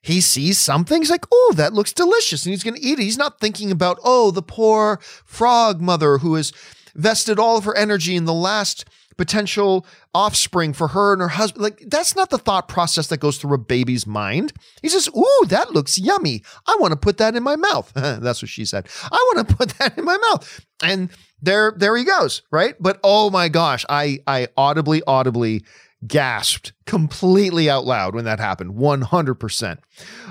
He 0.00 0.22
sees 0.22 0.58
something, 0.58 1.02
he's 1.02 1.10
like, 1.10 1.26
oh, 1.30 1.52
that 1.56 1.74
looks 1.74 1.92
delicious, 1.92 2.46
and 2.46 2.52
he's 2.52 2.64
gonna 2.64 2.78
eat 2.80 2.98
it. 2.98 3.02
He's 3.02 3.18
not 3.18 3.40
thinking 3.40 3.70
about, 3.70 3.98
oh, 4.02 4.30
the 4.30 4.42
poor 4.42 5.00
frog 5.02 5.82
mother 5.82 6.18
who 6.18 6.34
has 6.36 6.50
vested 6.94 7.38
all 7.38 7.58
of 7.58 7.64
her 7.64 7.76
energy 7.76 8.16
in 8.16 8.24
the 8.24 8.32
last 8.32 8.86
potential 9.18 9.84
offspring 10.14 10.72
for 10.72 10.88
her 10.88 11.12
and 11.12 11.20
her 11.20 11.28
husband. 11.28 11.62
Like, 11.62 11.82
that's 11.86 12.16
not 12.16 12.30
the 12.30 12.38
thought 12.38 12.68
process 12.68 13.08
that 13.08 13.18
goes 13.18 13.36
through 13.36 13.54
a 13.54 13.58
baby's 13.58 14.06
mind. 14.06 14.54
He 14.80 14.88
says, 14.88 15.08
Ooh, 15.14 15.46
that 15.48 15.72
looks 15.72 15.98
yummy. 15.98 16.42
I 16.66 16.76
want 16.80 16.92
to 16.92 16.96
put 16.98 17.18
that 17.18 17.36
in 17.36 17.42
my 17.42 17.56
mouth. 17.56 17.92
that's 17.94 18.40
what 18.40 18.48
she 18.48 18.64
said. 18.64 18.88
I 19.02 19.32
want 19.34 19.48
to 19.48 19.54
put 19.56 19.70
that 19.78 19.98
in 19.98 20.04
my 20.04 20.16
mouth. 20.16 20.64
And 20.82 21.10
there, 21.42 21.74
there 21.76 21.96
he 21.96 22.04
goes, 22.04 22.42
right? 22.50 22.74
But 22.80 22.98
oh 23.04 23.28
my 23.28 23.48
gosh, 23.48 23.84
I 23.88 24.20
I 24.26 24.48
audibly, 24.56 25.02
audibly 25.06 25.64
gasped 26.06 26.72
completely 26.86 27.68
out 27.68 27.84
loud 27.84 28.14
when 28.14 28.24
that 28.24 28.38
happened. 28.38 28.74
100%. 28.74 29.78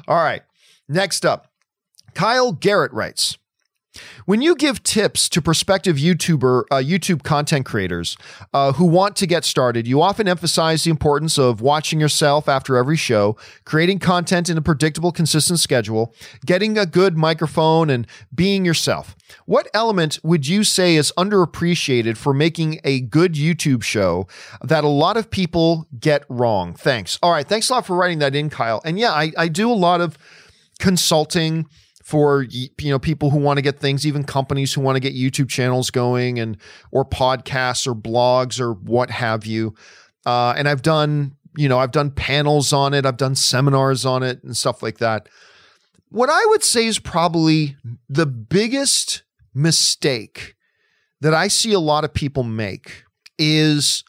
All 0.08 0.16
right. 0.16 0.42
Next 0.88 1.26
up, 1.26 1.52
Kyle 2.14 2.54
Garrett 2.54 2.94
writes, 2.94 3.38
when 4.26 4.42
you 4.42 4.56
give 4.56 4.84
tips 4.84 5.30
to 5.30 5.42
prospective 5.42 5.98
YouTuber, 5.98 6.64
uh, 6.72 6.76
YouTube 6.76 7.24
content 7.24 7.66
creators 7.66 8.18
uh, 8.54 8.74
who 8.74 8.86
want 8.86 9.16
to 9.18 9.28
get 9.28 9.46
started, 9.46 9.88
you 9.88 10.02
often 10.02 10.28
emphasize 10.28 10.84
the 10.84 10.90
importance 10.90 11.38
of 11.38 11.62
watching 11.62 12.00
yourself 12.00 12.50
after 12.50 12.78
every 12.78 12.98
show, 12.98 13.38
creating 13.66 14.00
content 14.00 14.50
in 14.50 14.58
a 14.58 14.62
predictable, 14.62 15.12
consistent 15.12 15.60
schedule, 15.60 16.14
getting 16.46 16.78
a 16.78 16.86
good 16.86 17.18
microphone, 17.18 17.90
and 17.90 18.08
being 18.34 18.66
yourself. 18.66 19.16
What 19.46 19.68
element 19.74 20.20
would 20.24 20.48
you 20.48 20.64
say 20.64 20.96
is 20.96 21.12
underappreciated 21.18 22.18
for 22.18 22.34
making 22.34 22.80
a 22.84 23.02
good 23.02 23.34
YouTube 23.34 23.84
show 23.84 24.28
that 24.62 24.84
a 24.84 24.90
lot 24.90 25.18
of 25.18 25.30
people 25.30 25.88
get 26.00 26.24
wrong? 26.30 26.74
Thanks. 26.74 27.20
All 27.22 27.32
right. 27.32 27.48
Thanks 27.48 27.70
a 27.70 27.74
lot 27.74 27.86
for 27.86 27.96
writing 27.96 28.20
that 28.20 28.36
in, 28.36 28.50
Kyle. 28.50 28.82
And 28.86 28.98
yeah, 28.98 29.12
I, 29.12 29.32
I 29.38 29.48
do 29.48 29.72
a 29.72 29.74
lot 29.74 30.02
of 30.02 30.18
consulting 30.80 31.68
for 32.08 32.44
you 32.50 32.70
know 32.90 32.98
people 32.98 33.32
who 33.32 33.38
want 33.38 33.58
to 33.58 33.62
get 33.62 33.82
things 33.82 34.08
even 34.08 34.24
companies 34.24 34.74
who 34.74 34.80
want 34.80 34.96
to 34.96 35.02
get 35.02 35.14
youtube 35.14 35.50
channels 35.50 35.90
going 35.90 36.40
and 36.40 36.56
or 36.90 37.04
podcasts 37.04 37.86
or 37.86 37.94
blogs 37.94 38.62
or 38.62 38.72
what 38.72 39.10
have 39.10 39.46
you. 39.46 39.76
Uh, 40.26 40.54
and 40.56 40.70
i've 40.70 40.82
done 40.82 41.36
you 41.58 41.68
know 41.68 41.78
i've 41.78 41.92
done 41.92 42.10
panels 42.10 42.72
on 42.72 42.94
it 42.94 43.06
i've 43.06 43.18
done 43.18 43.36
seminars 43.36 44.06
on 44.06 44.24
it 44.24 44.42
and 44.42 44.56
stuff 44.56 44.82
like 44.82 45.00
that. 45.00 45.28
What 46.08 46.30
i 46.30 46.46
would 46.46 46.64
say 46.64 46.86
is 46.86 46.98
probably 46.98 47.76
the 48.08 48.26
biggest 48.26 49.24
mistake 49.54 50.56
that 51.20 51.34
i 51.34 51.50
see 51.50 51.74
a 51.74 51.80
lot 51.80 52.06
of 52.06 52.14
people 52.14 52.44
make 52.44 53.04
is 53.38 54.06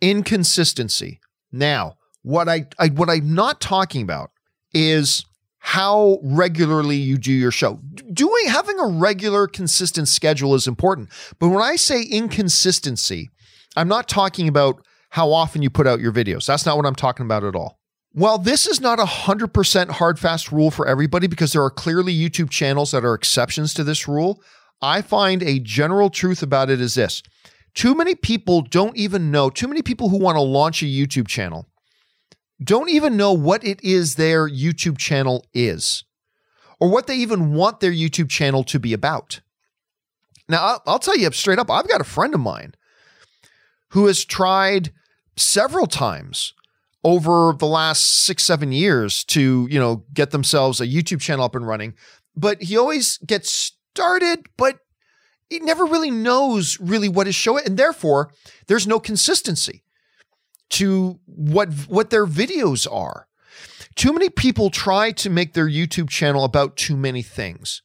inconsistency. 0.00 1.18
Now 1.50 1.96
what 2.22 2.48
I, 2.48 2.66
I 2.78 2.88
what 2.88 3.10
i'm 3.10 3.34
not 3.34 3.60
talking 3.60 4.02
about 4.02 4.30
is 4.72 5.24
how 5.58 6.18
regularly 6.22 6.96
you 6.96 7.18
do 7.18 7.32
your 7.32 7.50
show. 7.50 7.80
Doing 8.12 8.46
having 8.48 8.78
a 8.78 8.86
regular 8.86 9.46
consistent 9.46 10.08
schedule 10.08 10.54
is 10.54 10.66
important. 10.66 11.10
But 11.38 11.48
when 11.48 11.62
I 11.62 11.76
say 11.76 12.02
inconsistency, 12.02 13.30
I'm 13.76 13.88
not 13.88 14.08
talking 14.08 14.48
about 14.48 14.84
how 15.10 15.32
often 15.32 15.62
you 15.62 15.70
put 15.70 15.86
out 15.86 16.00
your 16.00 16.12
videos. 16.12 16.46
That's 16.46 16.66
not 16.66 16.76
what 16.76 16.86
I'm 16.86 16.94
talking 16.94 17.26
about 17.26 17.44
at 17.44 17.54
all. 17.54 17.78
While 18.12 18.38
this 18.38 18.66
is 18.66 18.80
not 18.80 18.98
a 18.98 19.04
100% 19.04 19.90
hard 19.90 20.18
fast 20.18 20.50
rule 20.50 20.70
for 20.70 20.86
everybody 20.86 21.26
because 21.26 21.52
there 21.52 21.62
are 21.62 21.70
clearly 21.70 22.14
YouTube 22.16 22.50
channels 22.50 22.90
that 22.92 23.04
are 23.04 23.14
exceptions 23.14 23.74
to 23.74 23.84
this 23.84 24.08
rule, 24.08 24.42
I 24.80 25.02
find 25.02 25.42
a 25.42 25.58
general 25.58 26.08
truth 26.08 26.42
about 26.42 26.70
it 26.70 26.80
is 26.80 26.94
this. 26.94 27.22
Too 27.74 27.94
many 27.94 28.14
people 28.14 28.62
don't 28.62 28.96
even 28.96 29.30
know, 29.30 29.50
too 29.50 29.68
many 29.68 29.82
people 29.82 30.08
who 30.08 30.18
want 30.18 30.36
to 30.36 30.42
launch 30.42 30.82
a 30.82 30.86
YouTube 30.86 31.28
channel 31.28 31.66
don't 32.62 32.90
even 32.90 33.16
know 33.16 33.32
what 33.32 33.64
it 33.64 33.82
is 33.82 34.14
their 34.14 34.48
YouTube 34.48 34.98
channel 34.98 35.46
is 35.54 36.04
or 36.80 36.90
what 36.90 37.06
they 37.06 37.16
even 37.16 37.52
want 37.54 37.80
their 37.80 37.92
YouTube 37.92 38.28
channel 38.28 38.64
to 38.64 38.78
be 38.78 38.92
about. 38.92 39.40
Now, 40.48 40.64
I'll, 40.64 40.82
I'll 40.86 40.98
tell 40.98 41.16
you 41.16 41.30
straight 41.32 41.58
up, 41.58 41.70
I've 41.70 41.88
got 41.88 42.00
a 42.00 42.04
friend 42.04 42.34
of 42.34 42.40
mine 42.40 42.74
who 43.90 44.06
has 44.06 44.24
tried 44.24 44.92
several 45.36 45.86
times 45.86 46.54
over 47.04 47.54
the 47.56 47.66
last 47.66 48.24
six, 48.24 48.42
seven 48.42 48.72
years 48.72 49.24
to, 49.24 49.68
you 49.70 49.78
know, 49.78 50.04
get 50.12 50.30
themselves 50.30 50.80
a 50.80 50.86
YouTube 50.86 51.20
channel 51.20 51.44
up 51.44 51.54
and 51.54 51.66
running. 51.66 51.94
But 52.36 52.62
he 52.62 52.76
always 52.76 53.18
gets 53.18 53.50
started, 53.50 54.46
but 54.56 54.78
he 55.48 55.60
never 55.60 55.84
really 55.84 56.10
knows 56.10 56.78
really 56.80 57.08
what 57.08 57.26
his 57.26 57.34
show 57.34 57.56
is. 57.56 57.66
And 57.66 57.78
therefore, 57.78 58.32
there's 58.66 58.86
no 58.86 58.98
consistency 58.98 59.82
to 60.70 61.18
what 61.26 61.72
what 61.88 62.10
their 62.10 62.26
videos 62.26 62.90
are. 62.90 63.26
Too 63.94 64.12
many 64.12 64.30
people 64.30 64.70
try 64.70 65.10
to 65.12 65.30
make 65.30 65.54
their 65.54 65.68
YouTube 65.68 66.08
channel 66.08 66.44
about 66.44 66.76
too 66.76 66.96
many 66.96 67.22
things. 67.22 67.82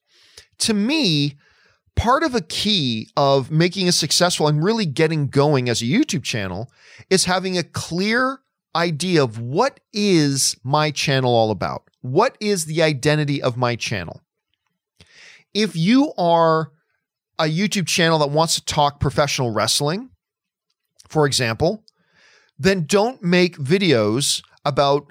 To 0.60 0.74
me, 0.74 1.38
part 1.96 2.24
of 2.24 2.36
a 2.36 2.42
key 2.42 3.10
of 3.18 3.52
making 3.52 3.88
a 3.88 3.92
successful 3.92 4.48
and 4.48 4.64
really 4.64 4.86
getting 4.86 5.28
going 5.28 5.70
as 5.70 5.82
a 5.82 5.86
YouTube 5.86 6.24
channel 6.24 6.72
is 7.10 7.26
having 7.26 7.58
a 7.58 7.64
clear 7.64 8.40
idea 8.76 9.24
of 9.24 9.40
what 9.40 9.80
is 9.92 10.56
my 10.64 10.92
channel 10.92 11.34
all 11.34 11.52
about? 11.52 11.84
What 12.02 12.38
is 12.40 12.66
the 12.66 12.82
identity 12.82 13.42
of 13.42 13.58
my 13.58 13.76
channel? 13.76 14.22
If 15.54 15.76
you 15.76 16.14
are 16.18 16.72
a 17.40 17.46
YouTube 17.46 17.88
channel 17.88 18.20
that 18.20 18.30
wants 18.30 18.56
to 18.56 18.66
talk 18.66 19.00
professional 19.00 19.52
wrestling, 19.52 20.10
for 21.08 21.26
example, 21.26 21.84
then 22.58 22.86
don't 22.86 23.24
make 23.24 23.58
videos 23.58 24.41
about 24.66 25.08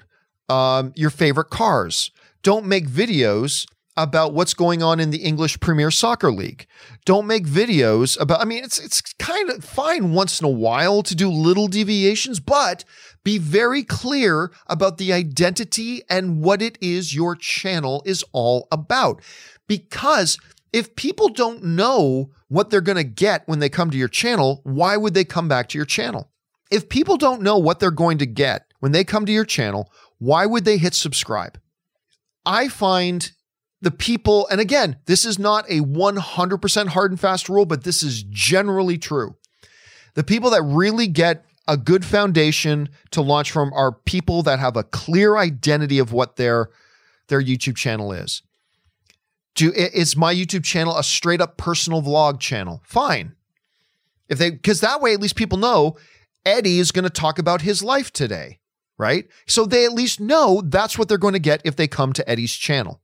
um, 0.49 0.91
your 0.95 1.09
favorite 1.09 1.49
cars. 1.49 2.11
Don't 2.41 2.65
make 2.65 2.87
videos 2.87 3.65
about 3.95 4.33
what's 4.33 4.53
going 4.53 4.81
on 4.81 4.99
in 4.99 5.11
the 5.11 5.19
English 5.19 5.59
Premier 5.59 5.91
Soccer 5.91 6.31
League. 6.31 6.65
Don't 7.05 7.27
make 7.27 7.45
videos 7.45 8.19
about 8.19 8.41
I 8.41 8.45
mean 8.45 8.63
it's 8.63 8.79
it's 8.79 9.01
kind 9.01 9.49
of 9.49 9.63
fine 9.63 10.13
once 10.13 10.41
in 10.41 10.45
a 10.45 10.49
while 10.49 11.03
to 11.03 11.15
do 11.15 11.29
little 11.29 11.67
deviations, 11.67 12.39
but 12.39 12.83
be 13.23 13.37
very 13.37 13.83
clear 13.83 14.51
about 14.67 14.97
the 14.97 15.13
identity 15.13 16.01
and 16.09 16.41
what 16.41 16.61
it 16.61 16.77
is 16.81 17.15
your 17.15 17.35
channel 17.35 18.01
is 18.05 18.23
all 18.31 18.67
about. 18.71 19.21
Because 19.67 20.37
if 20.73 20.95
people 20.95 21.29
don't 21.29 21.63
know 21.63 22.31
what 22.47 22.69
they're 22.69 22.81
going 22.81 22.97
to 22.97 23.03
get 23.03 23.47
when 23.47 23.59
they 23.59 23.69
come 23.69 23.91
to 23.91 23.97
your 23.97 24.07
channel, 24.07 24.61
why 24.63 24.97
would 24.97 25.13
they 25.13 25.23
come 25.23 25.47
back 25.47 25.69
to 25.69 25.77
your 25.77 25.85
channel? 25.85 26.31
If 26.73 26.89
people 26.89 27.17
don't 27.17 27.43
know 27.43 27.59
what 27.59 27.79
they're 27.79 27.91
going 27.91 28.17
to 28.17 28.25
get 28.25 28.65
when 28.79 28.93
they 28.93 29.03
come 29.03 29.27
to 29.27 29.31
your 29.31 29.45
channel, 29.45 29.91
why 30.17 30.47
would 30.47 30.65
they 30.65 30.77
hit 30.77 30.95
subscribe? 30.95 31.59
I 32.47 32.67
find 32.67 33.31
the 33.79 33.91
people, 33.91 34.47
and 34.47 34.59
again, 34.59 34.97
this 35.05 35.23
is 35.23 35.37
not 35.37 35.69
a 35.69 35.81
100% 35.81 36.87
hard 36.87 37.11
and 37.11 37.19
fast 37.19 37.47
rule, 37.47 37.65
but 37.65 37.83
this 37.83 38.01
is 38.01 38.23
generally 38.23 38.97
true. 38.97 39.35
The 40.15 40.23
people 40.23 40.49
that 40.49 40.63
really 40.63 41.05
get 41.05 41.45
a 41.67 41.77
good 41.77 42.03
foundation 42.03 42.89
to 43.11 43.21
launch 43.21 43.51
from 43.51 43.71
are 43.73 43.91
people 43.91 44.41
that 44.43 44.57
have 44.57 44.75
a 44.75 44.83
clear 44.83 45.37
identity 45.37 45.99
of 45.99 46.11
what 46.11 46.37
their 46.37 46.69
their 47.27 47.41
YouTube 47.41 47.77
channel 47.77 48.11
is. 48.11 48.41
Do 49.55 49.71
is 49.71 50.17
my 50.17 50.33
YouTube 50.33 50.63
channel 50.63 50.97
a 50.97 51.03
straight 51.03 51.39
up 51.39 51.57
personal 51.57 52.01
vlog 52.01 52.39
channel? 52.39 52.81
Fine. 52.85 53.35
If 54.27 54.39
they 54.39 54.51
because 54.51 54.81
that 54.81 55.01
way 55.01 55.13
at 55.13 55.21
least 55.21 55.35
people 55.35 55.57
know 55.57 55.97
Eddie 56.45 56.79
is 56.79 56.91
going 56.91 57.03
to 57.03 57.09
talk 57.09 57.39
about 57.39 57.61
his 57.61 57.83
life 57.83 58.11
today, 58.11 58.59
right? 58.97 59.27
So 59.47 59.65
they 59.65 59.85
at 59.85 59.93
least 59.93 60.19
know 60.19 60.61
that's 60.65 60.97
what 60.97 61.07
they're 61.07 61.17
going 61.17 61.33
to 61.33 61.39
get 61.39 61.61
if 61.63 61.75
they 61.75 61.87
come 61.87 62.13
to 62.13 62.29
Eddie's 62.29 62.53
channel. 62.53 63.01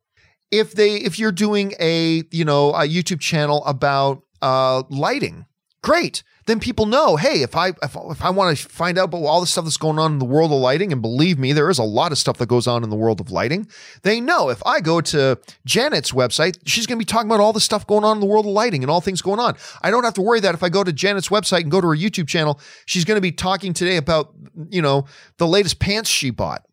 If 0.51 0.73
they 0.73 0.95
if 0.95 1.19
you're 1.19 1.31
doing 1.31 1.73
a, 1.79 2.23
you 2.31 2.43
know, 2.43 2.71
a 2.71 2.87
YouTube 2.87 3.19
channel 3.19 3.63
about 3.65 4.23
uh 4.41 4.83
lighting, 4.89 5.45
great 5.83 6.23
then 6.49 6.59
people 6.59 6.85
know, 6.85 7.15
hey, 7.15 7.41
if 7.41 7.55
I 7.55 7.69
if, 7.69 7.95
if 7.95 8.21
I 8.21 8.29
want 8.29 8.57
to 8.57 8.69
find 8.69 8.97
out 8.97 9.05
about 9.05 9.23
all 9.23 9.39
the 9.39 9.47
stuff 9.47 9.65
that's 9.65 9.77
going 9.77 9.99
on 9.99 10.13
in 10.13 10.19
the 10.19 10.25
world 10.25 10.51
of 10.51 10.57
lighting, 10.57 10.91
and 10.91 11.01
believe 11.01 11.37
me, 11.37 11.53
there 11.53 11.69
is 11.69 11.77
a 11.77 11.83
lot 11.83 12.11
of 12.11 12.17
stuff 12.17 12.37
that 12.37 12.47
goes 12.47 12.67
on 12.67 12.83
in 12.83 12.89
the 12.89 12.95
world 12.95 13.19
of 13.21 13.31
lighting. 13.31 13.67
They 14.03 14.19
know 14.19 14.49
if 14.49 14.61
I 14.65 14.79
go 14.79 15.01
to 15.01 15.39
Janet's 15.65 16.11
website, 16.11 16.57
she's 16.65 16.87
going 16.87 16.97
to 16.97 17.05
be 17.05 17.05
talking 17.05 17.29
about 17.29 17.39
all 17.39 17.53
the 17.53 17.59
stuff 17.59 17.85
going 17.85 18.03
on 18.03 18.17
in 18.17 18.21
the 18.21 18.25
world 18.25 18.45
of 18.45 18.51
lighting 18.51 18.83
and 18.83 18.89
all 18.89 19.01
things 19.01 19.21
going 19.21 19.39
on. 19.39 19.55
I 19.81 19.91
don't 19.91 20.03
have 20.03 20.15
to 20.15 20.21
worry 20.21 20.39
that 20.39 20.55
if 20.55 20.63
I 20.63 20.69
go 20.69 20.83
to 20.83 20.91
Janet's 20.91 21.29
website 21.29 21.61
and 21.61 21.71
go 21.71 21.81
to 21.81 21.87
her 21.87 21.95
YouTube 21.95 22.27
channel, 22.27 22.59
she's 22.85 23.05
going 23.05 23.17
to 23.17 23.21
be 23.21 23.31
talking 23.31 23.73
today 23.73 23.97
about 23.97 24.33
you 24.69 24.81
know 24.81 25.05
the 25.37 25.47
latest 25.47 25.79
pants 25.79 26.09
she 26.09 26.31
bought. 26.31 26.65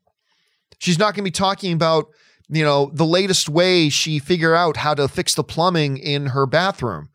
She's 0.78 0.98
not 0.98 1.14
going 1.14 1.24
to 1.24 1.28
be 1.28 1.30
talking 1.30 1.72
about 1.72 2.08
you 2.48 2.64
know 2.64 2.90
the 2.94 3.06
latest 3.06 3.48
way 3.48 3.88
she 3.88 4.18
figure 4.18 4.54
out 4.54 4.78
how 4.78 4.94
to 4.94 5.08
fix 5.08 5.34
the 5.34 5.44
plumbing 5.44 5.98
in 5.98 6.26
her 6.26 6.46
bathroom 6.46 7.10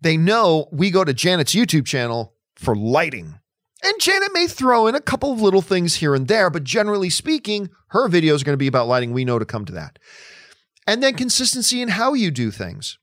they 0.00 0.16
know 0.16 0.68
we 0.72 0.90
go 0.90 1.04
to 1.04 1.14
Janet's 1.14 1.54
YouTube 1.54 1.86
channel 1.86 2.34
for 2.56 2.74
lighting. 2.76 3.38
And 3.82 4.00
Janet 4.00 4.32
may 4.32 4.46
throw 4.48 4.86
in 4.86 4.94
a 4.94 5.00
couple 5.00 5.32
of 5.32 5.40
little 5.40 5.62
things 5.62 5.96
here 5.96 6.14
and 6.14 6.26
there, 6.26 6.50
but 6.50 6.64
generally 6.64 7.10
speaking, 7.10 7.70
her 7.88 8.08
video 8.08 8.34
is 8.34 8.42
going 8.42 8.54
to 8.54 8.58
be 8.58 8.66
about 8.66 8.88
lighting. 8.88 9.12
We 9.12 9.24
know 9.24 9.38
to 9.38 9.44
come 9.44 9.64
to 9.66 9.72
that. 9.72 9.98
And 10.86 11.02
then 11.02 11.14
consistency 11.14 11.80
in 11.80 11.88
how 11.88 12.14
you 12.14 12.30
do 12.30 12.50
things. 12.50 12.98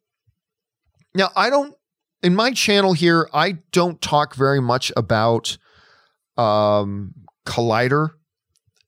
Now, 1.14 1.30
I 1.36 1.50
don't, 1.50 1.74
in 2.22 2.36
my 2.36 2.52
channel 2.52 2.94
here, 2.94 3.30
I 3.34 3.60
don't 3.72 4.02
talk 4.02 4.36
very 4.36 4.60
much 4.60 4.92
about 4.98 5.58
um, 6.38 7.14
Collider 7.46 8.10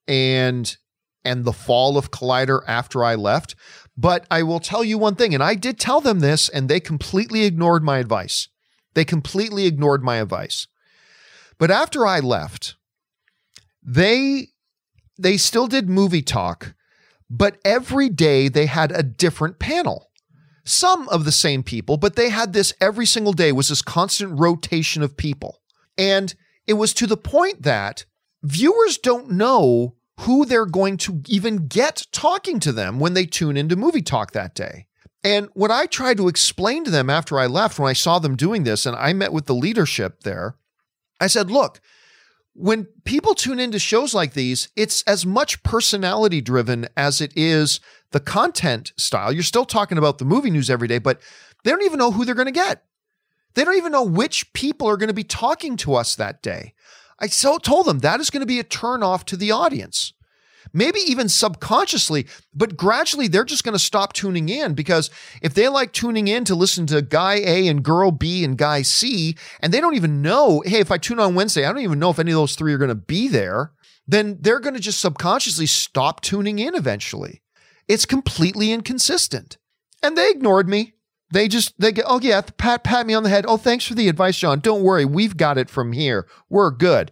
and 0.08 0.76
and 1.24 1.44
the 1.44 1.54
fall 1.54 1.98
of 1.98 2.10
Collider 2.10 2.62
after 2.68 3.04
I 3.04 3.16
left. 3.16 3.56
But 3.98 4.28
I 4.30 4.44
will 4.44 4.60
tell 4.60 4.84
you 4.84 4.98
one 4.98 5.16
thing, 5.16 5.34
and 5.34 5.44
I 5.44 5.56
did 5.56 5.80
tell 5.80 6.02
them 6.02 6.20
this, 6.20 6.50
and 6.50 6.70
they 6.70 6.80
completely 6.80 7.46
ignored 7.46 7.84
my 7.84 7.98
advice. 7.98 8.48
They 8.94 9.04
completely 9.04 9.66
ignored 9.66 10.04
my 10.04 10.18
advice. 10.18 10.68
But 11.58 11.72
after 11.72 12.06
I 12.06 12.20
left, 12.20 12.76
they 13.84 14.50
they 15.20 15.38
still 15.38 15.66
did 15.66 15.90
movie 15.90 16.22
talk, 16.22 16.76
but 17.30 17.58
every 17.66 18.10
day 18.10 18.50
they 18.50 18.68
had 18.68 18.92
a 18.92 19.02
different 19.02 19.58
panel. 19.58 20.12
Some 20.64 21.10
of 21.10 21.26
the 21.26 21.32
same 21.32 21.64
people, 21.64 21.98
but 21.98 22.16
they 22.16 22.30
had 22.30 22.54
this 22.54 22.74
every 22.80 23.06
single 23.06 23.34
day 23.34 23.52
was 23.52 23.70
this 23.70 23.82
constant 23.82 24.40
rotation 24.40 25.02
of 25.02 25.18
people. 25.18 25.62
And 25.98 26.36
it 26.68 26.74
was 26.74 26.94
to 26.96 27.08
the 27.08 27.18
point 27.18 27.64
that 27.64 28.06
viewers 28.44 28.98
don't 28.98 29.32
know 29.32 29.96
who 30.22 30.46
they're 30.46 30.66
going 30.66 30.98
to 30.98 31.22
even 31.28 31.68
get 31.68 32.06
talking 32.12 32.60
to 32.60 32.72
them 32.72 33.00
when 33.00 33.14
they 33.14 33.26
tune 33.26 33.58
into 33.58 33.76
movie 33.76 34.02
talk 34.02 34.32
that 34.32 34.56
day. 34.56 34.88
And 35.24 35.50
what 35.54 35.72
I 35.72 35.86
tried 35.86 36.18
to 36.18 36.28
explain 36.28 36.84
to 36.86 36.92
them 36.92 37.10
after 37.10 37.40
I 37.40 37.48
left, 37.48 37.80
when 37.80 37.90
I 37.90 37.94
saw 37.94 38.20
them 38.20 38.36
doing 38.36 38.64
this, 38.64 38.86
and 38.86 38.96
I 38.96 39.14
met 39.14 39.34
with 39.34 39.46
the 39.46 39.56
leadership 39.56 40.22
there, 40.22 40.56
I 41.20 41.28
said, 41.28 41.52
look, 41.52 41.82
when 42.54 42.88
people 43.04 43.36
tune 43.36 43.60
into 43.60 43.78
shows 43.78 44.14
like 44.14 44.34
these, 44.34 44.70
it's 44.76 45.04
as 45.04 45.26
much 45.26 45.62
personality 45.64 46.42
driven 46.42 46.88
as 46.96 47.22
it 47.22 47.32
is 47.36 47.80
the 48.12 48.20
content 48.20 48.94
style. 48.98 49.32
You're 49.32 49.44
still 49.44 49.66
talking 49.66 49.98
about 49.98 50.18
the 50.18 50.26
movie 50.26 50.50
news 50.50 50.70
every 50.70 50.88
day, 50.88 50.98
but 50.98 51.22
they 51.64 51.72
don't 51.72 51.84
even 51.84 52.00
know 52.00 52.12
who 52.12 52.26
they're 52.26 52.34
going 52.34 52.48
to 52.48 52.52
get. 52.52 52.84
They 53.54 53.64
don't 53.64 53.78
even 53.78 53.92
know 53.92 54.04
which 54.04 54.54
people 54.54 54.88
are 54.88 54.98
going 54.98 55.08
to 55.08 55.14
be 55.14 55.24
talking 55.24 55.78
to 55.78 55.96
us 55.96 56.16
that 56.16 56.42
day. 56.42 56.74
I 57.20 57.28
so 57.28 57.58
told 57.58 57.88
them 57.88 58.00
that 58.00 58.20
is 58.20 58.30
going 58.30 58.42
to 58.42 58.48
be 58.48 58.60
a 58.60 58.64
turnoff 58.64 59.24
to 59.26 59.38
the 59.38 59.52
audience 59.52 60.14
maybe 60.74 61.00
even 61.00 61.30
subconsciously, 61.30 62.28
but 62.54 62.78
gradually 62.78 63.28
they're 63.28 63.44
just 63.44 63.64
going 63.64 63.74
to 63.74 63.80
stop 63.80 64.14
tuning 64.14 64.50
in 64.50 64.74
because 64.74 65.10
if 65.42 65.54
they 65.54 65.68
like 65.68 65.94
tuning 65.94 66.28
in 66.28 66.46
to 66.46 66.56
listen 66.56 66.86
to 66.88 67.02
guy 67.02 67.36
A 67.36 67.68
and 67.68 67.84
girl 67.84 68.12
B 68.12 68.44
and 68.44 68.58
guy 68.58 68.82
C, 68.82 69.36
and 69.60 69.74
they 69.74 69.82
don't 69.82 69.96
even 69.96 70.22
know, 70.22 70.62
hey, 70.66 70.80
if 70.80 70.92
I 70.92 70.98
tune 70.98 71.20
on 71.20 71.36
Wednesday, 71.36 71.66
I 71.66 71.72
don't 71.72 71.82
even 71.82 72.00
know 72.00 72.10
if 72.10 72.20
any 72.20 72.32
of 72.32 72.38
those 72.38 72.56
three 72.56 72.74
are 72.74 72.78
going 72.78 72.90
to 72.90 72.96
be 72.96 73.28
there, 73.28 73.72
then 74.08 74.38
they're 74.42 74.60
going 74.60 74.76
to 74.76 74.80
just 74.80 75.02
subconsciously 75.02 75.66
stop 75.66 76.22
tuning 76.22 76.60
in 76.60 76.76
eventually. 76.76 77.42
It's 77.88 78.06
completely 78.06 78.72
inconsistent. 78.72 79.58
And 80.04 80.18
they 80.18 80.30
ignored 80.30 80.70
me. 80.70 80.94
They 81.32 81.48
just 81.48 81.80
they 81.80 81.92
get 81.92 82.06
oh 82.08 82.20
yeah 82.22 82.42
pat 82.58 82.84
pat 82.84 83.06
me 83.06 83.14
on 83.14 83.24
the 83.24 83.30
head 83.30 83.46
oh 83.48 83.58
thanks 83.58 83.86
for 83.86 83.96
the 83.96 84.08
advice 84.08 84.38
John 84.38 84.62
don't 84.62 84.82
worry 84.82 85.04
we've 85.04 85.36
got 85.36 85.58
it 85.58 85.70
from 85.70 85.92
here 85.92 86.26
we're 86.50 86.72
good 86.72 87.12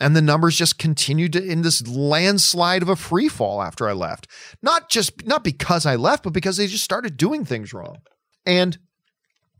and 0.00 0.14
the 0.14 0.22
numbers 0.22 0.56
just 0.56 0.78
continued 0.78 1.32
to, 1.34 1.44
in 1.44 1.62
this 1.62 1.86
landslide 1.86 2.82
of 2.82 2.88
a 2.88 2.96
free 2.96 3.28
fall 3.28 3.62
after 3.62 3.88
I 3.88 3.92
left. 3.92 4.28
Not 4.62 4.88
just 4.88 5.26
not 5.26 5.44
because 5.44 5.86
I 5.86 5.96
left, 5.96 6.24
but 6.24 6.32
because 6.32 6.56
they 6.56 6.66
just 6.66 6.84
started 6.84 7.16
doing 7.16 7.44
things 7.44 7.72
wrong. 7.72 7.98
And 8.46 8.78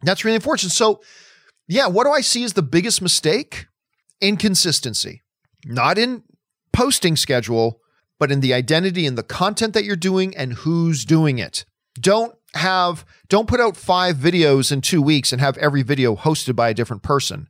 that's 0.02 0.24
really 0.24 0.36
unfortunate. 0.36 0.70
So, 0.70 1.00
yeah, 1.66 1.86
what 1.86 2.04
do 2.04 2.12
I 2.12 2.20
see 2.20 2.44
as 2.44 2.52
the 2.52 2.62
biggest 2.62 3.02
mistake? 3.02 3.66
Inconsistency. 4.20 5.22
Not 5.64 5.98
in 5.98 6.22
posting 6.72 7.16
schedule, 7.16 7.80
but 8.18 8.30
in 8.30 8.40
the 8.40 8.54
identity 8.54 9.06
and 9.06 9.18
the 9.18 9.22
content 9.22 9.74
that 9.74 9.84
you're 9.84 9.96
doing 9.96 10.36
and 10.36 10.52
who's 10.54 11.04
doing 11.04 11.38
it. 11.38 11.64
Don't 12.00 12.34
have 12.54 13.04
don't 13.28 13.48
put 13.48 13.60
out 13.60 13.76
5 13.76 14.16
videos 14.16 14.72
in 14.72 14.80
2 14.80 15.02
weeks 15.02 15.32
and 15.32 15.40
have 15.40 15.58
every 15.58 15.82
video 15.82 16.16
hosted 16.16 16.56
by 16.56 16.70
a 16.70 16.74
different 16.74 17.02
person 17.02 17.48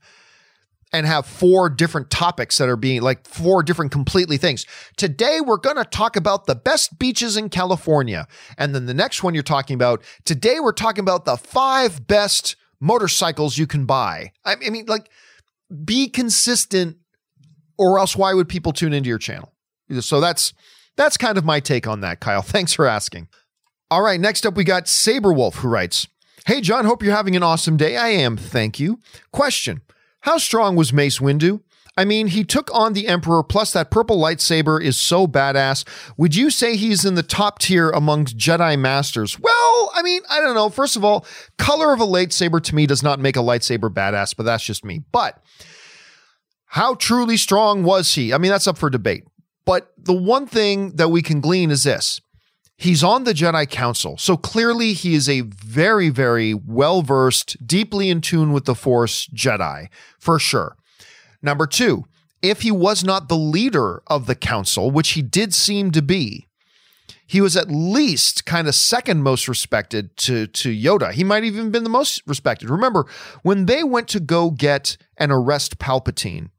and 0.93 1.07
have 1.07 1.27
four 1.27 1.69
different 1.69 2.11
topics 2.11 2.59
that 2.59 2.69
are 2.69 2.77
being 2.77 3.03
like 3.03 3.27
four 3.27 3.63
different 3.63 3.93
completely 3.93 4.37
things. 4.37 4.67
Today, 4.97 5.41
we're 5.41 5.59
going 5.59 5.77
to 5.77 5.85
talk 5.85 6.17
about 6.17 6.47
the 6.47 6.55
best 6.55 6.99
beaches 6.99 7.37
in 7.37 7.51
California. 7.51 8.27
And 8.57 8.75
then 8.75 8.87
the 8.87 8.95
next 8.95 9.23
one 9.23 9.35
you're 9.35 9.43
talking 9.43 9.75
about, 9.75 10.03
today, 10.25 10.61
we're 10.61 10.73
talking 10.73 11.01
about 11.01 11.25
the 11.25 11.37
five 11.37 12.07
best 12.07 12.57
motorcycles 12.81 13.59
you 13.59 13.67
can 13.67 13.85
buy. 13.85 14.33
I 14.45 14.57
mean, 14.57 14.87
like, 14.87 15.11
be 15.85 16.09
consistent, 16.09 16.97
or 17.77 17.99
else 17.99 18.17
why 18.17 18.33
would 18.33 18.49
people 18.49 18.73
tune 18.73 18.93
into 18.93 19.09
your 19.09 19.19
channel? 19.19 19.53
So 20.01 20.21
that's 20.21 20.55
that's 20.97 21.17
kind 21.17 21.39
of 21.39 21.45
my 21.45 21.61
take 21.61 21.87
on 21.87 22.01
that, 22.01 22.21
Kyle. 22.21 22.43
Thanks 22.43 22.73
for 22.73 22.87
asking. 22.87 23.29
All 23.91 24.03
right, 24.03 24.21
next 24.21 24.45
up 24.45 24.55
we 24.55 24.65
got 24.65 24.85
Saberwolf 24.85 25.57
who 25.57 25.69
writes, 25.69 26.09
Hey 26.45 26.61
John, 26.61 26.85
hope 26.85 27.03
you're 27.03 27.15
having 27.15 27.37
an 27.37 27.43
awesome 27.43 27.77
day. 27.77 27.97
I 27.97 28.09
am, 28.09 28.37
thank 28.37 28.79
you. 28.79 29.01
Question. 29.33 29.81
How 30.21 30.37
strong 30.37 30.77
was 30.77 30.93
Mace 30.93 31.21
Windu? 31.21 31.63
I 31.97 32.05
mean, 32.05 32.29
he 32.29 32.45
took 32.45 32.73
on 32.73 32.93
the 32.93 33.09
Emperor, 33.09 33.43
plus 33.43 33.73
that 33.73 33.91
purple 33.91 34.19
lightsaber 34.19 34.81
is 34.81 34.97
so 34.97 35.27
badass. 35.27 35.89
Would 36.17 36.37
you 36.37 36.49
say 36.49 36.77
he's 36.77 37.05
in 37.05 37.17
the 37.17 37.23
top 37.25 37.59
tier 37.59 37.91
amongst 37.91 38.37
Jedi 38.37 38.79
Masters? 38.79 39.39
Well, 39.39 39.91
I 39.95 40.03
mean, 40.03 40.23
I 40.31 40.41
don't 40.41 40.55
know. 40.55 40.69
First 40.69 40.95
of 40.95 41.05
all, 41.05 41.27
color 41.57 41.93
of 41.93 42.01
a 42.01 42.07
lightsaber 42.07 42.63
to 42.63 42.75
me 42.75 42.87
does 42.87 43.03
not 43.03 43.19
make 43.19 43.37
a 43.37 43.41
lightsaber 43.41 43.93
badass, 43.93 44.37
but 44.37 44.45
that's 44.45 44.63
just 44.63 44.85
me. 44.85 45.03
But 45.11 45.43
how 46.67 46.95
truly 46.95 47.37
strong 47.37 47.83
was 47.83 48.15
he? 48.15 48.33
I 48.33 48.39
mean, 48.39 48.51
that's 48.53 48.69
up 48.69 48.79
for 48.79 48.91
debate. 48.91 49.25
But 49.65 49.93
the 49.99 50.15
one 50.15 50.47
thing 50.47 50.97
that 50.97 51.09
we 51.09 51.21
can 51.21 51.41
glean 51.41 51.71
is 51.71 51.83
this 51.83 52.21
He's 52.81 53.03
on 53.03 53.25
the 53.25 53.33
Jedi 53.33 53.69
Council. 53.69 54.17
So 54.19 54.37
clearly, 54.37 54.93
he 54.93 55.17
is 55.17 55.29
a 55.29 55.41
very, 55.41 56.11
very 56.11 56.55
well 56.55 57.03
versed, 57.03 57.67
deeply 57.67 58.09
in 58.09 58.21
tune 58.21 58.53
with 58.53 58.67
the 58.67 58.77
Force 58.77 59.27
Jedi, 59.27 59.89
for 60.17 60.39
sure. 60.39 60.77
Number 61.43 61.67
two, 61.67 62.05
if 62.41 62.63
he 62.63 62.71
was 62.71 63.03
not 63.03 63.29
the 63.29 63.37
leader 63.37 64.01
of 64.07 64.27
the 64.27 64.37
council, 64.37 64.93
which 64.93 65.11
he 65.11 65.23
did 65.23 65.53
seem 65.55 65.91
to 65.91 66.01
be, 66.01 66.47
he 67.27 67.41
was 67.41 67.57
at 67.57 67.69
least 67.69 68.47
kind 68.47 68.69
of 68.69 68.77
second 68.77 69.25
most 69.25 69.49
respected 69.49 70.17
to, 70.19 70.47
to 70.47 70.71
Yoda. 70.71 71.11
He 71.11 71.25
might 71.25 71.43
even 71.43 71.73
been 71.73 71.83
the 71.83 71.91
most 71.91 72.23
respected. 72.27 72.71
Remember, 72.71 73.07
when 73.43 73.67
they 73.67 73.83
went 73.83 74.07
to 74.09 74.21
go 74.21 74.53
get 74.53 74.97
and 75.17 75.33
arrest 75.33 75.79
Palpatine, 75.79 76.51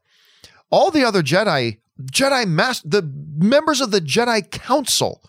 all 0.70 0.92
the 0.92 1.06
other 1.06 1.24
Jedi, 1.24 1.80
Jedi 2.02 2.46
Master, 2.46 2.90
the 2.90 3.02
members 3.38 3.80
of 3.80 3.92
the 3.92 4.02
Jedi 4.02 4.52
Council 4.52 5.24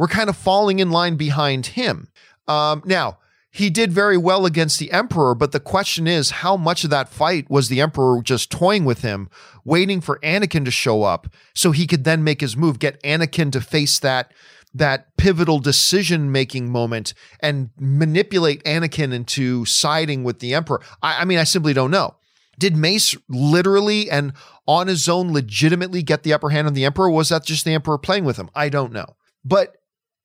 were 0.00 0.08
kind 0.08 0.30
of 0.30 0.36
falling 0.36 0.78
in 0.78 0.90
line 0.90 1.16
behind 1.16 1.66
him. 1.66 2.08
Um, 2.48 2.82
now, 2.86 3.18
he 3.50 3.68
did 3.68 3.92
very 3.92 4.16
well 4.16 4.46
against 4.46 4.78
the 4.78 4.92
Emperor, 4.92 5.34
but 5.34 5.52
the 5.52 5.60
question 5.60 6.06
is 6.06 6.30
how 6.30 6.56
much 6.56 6.84
of 6.84 6.90
that 6.90 7.10
fight 7.10 7.50
was 7.50 7.68
the 7.68 7.82
Emperor 7.82 8.22
just 8.22 8.50
toying 8.50 8.86
with 8.86 9.02
him, 9.02 9.28
waiting 9.62 10.00
for 10.00 10.18
Anakin 10.20 10.64
to 10.64 10.70
show 10.70 11.02
up 11.02 11.28
so 11.54 11.70
he 11.70 11.86
could 11.86 12.04
then 12.04 12.24
make 12.24 12.40
his 12.40 12.56
move, 12.56 12.78
get 12.78 13.02
Anakin 13.02 13.52
to 13.52 13.60
face 13.60 13.98
that 13.98 14.32
that 14.72 15.14
pivotal 15.18 15.58
decision 15.58 16.32
making 16.32 16.70
moment 16.70 17.12
and 17.40 17.68
manipulate 17.78 18.64
Anakin 18.64 19.12
into 19.12 19.66
siding 19.66 20.24
with 20.24 20.38
the 20.38 20.54
Emperor. 20.54 20.80
I, 21.02 21.20
I 21.20 21.24
mean, 21.26 21.38
I 21.38 21.44
simply 21.44 21.74
don't 21.74 21.90
know. 21.90 22.14
Did 22.58 22.74
Mace 22.74 23.16
literally 23.28 24.10
and 24.10 24.32
on 24.66 24.86
his 24.86 25.10
own 25.10 25.30
legitimately 25.30 26.02
get 26.02 26.22
the 26.22 26.32
upper 26.32 26.48
hand 26.48 26.68
on 26.68 26.72
the 26.72 26.86
Emperor? 26.86 27.10
was 27.10 27.28
that 27.28 27.44
just 27.44 27.66
the 27.66 27.74
Emperor 27.74 27.98
playing 27.98 28.24
with 28.24 28.38
him? 28.38 28.48
I 28.54 28.70
don't 28.70 28.92
know. 28.92 29.16
But 29.44 29.79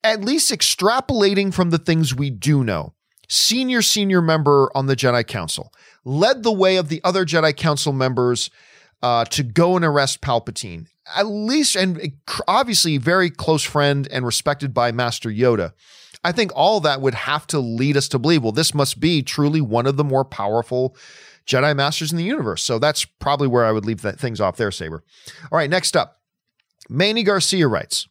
at 0.06 0.22
least 0.22 0.52
extrapolating 0.52 1.54
from 1.54 1.72
the 1.72 1.78
things 1.78 2.16
we 2.16 2.30
do 2.30 2.64
know. 2.64 2.94
Senior, 3.28 3.82
senior 3.82 4.22
member 4.22 4.70
on 4.76 4.86
the 4.86 4.96
Jedi 4.96 5.26
Council 5.26 5.74
led 6.04 6.44
the 6.44 6.52
way 6.52 6.78
of 6.78 6.90
the 6.90 7.02
other 7.04 7.26
Jedi 7.26 7.56
Council 7.56 7.92
members 7.92 8.52
uh, 9.02 9.26
to 9.26 9.42
go 9.42 9.76
and 9.76 9.84
arrest 9.84 10.22
Palpatine. 10.22 10.88
At 11.16 11.28
least, 11.28 11.76
and 11.76 12.14
obviously, 12.48 12.98
very 12.98 13.30
close 13.30 13.64
friend 13.64 14.08
and 14.12 14.26
respected 14.26 14.74
by 14.74 14.92
Master 14.92 15.30
Yoda. 15.30 15.74
I 16.24 16.32
think 16.32 16.52
all 16.56 16.80
that 16.82 17.02
would 17.02 17.14
have 17.14 17.46
to 17.48 17.60
lead 17.60 17.98
us 17.98 18.08
to 18.10 18.20
believe, 18.20 18.42
well, 18.44 18.52
this 18.52 18.74
must 18.74 19.00
be 19.00 19.22
truly 19.22 19.62
one 19.62 19.86
of 19.86 19.98
the 19.98 20.04
more 20.04 20.26
powerful 20.26 20.96
Jedi 21.46 21.76
Masters 21.76 22.12
in 22.12 22.18
the 22.18 22.24
universe. 22.24 22.64
So 22.64 22.80
that's 22.80 23.06
probably 23.06 23.48
where 23.48 23.66
I 23.66 23.72
would 23.72 23.86
leave 23.86 24.02
that 24.02 24.20
things 24.20 24.42
off 24.42 24.58
there, 24.58 24.72
Saber. 24.72 25.04
All 25.52 25.58
right, 25.58 25.70
next 25.70 25.96
up, 25.96 26.22
Manny 26.90 27.24
Garcia 27.24 27.68
writes 27.68 28.08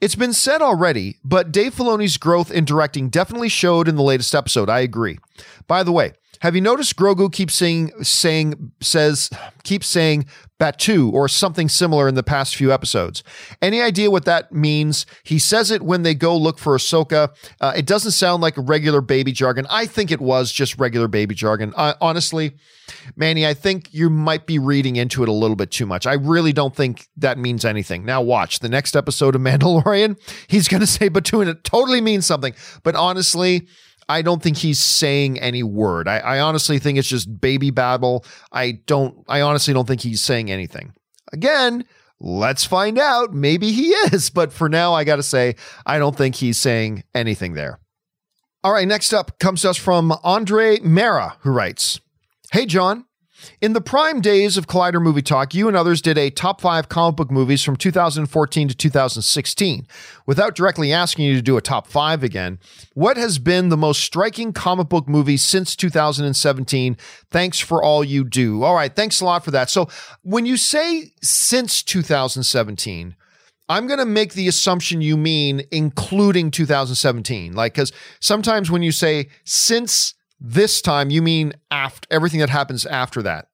it's 0.00 0.14
been 0.14 0.32
said 0.32 0.62
already, 0.62 1.16
but 1.24 1.52
Dave 1.52 1.74
Filoni's 1.74 2.16
growth 2.16 2.50
in 2.50 2.64
directing 2.64 3.08
definitely 3.08 3.48
showed 3.48 3.88
in 3.88 3.96
the 3.96 4.02
latest 4.02 4.34
episode. 4.34 4.68
I 4.68 4.80
agree. 4.80 5.18
By 5.66 5.82
the 5.82 5.92
way, 5.92 6.12
have 6.42 6.56
you 6.56 6.60
noticed 6.60 6.96
Grogu 6.96 7.32
keeps 7.32 7.54
saying 7.54 7.92
saying 8.02 8.72
says 8.80 9.30
keeps 9.62 9.86
saying 9.86 10.26
Batuu 10.58 11.12
or 11.12 11.28
something 11.28 11.68
similar 11.68 12.08
in 12.08 12.16
the 12.16 12.24
past 12.24 12.56
few 12.56 12.72
episodes? 12.72 13.22
Any 13.62 13.80
idea 13.80 14.10
what 14.10 14.24
that 14.24 14.50
means? 14.50 15.06
He 15.22 15.38
says 15.38 15.70
it 15.70 15.82
when 15.82 16.02
they 16.02 16.16
go 16.16 16.36
look 16.36 16.58
for 16.58 16.76
Ahsoka. 16.76 17.32
Uh, 17.60 17.72
it 17.76 17.86
doesn't 17.86 18.10
sound 18.10 18.42
like 18.42 18.54
regular 18.56 19.00
baby 19.00 19.30
jargon. 19.30 19.68
I 19.70 19.86
think 19.86 20.10
it 20.10 20.20
was 20.20 20.50
just 20.50 20.80
regular 20.80 21.06
baby 21.06 21.36
jargon. 21.36 21.72
Uh, 21.76 21.94
honestly, 22.00 22.56
Manny, 23.14 23.46
I 23.46 23.54
think 23.54 23.94
you 23.94 24.10
might 24.10 24.44
be 24.44 24.58
reading 24.58 24.96
into 24.96 25.22
it 25.22 25.28
a 25.28 25.32
little 25.32 25.56
bit 25.56 25.70
too 25.70 25.86
much. 25.86 26.08
I 26.08 26.14
really 26.14 26.52
don't 26.52 26.74
think 26.74 27.06
that 27.18 27.38
means 27.38 27.64
anything. 27.64 28.04
Now 28.04 28.20
watch 28.20 28.58
the 28.58 28.68
next 28.68 28.96
episode 28.96 29.36
of 29.36 29.40
Mandalorian. 29.42 30.18
He's 30.48 30.66
going 30.66 30.80
to 30.80 30.88
say 30.88 31.08
Batu 31.08 31.40
and 31.40 31.50
it 31.50 31.62
totally 31.62 32.00
means 32.00 32.26
something. 32.26 32.52
But 32.82 32.96
honestly, 32.96 33.68
I 34.08 34.22
don't 34.22 34.42
think 34.42 34.56
he's 34.56 34.82
saying 34.82 35.38
any 35.40 35.62
word. 35.62 36.08
I, 36.08 36.18
I 36.18 36.40
honestly 36.40 36.78
think 36.78 36.98
it's 36.98 37.08
just 37.08 37.40
baby 37.40 37.70
babble. 37.70 38.24
I 38.50 38.72
don't, 38.86 39.24
I 39.28 39.40
honestly 39.40 39.72
don't 39.74 39.86
think 39.86 40.00
he's 40.00 40.22
saying 40.22 40.50
anything. 40.50 40.92
Again, 41.32 41.84
let's 42.20 42.64
find 42.64 42.98
out. 42.98 43.32
Maybe 43.32 43.72
he 43.72 43.88
is, 43.90 44.30
but 44.30 44.52
for 44.52 44.68
now, 44.68 44.94
I 44.94 45.04
got 45.04 45.16
to 45.16 45.22
say, 45.22 45.56
I 45.86 45.98
don't 45.98 46.16
think 46.16 46.36
he's 46.36 46.58
saying 46.58 47.04
anything 47.14 47.54
there. 47.54 47.80
All 48.64 48.72
right, 48.72 48.86
next 48.86 49.12
up 49.12 49.38
comes 49.40 49.62
to 49.62 49.70
us 49.70 49.76
from 49.76 50.12
Andre 50.22 50.78
Mera, 50.80 51.36
who 51.40 51.50
writes 51.50 52.00
Hey, 52.52 52.66
John. 52.66 53.06
In 53.60 53.72
the 53.72 53.80
prime 53.80 54.20
days 54.20 54.56
of 54.56 54.66
Collider 54.66 55.00
Movie 55.00 55.22
Talk, 55.22 55.54
you 55.54 55.68
and 55.68 55.76
others 55.76 56.02
did 56.02 56.18
a 56.18 56.30
top 56.30 56.60
five 56.60 56.88
comic 56.88 57.16
book 57.16 57.30
movies 57.30 57.62
from 57.62 57.76
2014 57.76 58.68
to 58.68 58.74
2016. 58.74 59.86
Without 60.26 60.54
directly 60.54 60.92
asking 60.92 61.26
you 61.26 61.34
to 61.34 61.42
do 61.42 61.56
a 61.56 61.60
top 61.60 61.86
five 61.86 62.22
again, 62.22 62.58
what 62.94 63.16
has 63.16 63.38
been 63.38 63.68
the 63.68 63.76
most 63.76 64.02
striking 64.02 64.52
comic 64.52 64.88
book 64.88 65.08
movie 65.08 65.36
since 65.36 65.76
2017? 65.76 66.96
Thanks 67.30 67.58
for 67.58 67.82
all 67.82 68.04
you 68.04 68.24
do. 68.24 68.62
All 68.62 68.74
right, 68.74 68.94
thanks 68.94 69.20
a 69.20 69.24
lot 69.24 69.44
for 69.44 69.50
that. 69.50 69.70
So 69.70 69.88
when 70.22 70.46
you 70.46 70.56
say 70.56 71.12
since 71.22 71.82
2017, 71.82 73.16
I'm 73.68 73.86
going 73.86 74.00
to 74.00 74.04
make 74.04 74.34
the 74.34 74.48
assumption 74.48 75.00
you 75.00 75.16
mean 75.16 75.62
including 75.70 76.50
2017. 76.50 77.54
Like, 77.54 77.74
because 77.74 77.92
sometimes 78.20 78.70
when 78.70 78.82
you 78.82 78.92
say 78.92 79.28
since 79.44 80.14
this 80.44 80.82
time, 80.82 81.10
you 81.10 81.22
mean 81.22 81.52
after 81.70 82.06
everything 82.10 82.40
that 82.40 82.50
happens 82.50 82.84
after 82.84 83.22
that. 83.22 83.46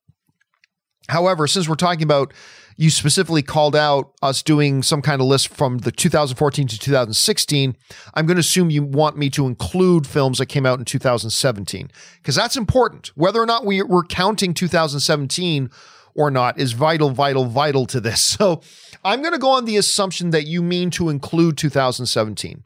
However, 1.08 1.46
since 1.46 1.68
we're 1.68 1.74
talking 1.74 2.02
about 2.02 2.32
you 2.78 2.90
specifically 2.90 3.42
called 3.42 3.76
out 3.76 4.12
us 4.22 4.42
doing 4.42 4.82
some 4.82 5.02
kind 5.02 5.20
of 5.20 5.26
list 5.26 5.48
from 5.48 5.78
the 5.78 5.92
2014 5.92 6.66
to 6.68 6.78
2016, 6.78 7.76
I'm 8.14 8.26
going 8.26 8.36
to 8.36 8.40
assume 8.40 8.70
you 8.70 8.84
want 8.84 9.18
me 9.18 9.28
to 9.30 9.46
include 9.46 10.06
films 10.06 10.38
that 10.38 10.46
came 10.46 10.64
out 10.64 10.78
in 10.78 10.84
2017 10.84 11.90
because 12.16 12.36
that's 12.36 12.56
important. 12.56 13.08
Whether 13.16 13.42
or 13.42 13.46
not 13.46 13.66
we, 13.66 13.82
we're 13.82 14.04
counting 14.04 14.54
2017 14.54 15.70
or 16.14 16.30
not 16.30 16.58
is 16.58 16.72
vital, 16.72 17.10
vital, 17.10 17.44
vital 17.44 17.84
to 17.86 18.00
this. 18.00 18.22
So 18.38 18.62
I'm 19.04 19.20
going 19.20 19.32
to 19.34 19.38
go 19.38 19.50
on 19.50 19.64
the 19.64 19.76
assumption 19.76 20.30
that 20.30 20.46
you 20.46 20.62
mean 20.62 20.90
to 20.90 21.08
include 21.10 21.58
2017. 21.58 22.62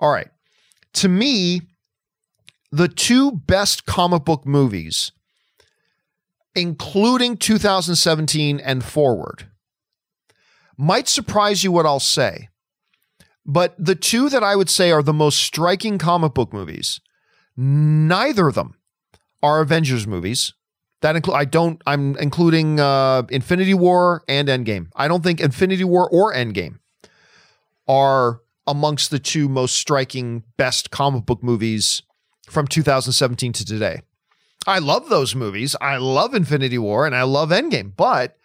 All 0.00 0.10
right. 0.10 0.28
To 0.94 1.08
me, 1.08 1.60
the 2.74 2.88
two 2.88 3.30
best 3.30 3.86
comic 3.86 4.24
book 4.24 4.44
movies, 4.44 5.12
including 6.56 7.36
2017 7.36 8.58
and 8.58 8.84
forward, 8.84 9.46
might 10.76 11.06
surprise 11.06 11.62
you 11.62 11.70
what 11.70 11.86
I'll 11.86 12.00
say. 12.00 12.48
But 13.46 13.76
the 13.78 13.94
two 13.94 14.28
that 14.28 14.42
I 14.42 14.56
would 14.56 14.68
say 14.68 14.90
are 14.90 15.04
the 15.04 15.12
most 15.12 15.38
striking 15.38 15.98
comic 15.98 16.34
book 16.34 16.52
movies, 16.52 17.00
neither 17.56 18.48
of 18.48 18.56
them 18.56 18.74
are 19.40 19.60
Avengers 19.60 20.04
movies. 20.08 20.52
That 21.00 21.14
include 21.14 21.36
I 21.36 21.44
don't 21.44 21.80
I'm 21.86 22.16
including 22.16 22.80
uh, 22.80 23.22
Infinity 23.30 23.74
War 23.74 24.24
and 24.26 24.48
Endgame. 24.48 24.88
I 24.96 25.06
don't 25.06 25.22
think 25.22 25.40
Infinity 25.40 25.84
War 25.84 26.08
or 26.10 26.34
Endgame 26.34 26.78
are 27.86 28.40
amongst 28.66 29.12
the 29.12 29.20
two 29.20 29.48
most 29.48 29.76
striking 29.76 30.42
best 30.56 30.90
comic 30.90 31.24
book 31.24 31.40
movies 31.40 32.02
from 32.50 32.66
2017 32.66 33.52
to 33.52 33.64
today. 33.64 34.02
I 34.66 34.78
love 34.78 35.08
those 35.08 35.34
movies. 35.34 35.76
I 35.80 35.98
love 35.98 36.34
Infinity 36.34 36.78
War 36.78 37.06
and 37.06 37.14
I 37.14 37.22
love 37.22 37.50
Endgame, 37.50 37.92
but 37.96 38.36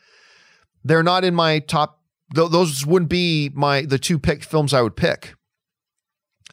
they're 0.83 1.03
not 1.03 1.23
in 1.23 1.33
my 1.35 1.59
top 1.59 2.01
th- 2.35 2.51
those 2.51 2.85
wouldn't 2.85 3.09
be 3.09 3.51
my 3.53 3.81
the 3.81 3.99
two 3.99 4.19
pick 4.19 4.43
films 4.43 4.73
I 4.73 4.81
would 4.81 4.95
pick. 4.95 5.35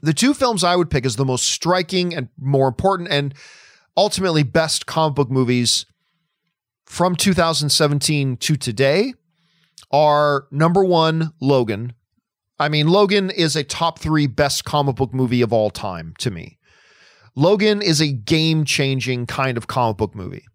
The 0.02 0.14
two 0.14 0.34
films 0.34 0.62
I 0.62 0.76
would 0.76 0.90
pick 0.90 1.06
as 1.06 1.16
the 1.16 1.24
most 1.24 1.46
striking 1.46 2.14
and 2.14 2.28
more 2.38 2.68
important 2.68 3.10
and 3.10 3.34
ultimately 3.96 4.42
best 4.42 4.86
comic 4.86 5.16
book 5.16 5.30
movies 5.30 5.86
from 6.84 7.16
2017 7.16 8.36
to 8.36 8.56
today 8.56 9.14
are 9.90 10.46
number 10.50 10.84
one, 10.84 11.32
Logan. 11.40 11.94
I 12.58 12.68
mean, 12.68 12.88
Logan 12.88 13.30
is 13.30 13.56
a 13.56 13.64
top 13.64 13.98
three 13.98 14.26
best 14.26 14.64
comic 14.64 14.96
book 14.96 15.12
movie 15.12 15.42
of 15.42 15.52
all 15.52 15.70
time 15.70 16.14
to 16.18 16.30
me. 16.30 16.58
Logan 17.36 17.82
is 17.82 18.00
a 18.00 18.10
game 18.12 18.64
changing 18.64 19.26
kind 19.26 19.56
of 19.56 19.66
comic 19.66 19.98
book 19.98 20.14
movie. 20.14 20.46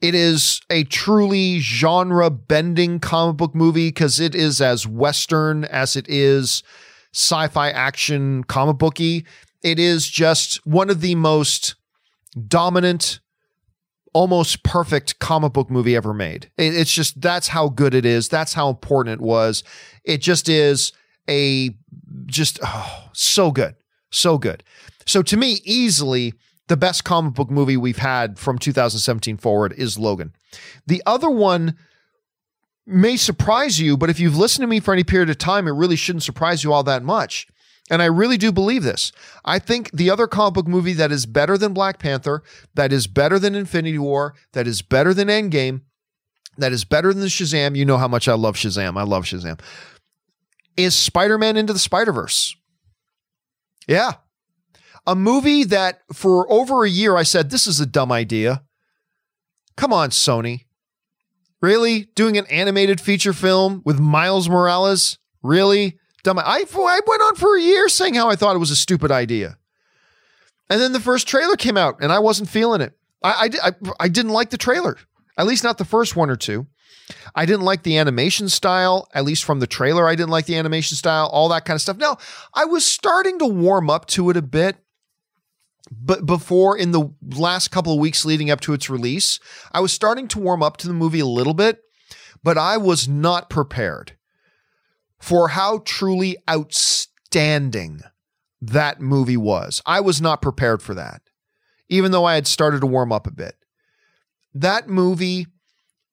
It 0.00 0.14
is 0.14 0.60
a 0.68 0.84
truly 0.84 1.60
genre 1.60 2.30
bending 2.30 2.98
comic 2.98 3.36
book 3.36 3.54
movie 3.54 3.88
because 3.88 4.18
it 4.18 4.34
is 4.34 4.60
as 4.60 4.86
Western 4.86 5.64
as 5.64 5.94
it 5.94 6.08
is 6.08 6.62
sci 7.12 7.48
fi 7.48 7.70
action 7.70 8.44
comic 8.44 8.78
booky. 8.78 9.24
It 9.62 9.78
is 9.78 10.08
just 10.08 10.66
one 10.66 10.90
of 10.90 11.00
the 11.00 11.14
most 11.14 11.76
dominant 12.48 13.20
almost 14.12 14.64
perfect 14.64 15.18
comic 15.18 15.52
book 15.52 15.70
movie 15.70 15.94
ever 15.94 16.12
made. 16.12 16.50
It's 16.58 16.92
just 16.92 17.20
that's 17.20 17.48
how 17.48 17.68
good 17.68 17.94
it 17.94 18.04
is. 18.04 18.28
That's 18.28 18.54
how 18.54 18.68
important 18.68 19.20
it 19.20 19.24
was. 19.24 19.62
It 20.04 20.18
just 20.18 20.48
is 20.48 20.92
a 21.28 21.70
just 22.26 22.58
oh, 22.64 23.10
so 23.12 23.50
good. 23.50 23.76
So 24.10 24.38
good. 24.38 24.64
So 25.10 25.22
to 25.24 25.36
me, 25.36 25.60
easily 25.64 26.34
the 26.68 26.76
best 26.76 27.02
comic 27.02 27.34
book 27.34 27.50
movie 27.50 27.76
we've 27.76 27.98
had 27.98 28.38
from 28.38 28.58
2017 28.58 29.38
forward 29.38 29.74
is 29.76 29.98
Logan. 29.98 30.36
The 30.86 31.02
other 31.04 31.28
one 31.28 31.76
may 32.86 33.16
surprise 33.16 33.80
you, 33.80 33.96
but 33.96 34.08
if 34.08 34.20
you've 34.20 34.36
listened 34.36 34.62
to 34.62 34.68
me 34.68 34.78
for 34.78 34.94
any 34.94 35.02
period 35.02 35.28
of 35.28 35.36
time, 35.36 35.66
it 35.66 35.72
really 35.72 35.96
shouldn't 35.96 36.22
surprise 36.22 36.62
you 36.62 36.72
all 36.72 36.84
that 36.84 37.02
much. 37.02 37.48
And 37.90 38.00
I 38.00 38.04
really 38.04 38.36
do 38.36 38.52
believe 38.52 38.84
this. 38.84 39.10
I 39.44 39.58
think 39.58 39.90
the 39.90 40.10
other 40.10 40.28
comic 40.28 40.54
book 40.54 40.68
movie 40.68 40.92
that 40.92 41.10
is 41.10 41.26
better 41.26 41.58
than 41.58 41.74
Black 41.74 41.98
Panther, 41.98 42.44
that 42.74 42.92
is 42.92 43.08
better 43.08 43.40
than 43.40 43.56
Infinity 43.56 43.98
War, 43.98 44.36
that 44.52 44.68
is 44.68 44.80
better 44.80 45.12
than 45.12 45.26
Endgame, 45.26 45.80
that 46.56 46.70
is 46.70 46.84
better 46.84 47.12
than 47.12 47.24
Shazam, 47.24 47.74
you 47.74 47.84
know 47.84 47.98
how 47.98 48.06
much 48.06 48.28
I 48.28 48.34
love 48.34 48.54
Shazam. 48.54 48.96
I 48.96 49.02
love 49.02 49.24
Shazam. 49.24 49.58
Is 50.76 50.94
Spider 50.94 51.36
Man 51.36 51.56
Into 51.56 51.72
the 51.72 51.80
Spider 51.80 52.12
Verse. 52.12 52.54
Yeah. 53.88 54.12
A 55.10 55.16
movie 55.16 55.64
that 55.64 56.02
for 56.12 56.50
over 56.52 56.84
a 56.84 56.88
year 56.88 57.16
I 57.16 57.24
said, 57.24 57.50
this 57.50 57.66
is 57.66 57.80
a 57.80 57.86
dumb 57.86 58.12
idea. 58.12 58.62
Come 59.76 59.92
on, 59.92 60.10
Sony. 60.10 60.66
Really? 61.60 62.04
Doing 62.14 62.38
an 62.38 62.46
animated 62.46 63.00
feature 63.00 63.32
film 63.32 63.82
with 63.84 63.98
Miles 63.98 64.48
Morales? 64.48 65.18
Really? 65.42 65.98
Dumb. 66.22 66.38
I, 66.38 66.64
I 66.64 67.00
went 67.06 67.22
on 67.22 67.34
for 67.34 67.56
a 67.56 67.60
year 67.60 67.88
saying 67.88 68.14
how 68.14 68.30
I 68.30 68.36
thought 68.36 68.54
it 68.54 68.60
was 68.60 68.70
a 68.70 68.76
stupid 68.76 69.10
idea. 69.10 69.58
And 70.68 70.80
then 70.80 70.92
the 70.92 71.00
first 71.00 71.26
trailer 71.26 71.56
came 71.56 71.76
out 71.76 71.96
and 72.00 72.12
I 72.12 72.20
wasn't 72.20 72.48
feeling 72.48 72.80
it. 72.80 72.92
I, 73.20 73.50
I, 73.64 73.68
I, 73.68 73.72
I 73.98 74.08
didn't 74.08 74.30
like 74.30 74.50
the 74.50 74.58
trailer, 74.58 74.96
at 75.36 75.46
least 75.46 75.64
not 75.64 75.78
the 75.78 75.84
first 75.84 76.14
one 76.14 76.30
or 76.30 76.36
two. 76.36 76.68
I 77.34 77.46
didn't 77.46 77.64
like 77.64 77.82
the 77.82 77.98
animation 77.98 78.48
style, 78.48 79.08
at 79.12 79.24
least 79.24 79.42
from 79.42 79.58
the 79.58 79.66
trailer. 79.66 80.06
I 80.06 80.14
didn't 80.14 80.30
like 80.30 80.46
the 80.46 80.56
animation 80.56 80.96
style, 80.96 81.26
all 81.32 81.48
that 81.48 81.64
kind 81.64 81.74
of 81.74 81.82
stuff. 81.82 81.96
Now, 81.96 82.18
I 82.54 82.66
was 82.66 82.84
starting 82.84 83.40
to 83.40 83.46
warm 83.46 83.90
up 83.90 84.06
to 84.08 84.30
it 84.30 84.36
a 84.36 84.42
bit, 84.42 84.76
but 85.90 86.24
before 86.24 86.76
in 86.76 86.92
the 86.92 87.10
last 87.22 87.70
couple 87.70 87.92
of 87.92 87.98
weeks 87.98 88.24
leading 88.24 88.50
up 88.50 88.60
to 88.60 88.72
its 88.72 88.88
release, 88.88 89.40
I 89.72 89.80
was 89.80 89.92
starting 89.92 90.28
to 90.28 90.38
warm 90.38 90.62
up 90.62 90.76
to 90.78 90.88
the 90.88 90.94
movie 90.94 91.20
a 91.20 91.26
little 91.26 91.54
bit, 91.54 91.80
but 92.42 92.56
I 92.56 92.76
was 92.76 93.08
not 93.08 93.50
prepared 93.50 94.16
for 95.18 95.48
how 95.48 95.82
truly 95.84 96.36
outstanding 96.48 98.00
that 98.60 99.00
movie 99.00 99.36
was. 99.36 99.82
I 99.84 100.00
was 100.00 100.20
not 100.20 100.42
prepared 100.42 100.82
for 100.82 100.94
that, 100.94 101.22
even 101.88 102.12
though 102.12 102.24
I 102.24 102.34
had 102.34 102.46
started 102.46 102.80
to 102.80 102.86
warm 102.86 103.12
up 103.12 103.26
a 103.26 103.32
bit. 103.32 103.56
That 104.54 104.88
movie, 104.88 105.46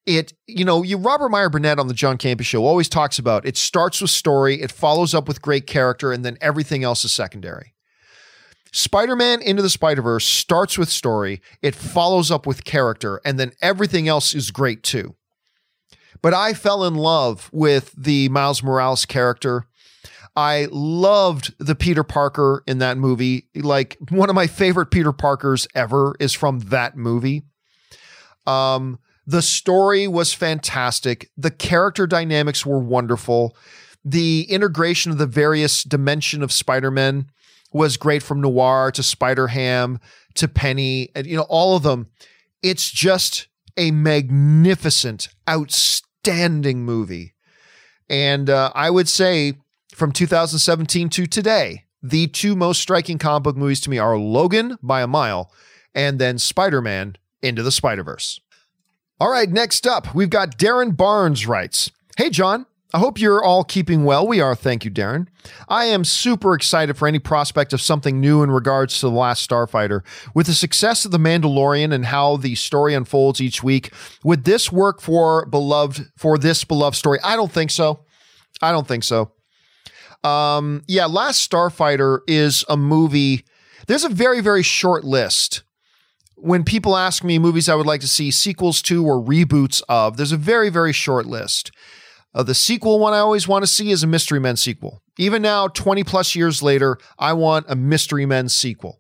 it, 0.06 0.34
you 0.48 0.66
know, 0.66 0.82
you 0.82 0.98
Robert 0.98 1.30
Meyer 1.30 1.50
Burnett 1.50 1.80
on 1.80 1.88
the 1.88 1.94
John 1.94 2.18
Campea 2.18 2.44
show 2.44 2.66
always 2.66 2.90
talks 2.90 3.20
about 3.20 3.46
it 3.46 3.58
starts 3.58 4.02
with 4.02 4.12
story, 4.12 4.62
it 4.62 4.72
follows 4.72 5.14
up 5.14 5.28
with 5.28 5.42
great 5.42 5.68
character, 5.68 6.12
and 6.12 6.26
then 6.26 6.38
everything 6.42 6.84
else 6.84 7.06
is 7.06 7.12
secondary. 7.12 7.74
Spider 8.78 9.16
Man 9.16 9.42
Into 9.42 9.64
the 9.64 9.72
Spider 9.72 10.04
Verse 10.04 10.28
starts 10.28 10.78
with 10.78 10.90
story, 10.90 11.42
it 11.64 11.74
follows 11.74 12.30
up 12.30 12.46
with 12.46 12.64
character, 12.64 13.20
and 13.26 13.40
then 13.40 13.54
everything 13.60 14.08
else 14.08 14.36
is 14.36 14.52
great 14.52 14.84
too. 14.84 15.16
But 16.22 16.36
I 16.36 16.54
fell 16.54 16.84
in 16.84 16.94
love 16.94 17.50
with 17.52 17.92
the 17.98 18.30
Miles 18.30 18.62
Morales 18.62 19.04
character. 19.06 19.66
I 20.36 20.68
loved 20.70 21.56
the 21.58 21.74
Peter 21.74 22.04
Parker 22.04 22.64
in 22.68 22.78
that 22.78 23.00
movie. 23.00 23.48
Like 23.56 23.98
one 24.10 24.30
of 24.30 24.36
my 24.36 24.46
favorite 24.46 24.92
Peter 24.92 25.12
Parkers 25.12 25.68
ever 25.74 26.16
is 26.20 26.34
from 26.34 26.60
that 26.60 26.96
movie. 26.96 27.42
Um, 28.46 29.00
the 29.26 29.42
story 29.42 30.08
was 30.08 30.34
fantastic. 30.34 31.32
The 31.36 31.52
character 31.52 32.06
dynamics 32.06 32.64
were 32.64 32.80
wonderful. 32.80 33.58
The 34.06 34.44
integration 34.44 35.12
of 35.12 35.18
the 35.18 35.26
various 35.26 35.84
dimension 35.84 36.44
of 36.44 36.52
Spider-Man 36.52 37.32
was 37.72 37.98
great 37.98 38.24
from 38.24 38.42
Noir 38.42 38.92
to 38.92 39.04
Spider-Ham 39.04 40.00
to 40.36 40.48
Penny 40.48 41.10
and 41.16 41.28
you 41.28 41.38
know 41.38 41.46
all 41.50 41.76
of 41.76 41.84
them. 41.84 42.08
It's 42.64 42.90
just 42.90 43.48
a 43.78 43.92
magnificent, 43.92 45.30
outstanding 45.48 46.08
outstanding 46.28 46.84
movie. 46.84 47.34
And 48.10 48.50
uh, 48.50 48.72
I 48.76 48.90
would 48.90 49.08
say 49.08 49.54
from 49.94 50.12
2017 50.12 51.10
to 51.10 51.26
today, 51.26 51.86
the 52.04 52.28
two 52.28 52.56
most 52.56 52.82
striking 52.82 53.18
comic 53.18 53.44
book 53.44 53.58
movies 53.58 53.82
to 53.82 53.90
me 53.90 53.98
are 53.98 54.18
Logan 54.18 54.78
by 54.82 55.02
a 55.02 55.08
mile 55.08 55.52
and 55.96 56.20
then 56.20 56.38
Spider 56.38 56.82
Man 56.82 57.18
Into 57.42 57.64
the 57.64 57.72
Spider 57.72 58.04
Verse. 58.04 58.40
All 59.20 59.32
right, 59.32 59.50
next 59.50 59.88
up, 59.88 60.14
we've 60.14 60.30
got 60.30 60.58
Darren 60.58 60.96
Barnes 60.96 61.48
writes 61.48 61.92
Hey, 62.18 62.30
John. 62.30 62.66
I 62.94 63.00
hope 63.00 63.20
you're 63.20 63.44
all 63.44 63.66
keeping 63.66 64.06
well. 64.06 64.26
We 64.26 64.40
are. 64.40 64.56
Thank 64.56 64.86
you, 64.86 64.92
Darren. 64.92 65.28
I 65.68 65.86
am 65.86 66.06
super 66.06 66.54
excited 66.54 66.96
for 66.96 67.06
any 67.06 67.20
prospect 67.20 67.74
of 67.74 67.82
something 67.82 68.22
new 68.22 68.44
in 68.44 68.52
regards 68.52 69.00
to 69.00 69.08
The 69.08 69.12
Last 69.12 69.48
Starfighter. 69.48 70.04
With 70.34 70.48
the 70.48 70.54
success 70.54 71.04
of 71.04 71.12
The 71.12 71.18
Mandalorian 71.18 71.94
and 71.94 72.06
how 72.06 72.38
the 72.38 72.56
story 72.56 72.94
unfolds 72.94 73.42
each 73.42 73.62
week, 73.62 73.92
would 74.24 74.46
this 74.46 74.72
work 74.72 75.02
for 75.02 75.46
beloved 75.48 76.06
for 76.18 76.38
this 76.38 76.64
beloved 76.64 76.96
story? 76.96 77.20
I 77.24 77.36
don't 77.36 77.52
think 77.52 77.72
so. 77.72 78.06
I 78.62 78.72
don't 78.72 78.88
think 78.88 79.04
so. 79.04 79.34
Um, 80.24 80.84
yeah, 80.88 81.08
Last 81.08 81.50
Starfighter 81.50 82.20
is 82.26 82.64
a 82.70 82.78
movie. 82.78 83.44
There's 83.88 84.06
a 84.06 84.10
very, 84.10 84.40
very 84.40 84.64
short 84.64 85.04
list. 85.04 85.64
When 86.36 86.64
people 86.64 86.96
ask 86.96 87.24
me 87.24 87.38
movies 87.38 87.68
I 87.68 87.76
would 87.76 87.86
like 87.86 88.02
to 88.02 88.08
see 88.08 88.32
sequels 88.32 88.82
to 88.84 89.06
or 89.06 89.22
reboots 89.22 89.82
of, 89.90 90.16
there's 90.16 90.32
a 90.32 90.38
very, 90.38 90.70
very 90.70 90.94
short 90.94 91.26
list. 91.26 91.72
Uh, 92.34 92.44
the 92.44 92.54
sequel 92.54 93.00
one 93.00 93.14
I 93.14 93.20
always 93.20 93.48
want 93.48 93.64
to 93.64 93.68
see 93.68 93.92
is 93.92 94.04
a 94.04 94.08
Mystery 94.08 94.40
Men 94.40 94.58
sequel. 94.58 95.02
Even 95.18 95.42
now, 95.42 95.68
20 95.68 96.04
plus 96.04 96.36
years 96.36 96.62
later, 96.62 96.98
I 97.18 97.34
want 97.34 97.66
a 97.70 97.76
Mystery 97.76 98.26
Men 98.26 98.50
sequel. 98.50 99.00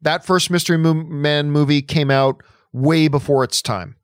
That 0.00 0.24
first 0.24 0.50
Mystery 0.50 0.78
Men 0.78 1.50
movie 1.50 1.82
came 1.82 2.10
out 2.10 2.42
way 2.72 3.08
before 3.08 3.42
its 3.42 3.62
time. 3.62 3.96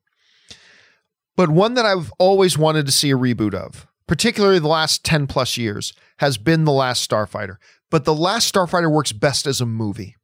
But 1.37 1.51
one 1.51 1.75
that 1.75 1.87
I've 1.87 2.13
always 2.19 2.59
wanted 2.59 2.87
to 2.87 2.93
see 2.93 3.11
a 3.11 3.17
reboot 3.17 3.55
of, 3.55 3.87
particularly 4.07 4.59
the 4.59 4.69
last 4.69 5.05
10 5.05 5.27
plus 5.27 5.57
years, 5.57 5.93
has 6.19 6.37
been 6.37 6.65
The 6.65 6.73
Last 6.73 7.09
Starfighter. 7.09 7.57
But 7.91 8.05
The 8.05 8.15
Last 8.15 8.53
Starfighter 8.53 8.91
works 8.91 9.13
best 9.13 9.47
as 9.47 9.61
a 9.61 9.67
movie. 9.67 10.17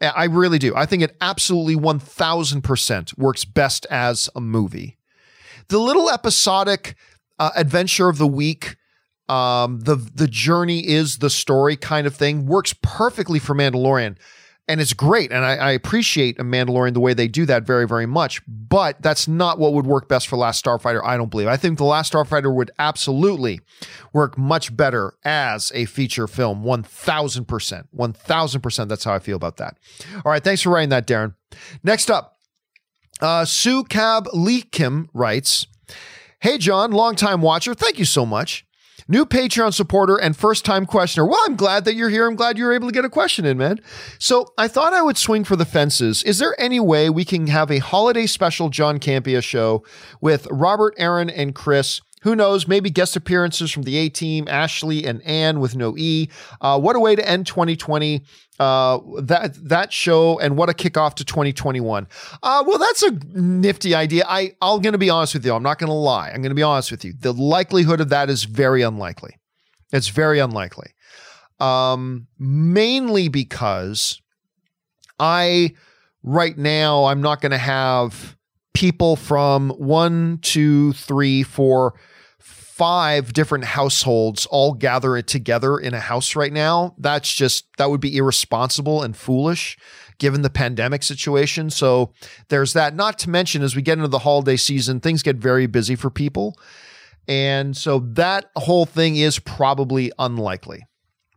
I 0.00 0.24
really 0.24 0.58
do. 0.58 0.74
I 0.74 0.86
think 0.86 1.02
it 1.02 1.16
absolutely 1.20 1.76
1000% 1.76 3.18
works 3.18 3.44
best 3.44 3.86
as 3.90 4.30
a 4.34 4.40
movie. 4.40 4.96
The 5.68 5.78
little 5.78 6.10
episodic 6.10 6.96
uh, 7.40 7.50
adventure 7.56 8.08
of 8.08 8.18
the 8.18 8.26
week, 8.28 8.76
um, 9.28 9.80
the 9.80 9.96
the 9.96 10.28
journey 10.28 10.86
is 10.86 11.18
the 11.18 11.30
story 11.30 11.76
kind 11.76 12.06
of 12.06 12.14
thing 12.14 12.46
works 12.46 12.72
perfectly 12.82 13.40
for 13.40 13.54
Mandalorian, 13.56 14.16
and 14.68 14.80
it's 14.80 14.92
great. 14.92 15.32
And 15.32 15.44
I, 15.44 15.56
I 15.56 15.70
appreciate 15.72 16.38
a 16.38 16.44
Mandalorian 16.44 16.94
the 16.94 17.00
way 17.00 17.14
they 17.14 17.26
do 17.26 17.46
that 17.46 17.64
very 17.64 17.86
very 17.88 18.06
much. 18.06 18.42
But 18.46 19.02
that's 19.02 19.26
not 19.26 19.58
what 19.58 19.72
would 19.72 19.86
work 19.86 20.08
best 20.08 20.28
for 20.28 20.36
Last 20.36 20.64
Starfighter. 20.64 21.00
I 21.04 21.16
don't 21.16 21.30
believe. 21.30 21.48
I 21.48 21.56
think 21.56 21.78
the 21.78 21.84
Last 21.84 22.12
Starfighter 22.12 22.54
would 22.54 22.70
absolutely 22.78 23.60
work 24.12 24.38
much 24.38 24.76
better 24.76 25.14
as 25.24 25.72
a 25.74 25.86
feature 25.86 26.28
film. 26.28 26.62
One 26.62 26.84
thousand 26.84 27.46
percent. 27.46 27.88
One 27.90 28.12
thousand 28.12 28.60
percent. 28.60 28.88
That's 28.88 29.04
how 29.04 29.14
I 29.14 29.18
feel 29.18 29.36
about 29.36 29.56
that. 29.56 29.76
All 30.24 30.30
right. 30.32 30.44
Thanks 30.44 30.62
for 30.62 30.70
writing 30.70 30.90
that, 30.90 31.06
Darren. 31.06 31.34
Next 31.82 32.10
up. 32.10 32.36
Uh, 33.20 33.44
Sue 33.44 33.84
Cab 33.84 34.28
Lee 34.32 34.62
Kim 34.62 35.10
writes, 35.12 35.66
Hey, 36.42 36.56
John, 36.56 36.90
longtime 36.90 37.42
watcher. 37.42 37.74
Thank 37.74 37.98
you 37.98 38.06
so 38.06 38.24
much. 38.24 38.64
New 39.06 39.26
Patreon 39.26 39.74
supporter 39.74 40.16
and 40.16 40.34
first 40.34 40.64
time 40.64 40.86
questioner. 40.86 41.26
Well, 41.26 41.38
I'm 41.46 41.54
glad 41.54 41.84
that 41.84 41.96
you're 41.96 42.08
here. 42.08 42.26
I'm 42.26 42.34
glad 42.34 42.56
you 42.56 42.64
were 42.64 42.72
able 42.72 42.88
to 42.88 42.94
get 42.94 43.04
a 43.04 43.10
question 43.10 43.44
in, 43.44 43.58
man. 43.58 43.78
So 44.18 44.46
I 44.56 44.66
thought 44.66 44.94
I 44.94 45.02
would 45.02 45.18
swing 45.18 45.44
for 45.44 45.54
the 45.54 45.66
fences. 45.66 46.22
Is 46.22 46.38
there 46.38 46.58
any 46.58 46.80
way 46.80 47.10
we 47.10 47.26
can 47.26 47.48
have 47.48 47.70
a 47.70 47.76
holiday 47.76 48.24
special 48.24 48.70
John 48.70 48.98
Campea 48.98 49.42
show 49.42 49.84
with 50.22 50.48
Robert, 50.50 50.94
Aaron, 50.96 51.28
and 51.28 51.54
Chris? 51.54 52.00
Who 52.22 52.36
knows? 52.36 52.68
Maybe 52.68 52.90
guest 52.90 53.16
appearances 53.16 53.70
from 53.70 53.84
the 53.84 53.96
A 53.96 54.08
team, 54.08 54.46
Ashley 54.48 55.06
and 55.06 55.22
Ann 55.22 55.60
with 55.60 55.74
no 55.74 55.96
E. 55.96 56.28
Uh, 56.60 56.78
what 56.78 56.94
a 56.94 57.00
way 57.00 57.16
to 57.16 57.26
end 57.26 57.46
2020. 57.46 58.22
Uh, 58.58 58.98
that 59.22 59.54
that 59.68 59.90
show 59.90 60.38
and 60.38 60.54
what 60.54 60.68
a 60.68 60.74
kickoff 60.74 61.14
to 61.14 61.24
2021. 61.24 62.06
Uh, 62.42 62.62
well, 62.66 62.78
that's 62.78 63.02
a 63.02 63.10
nifty 63.32 63.94
idea. 63.94 64.24
I 64.28 64.52
I'm 64.60 64.82
going 64.82 64.92
to 64.92 64.98
be 64.98 65.08
honest 65.08 65.32
with 65.32 65.46
you. 65.46 65.54
I'm 65.54 65.62
not 65.62 65.78
going 65.78 65.88
to 65.88 65.94
lie. 65.94 66.28
I'm 66.28 66.42
going 66.42 66.50
to 66.50 66.54
be 66.54 66.62
honest 66.62 66.90
with 66.90 67.04
you. 67.04 67.14
The 67.18 67.32
likelihood 67.32 68.02
of 68.02 68.10
that 68.10 68.28
is 68.28 68.44
very 68.44 68.82
unlikely. 68.82 69.38
It's 69.92 70.08
very 70.08 70.40
unlikely. 70.40 70.88
Um, 71.58 72.26
mainly 72.38 73.28
because 73.28 74.20
I 75.18 75.74
right 76.22 76.56
now 76.56 77.06
I'm 77.06 77.22
not 77.22 77.40
going 77.40 77.52
to 77.52 77.58
have 77.58 78.36
people 78.74 79.16
from 79.16 79.70
one, 79.70 80.38
two, 80.42 80.92
three, 80.92 81.42
four 81.42 81.94
five 82.80 83.34
different 83.34 83.62
households 83.62 84.46
all 84.46 84.72
gather 84.72 85.14
it 85.14 85.26
together 85.26 85.76
in 85.76 85.92
a 85.92 86.00
house 86.00 86.34
right 86.34 86.50
now, 86.50 86.94
that's 86.96 87.30
just 87.30 87.66
that 87.76 87.90
would 87.90 88.00
be 88.00 88.16
irresponsible 88.16 89.02
and 89.02 89.14
foolish 89.14 89.76
given 90.16 90.40
the 90.40 90.48
pandemic 90.48 91.02
situation. 91.02 91.68
So 91.68 92.14
there's 92.48 92.72
that. 92.72 92.96
Not 92.96 93.18
to 93.18 93.28
mention, 93.28 93.60
as 93.60 93.76
we 93.76 93.82
get 93.82 93.98
into 93.98 94.08
the 94.08 94.20
holiday 94.20 94.56
season, 94.56 94.98
things 94.98 95.22
get 95.22 95.36
very 95.36 95.66
busy 95.66 95.94
for 95.94 96.08
people. 96.08 96.58
And 97.28 97.76
so 97.76 97.98
that 98.14 98.50
whole 98.56 98.86
thing 98.86 99.16
is 99.16 99.38
probably 99.38 100.10
unlikely. 100.18 100.86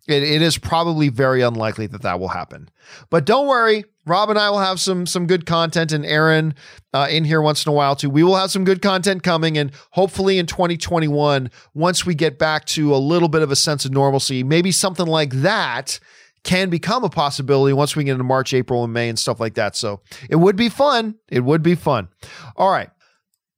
It, 0.08 0.24
it 0.24 0.42
is 0.42 0.58
probably 0.58 1.10
very 1.10 1.42
unlikely 1.42 1.88
that 1.88 2.02
that 2.02 2.20
will 2.20 2.30
happen. 2.30 2.70
But 3.10 3.26
don't 3.26 3.48
worry, 3.48 3.86
Rob 4.06 4.30
and 4.30 4.38
I 4.38 4.50
will 4.50 4.60
have 4.60 4.82
some 4.82 5.06
some 5.06 5.28
good 5.28 5.46
content, 5.46 5.94
and 5.94 6.06
Aaron 6.06 6.56
uh, 6.94 7.08
in 7.10 7.24
here 7.24 7.42
once 7.42 7.66
in 7.66 7.70
a 7.70 7.74
while 7.74 7.96
too. 7.96 8.10
We 8.10 8.24
will 8.24 8.36
have 8.36 8.52
some 8.52 8.66
good 8.66 8.82
content 8.82 9.24
coming, 9.24 9.58
and 9.58 9.72
hopefully 9.92 10.40
in 10.40 10.46
2021, 10.46 11.50
once 11.74 12.06
we 12.06 12.16
get 12.16 12.38
back 12.38 12.66
to 12.66 12.94
a 12.94 12.98
little 12.98 13.30
bit 13.30 13.42
of 13.42 13.52
a 13.52 13.56
sense 13.56 13.86
of 13.86 13.92
normalcy, 13.92 14.44
maybe 14.44 14.72
something 14.72 15.08
like 15.08 15.32
that 15.32 16.00
can 16.44 16.70
become 16.70 17.06
a 17.06 17.10
possibility 17.10 17.72
once 17.74 17.96
we 17.96 18.04
get 18.04 18.12
into 18.12 18.26
March, 18.26 18.54
April, 18.54 18.84
and 18.84 18.92
May 18.92 19.08
and 19.08 19.18
stuff 19.18 19.40
like 19.40 19.54
that. 19.54 19.78
So 19.78 20.02
it 20.30 20.36
would 20.36 20.58
be 20.58 20.68
fun. 20.68 21.16
It 21.30 21.42
would 21.42 21.64
be 21.64 21.76
fun. 21.76 22.10
All 22.58 22.70
right. 22.70 22.90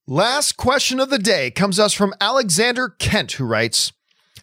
Last 0.07 0.55
question 0.55 0.99
of 0.99 1.09
the 1.09 1.17
day 1.17 1.49
comes 1.49 1.79
us 1.79 1.93
from 1.93 2.13
Alexander 2.21 2.89
Kent, 2.89 3.33
who 3.33 3.45
writes, 3.45 3.91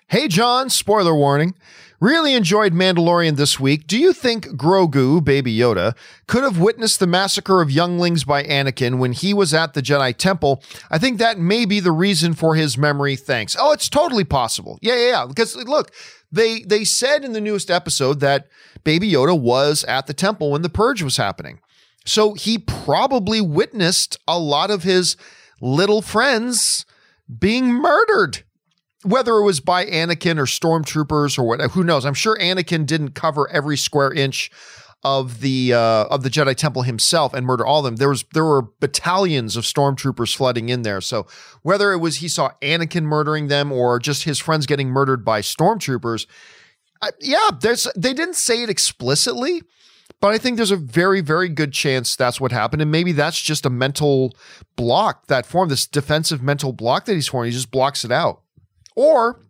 Hey, 0.08 0.26
John, 0.26 0.68
spoiler 0.68 1.14
warning. 1.14 1.54
Really 2.02 2.34
enjoyed 2.34 2.72
Mandalorian 2.72 3.36
this 3.36 3.60
week. 3.60 3.86
Do 3.86 3.96
you 3.96 4.12
think 4.12 4.48
Grogu, 4.56 5.22
Baby 5.22 5.56
Yoda, 5.56 5.96
could 6.26 6.42
have 6.42 6.58
witnessed 6.58 6.98
the 6.98 7.06
massacre 7.06 7.62
of 7.62 7.70
younglings 7.70 8.24
by 8.24 8.42
Anakin 8.42 8.98
when 8.98 9.12
he 9.12 9.32
was 9.32 9.54
at 9.54 9.74
the 9.74 9.82
Jedi 9.82 10.16
Temple? 10.16 10.64
I 10.90 10.98
think 10.98 11.18
that 11.18 11.38
may 11.38 11.64
be 11.64 11.78
the 11.78 11.92
reason 11.92 12.34
for 12.34 12.56
his 12.56 12.76
memory. 12.76 13.14
Thanks. 13.14 13.56
Oh, 13.56 13.70
it's 13.70 13.88
totally 13.88 14.24
possible. 14.24 14.80
Yeah, 14.82 14.96
yeah, 14.96 15.10
yeah. 15.10 15.26
Because 15.28 15.54
look, 15.54 15.92
they 16.32 16.62
they 16.62 16.82
said 16.82 17.24
in 17.24 17.34
the 17.34 17.40
newest 17.40 17.70
episode 17.70 18.18
that 18.18 18.48
Baby 18.82 19.08
Yoda 19.08 19.40
was 19.40 19.84
at 19.84 20.08
the 20.08 20.12
temple 20.12 20.50
when 20.50 20.62
the 20.62 20.68
purge 20.68 21.02
was 21.02 21.18
happening. 21.18 21.60
So 22.04 22.34
he 22.34 22.58
probably 22.58 23.40
witnessed 23.40 24.18
a 24.26 24.40
lot 24.40 24.72
of 24.72 24.82
his 24.82 25.16
little 25.60 26.02
friends 26.02 26.84
being 27.38 27.72
murdered 27.72 28.42
whether 29.02 29.34
it 29.36 29.44
was 29.44 29.60
by 29.60 29.84
Anakin 29.86 30.38
or 30.38 30.44
stormtroopers 30.44 31.38
or 31.38 31.42
whatever, 31.42 31.72
who 31.72 31.84
knows? 31.84 32.04
I'm 32.04 32.14
sure 32.14 32.36
Anakin 32.38 32.86
didn't 32.86 33.10
cover 33.10 33.50
every 33.50 33.76
square 33.76 34.12
inch 34.12 34.50
of 35.04 35.40
the 35.40 35.72
uh, 35.74 36.04
of 36.04 36.22
the 36.22 36.30
Jedi 36.30 36.54
Temple 36.54 36.82
himself 36.82 37.34
and 37.34 37.44
murder 37.44 37.66
all 37.66 37.80
of 37.80 37.84
them. 37.84 37.96
There 37.96 38.08
was 38.08 38.24
there 38.32 38.44
were 38.44 38.62
battalions 38.62 39.56
of 39.56 39.64
stormtroopers 39.64 40.34
flooding 40.34 40.68
in 40.68 40.82
there. 40.82 41.00
So 41.00 41.26
whether 41.62 41.92
it 41.92 41.98
was 41.98 42.16
he 42.16 42.28
saw 42.28 42.50
Anakin 42.62 43.02
murdering 43.02 43.48
them 43.48 43.72
or 43.72 43.98
just 43.98 44.24
his 44.24 44.38
friends 44.38 44.66
getting 44.66 44.88
murdered 44.88 45.24
by 45.24 45.40
stormtroopers, 45.40 46.26
uh, 47.00 47.10
yeah, 47.20 47.50
there's 47.60 47.88
they 47.96 48.14
didn't 48.14 48.36
say 48.36 48.62
it 48.62 48.70
explicitly, 48.70 49.62
but 50.20 50.32
I 50.32 50.38
think 50.38 50.56
there's 50.56 50.70
a 50.70 50.76
very 50.76 51.20
very 51.20 51.48
good 51.48 51.72
chance 51.72 52.14
that's 52.14 52.40
what 52.40 52.52
happened, 52.52 52.80
and 52.80 52.90
maybe 52.92 53.10
that's 53.10 53.40
just 53.40 53.66
a 53.66 53.70
mental 53.70 54.36
block 54.76 55.26
that 55.26 55.46
formed 55.46 55.72
this 55.72 55.86
defensive 55.86 56.42
mental 56.42 56.72
block 56.72 57.06
that 57.06 57.14
he's 57.14 57.26
formed. 57.26 57.46
He 57.46 57.52
just 57.52 57.72
blocks 57.72 58.04
it 58.04 58.12
out. 58.12 58.41
Or 58.94 59.40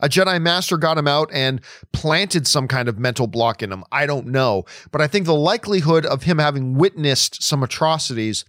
a 0.00 0.08
Jedi 0.08 0.40
Master 0.40 0.76
got 0.76 0.98
him 0.98 1.08
out 1.08 1.30
and 1.32 1.60
planted 1.92 2.46
some 2.46 2.68
kind 2.68 2.88
of 2.88 2.98
mental 2.98 3.26
block 3.26 3.62
in 3.62 3.72
him. 3.72 3.84
I 3.90 4.06
don't 4.06 4.28
know. 4.28 4.64
But 4.90 5.00
I 5.00 5.06
think 5.06 5.26
the 5.26 5.34
likelihood 5.34 6.06
of 6.06 6.22
him 6.22 6.38
having 6.38 6.74
witnessed 6.74 7.42
some 7.42 7.62
atrocities 7.62 8.44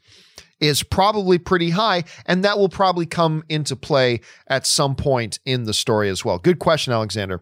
is 0.59 0.83
probably 0.83 1.37
pretty 1.37 1.69
high, 1.69 2.03
and 2.25 2.43
that 2.43 2.57
will 2.57 2.69
probably 2.69 3.05
come 3.05 3.43
into 3.47 3.75
play 3.75 4.19
at 4.47 4.67
some 4.67 4.93
point 4.93 5.39
in 5.45 5.63
the 5.63 5.73
story 5.73 6.09
as 6.09 6.25
well. 6.25 6.37
Good 6.37 6.59
question, 6.59 6.91
Alexander. 6.91 7.41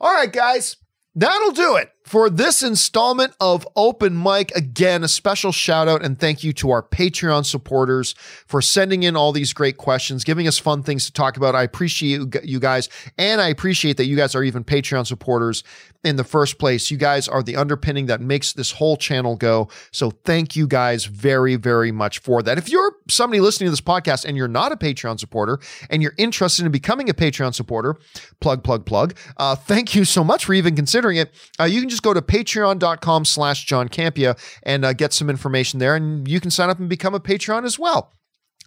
All 0.00 0.12
right, 0.12 0.32
guys, 0.32 0.76
that'll 1.14 1.52
do 1.52 1.76
it 1.76 1.92
for 2.10 2.28
this 2.28 2.60
installment 2.60 3.32
of 3.38 3.64
Open 3.76 4.20
Mic. 4.20 4.50
Again, 4.56 5.04
a 5.04 5.08
special 5.08 5.52
shout 5.52 5.86
out 5.86 6.04
and 6.04 6.18
thank 6.18 6.42
you 6.42 6.52
to 6.54 6.72
our 6.72 6.82
Patreon 6.82 7.46
supporters 7.46 8.16
for 8.48 8.60
sending 8.60 9.04
in 9.04 9.14
all 9.14 9.30
these 9.30 9.52
great 9.52 9.76
questions, 9.76 10.24
giving 10.24 10.48
us 10.48 10.58
fun 10.58 10.82
things 10.82 11.06
to 11.06 11.12
talk 11.12 11.36
about. 11.36 11.54
I 11.54 11.62
appreciate 11.62 12.20
you 12.42 12.58
guys, 12.58 12.88
and 13.16 13.40
I 13.40 13.46
appreciate 13.46 13.96
that 13.98 14.06
you 14.06 14.16
guys 14.16 14.34
are 14.34 14.42
even 14.42 14.64
Patreon 14.64 15.06
supporters 15.06 15.62
in 16.02 16.16
the 16.16 16.24
first 16.24 16.58
place. 16.58 16.90
You 16.90 16.96
guys 16.96 17.28
are 17.28 17.42
the 17.42 17.56
underpinning 17.56 18.06
that 18.06 18.20
makes 18.20 18.52
this 18.54 18.72
whole 18.72 18.96
channel 18.96 19.36
go. 19.36 19.68
So 19.92 20.10
thank 20.10 20.56
you 20.56 20.66
guys 20.66 21.04
very, 21.04 21.56
very 21.56 21.92
much 21.92 22.20
for 22.20 22.42
that. 22.42 22.58
If 22.58 22.70
you're 22.70 22.94
somebody 23.08 23.40
listening 23.40 23.66
to 23.66 23.70
this 23.70 23.80
podcast 23.80 24.24
and 24.24 24.36
you're 24.36 24.48
not 24.48 24.72
a 24.72 24.76
Patreon 24.76 25.20
supporter 25.20 25.58
and 25.90 26.02
you're 26.02 26.14
interested 26.16 26.64
in 26.64 26.72
becoming 26.72 27.10
a 27.10 27.14
Patreon 27.14 27.54
supporter, 27.54 27.96
plug, 28.40 28.64
plug, 28.64 28.86
plug, 28.86 29.14
uh, 29.36 29.54
thank 29.54 29.94
you 29.94 30.04
so 30.04 30.24
much 30.24 30.46
for 30.46 30.54
even 30.54 30.74
considering 30.74 31.18
it. 31.18 31.32
Uh, 31.58 31.64
you 31.64 31.80
can 31.80 31.88
just 31.88 31.99
go 32.02 32.14
to 32.14 32.22
patreon.com 32.22 33.24
slash 33.24 33.64
John 33.64 33.88
Campea 33.88 34.38
and 34.62 34.84
uh, 34.84 34.92
get 34.92 35.12
some 35.12 35.30
information 35.30 35.78
there 35.78 35.96
and 35.96 36.26
you 36.26 36.40
can 36.40 36.50
sign 36.50 36.70
up 36.70 36.78
and 36.78 36.88
become 36.88 37.14
a 37.14 37.20
Patreon 37.20 37.64
as 37.64 37.78
well. 37.78 38.12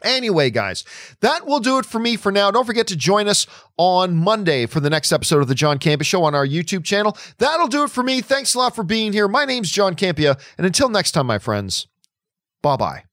Anyway, 0.04 0.50
guys, 0.50 0.84
that 1.22 1.46
will 1.48 1.60
do 1.60 1.78
it 1.80 1.86
for 1.86 1.98
me 1.98 2.18
for 2.18 2.32
now. 2.32 2.52
Don't 2.52 2.66
forget 2.66 2.88
to 2.88 2.96
join 2.96 3.28
us 3.28 3.48
on 3.78 4.16
Monday 4.16 4.66
for 4.66 4.80
the 4.80 4.90
next 4.90 5.12
episode 5.12 5.42
of 5.42 5.48
the 5.48 5.56
John 5.56 5.80
Campea 5.80 6.04
Show 6.04 6.24
on 6.24 6.36
our 6.36 6.46
YouTube 6.46 6.84
channel. 6.84 7.18
That'll 7.38 7.68
do 7.68 7.84
it 7.84 7.90
for 7.90 8.04
me. 8.04 8.22
Thanks 8.22 8.54
a 8.54 8.58
lot 8.58 8.76
for 8.76 8.84
being 8.84 9.14
here. 9.14 9.28
My 9.28 9.46
name's 9.46 9.72
John 9.72 9.96
Campea, 9.96 10.40
and 10.58 10.66
until 10.68 10.90
next 10.90 11.12
time, 11.12 11.28
my 11.28 11.40
friends, 11.40 11.88
bye 12.62 12.76
bye. 12.76 13.04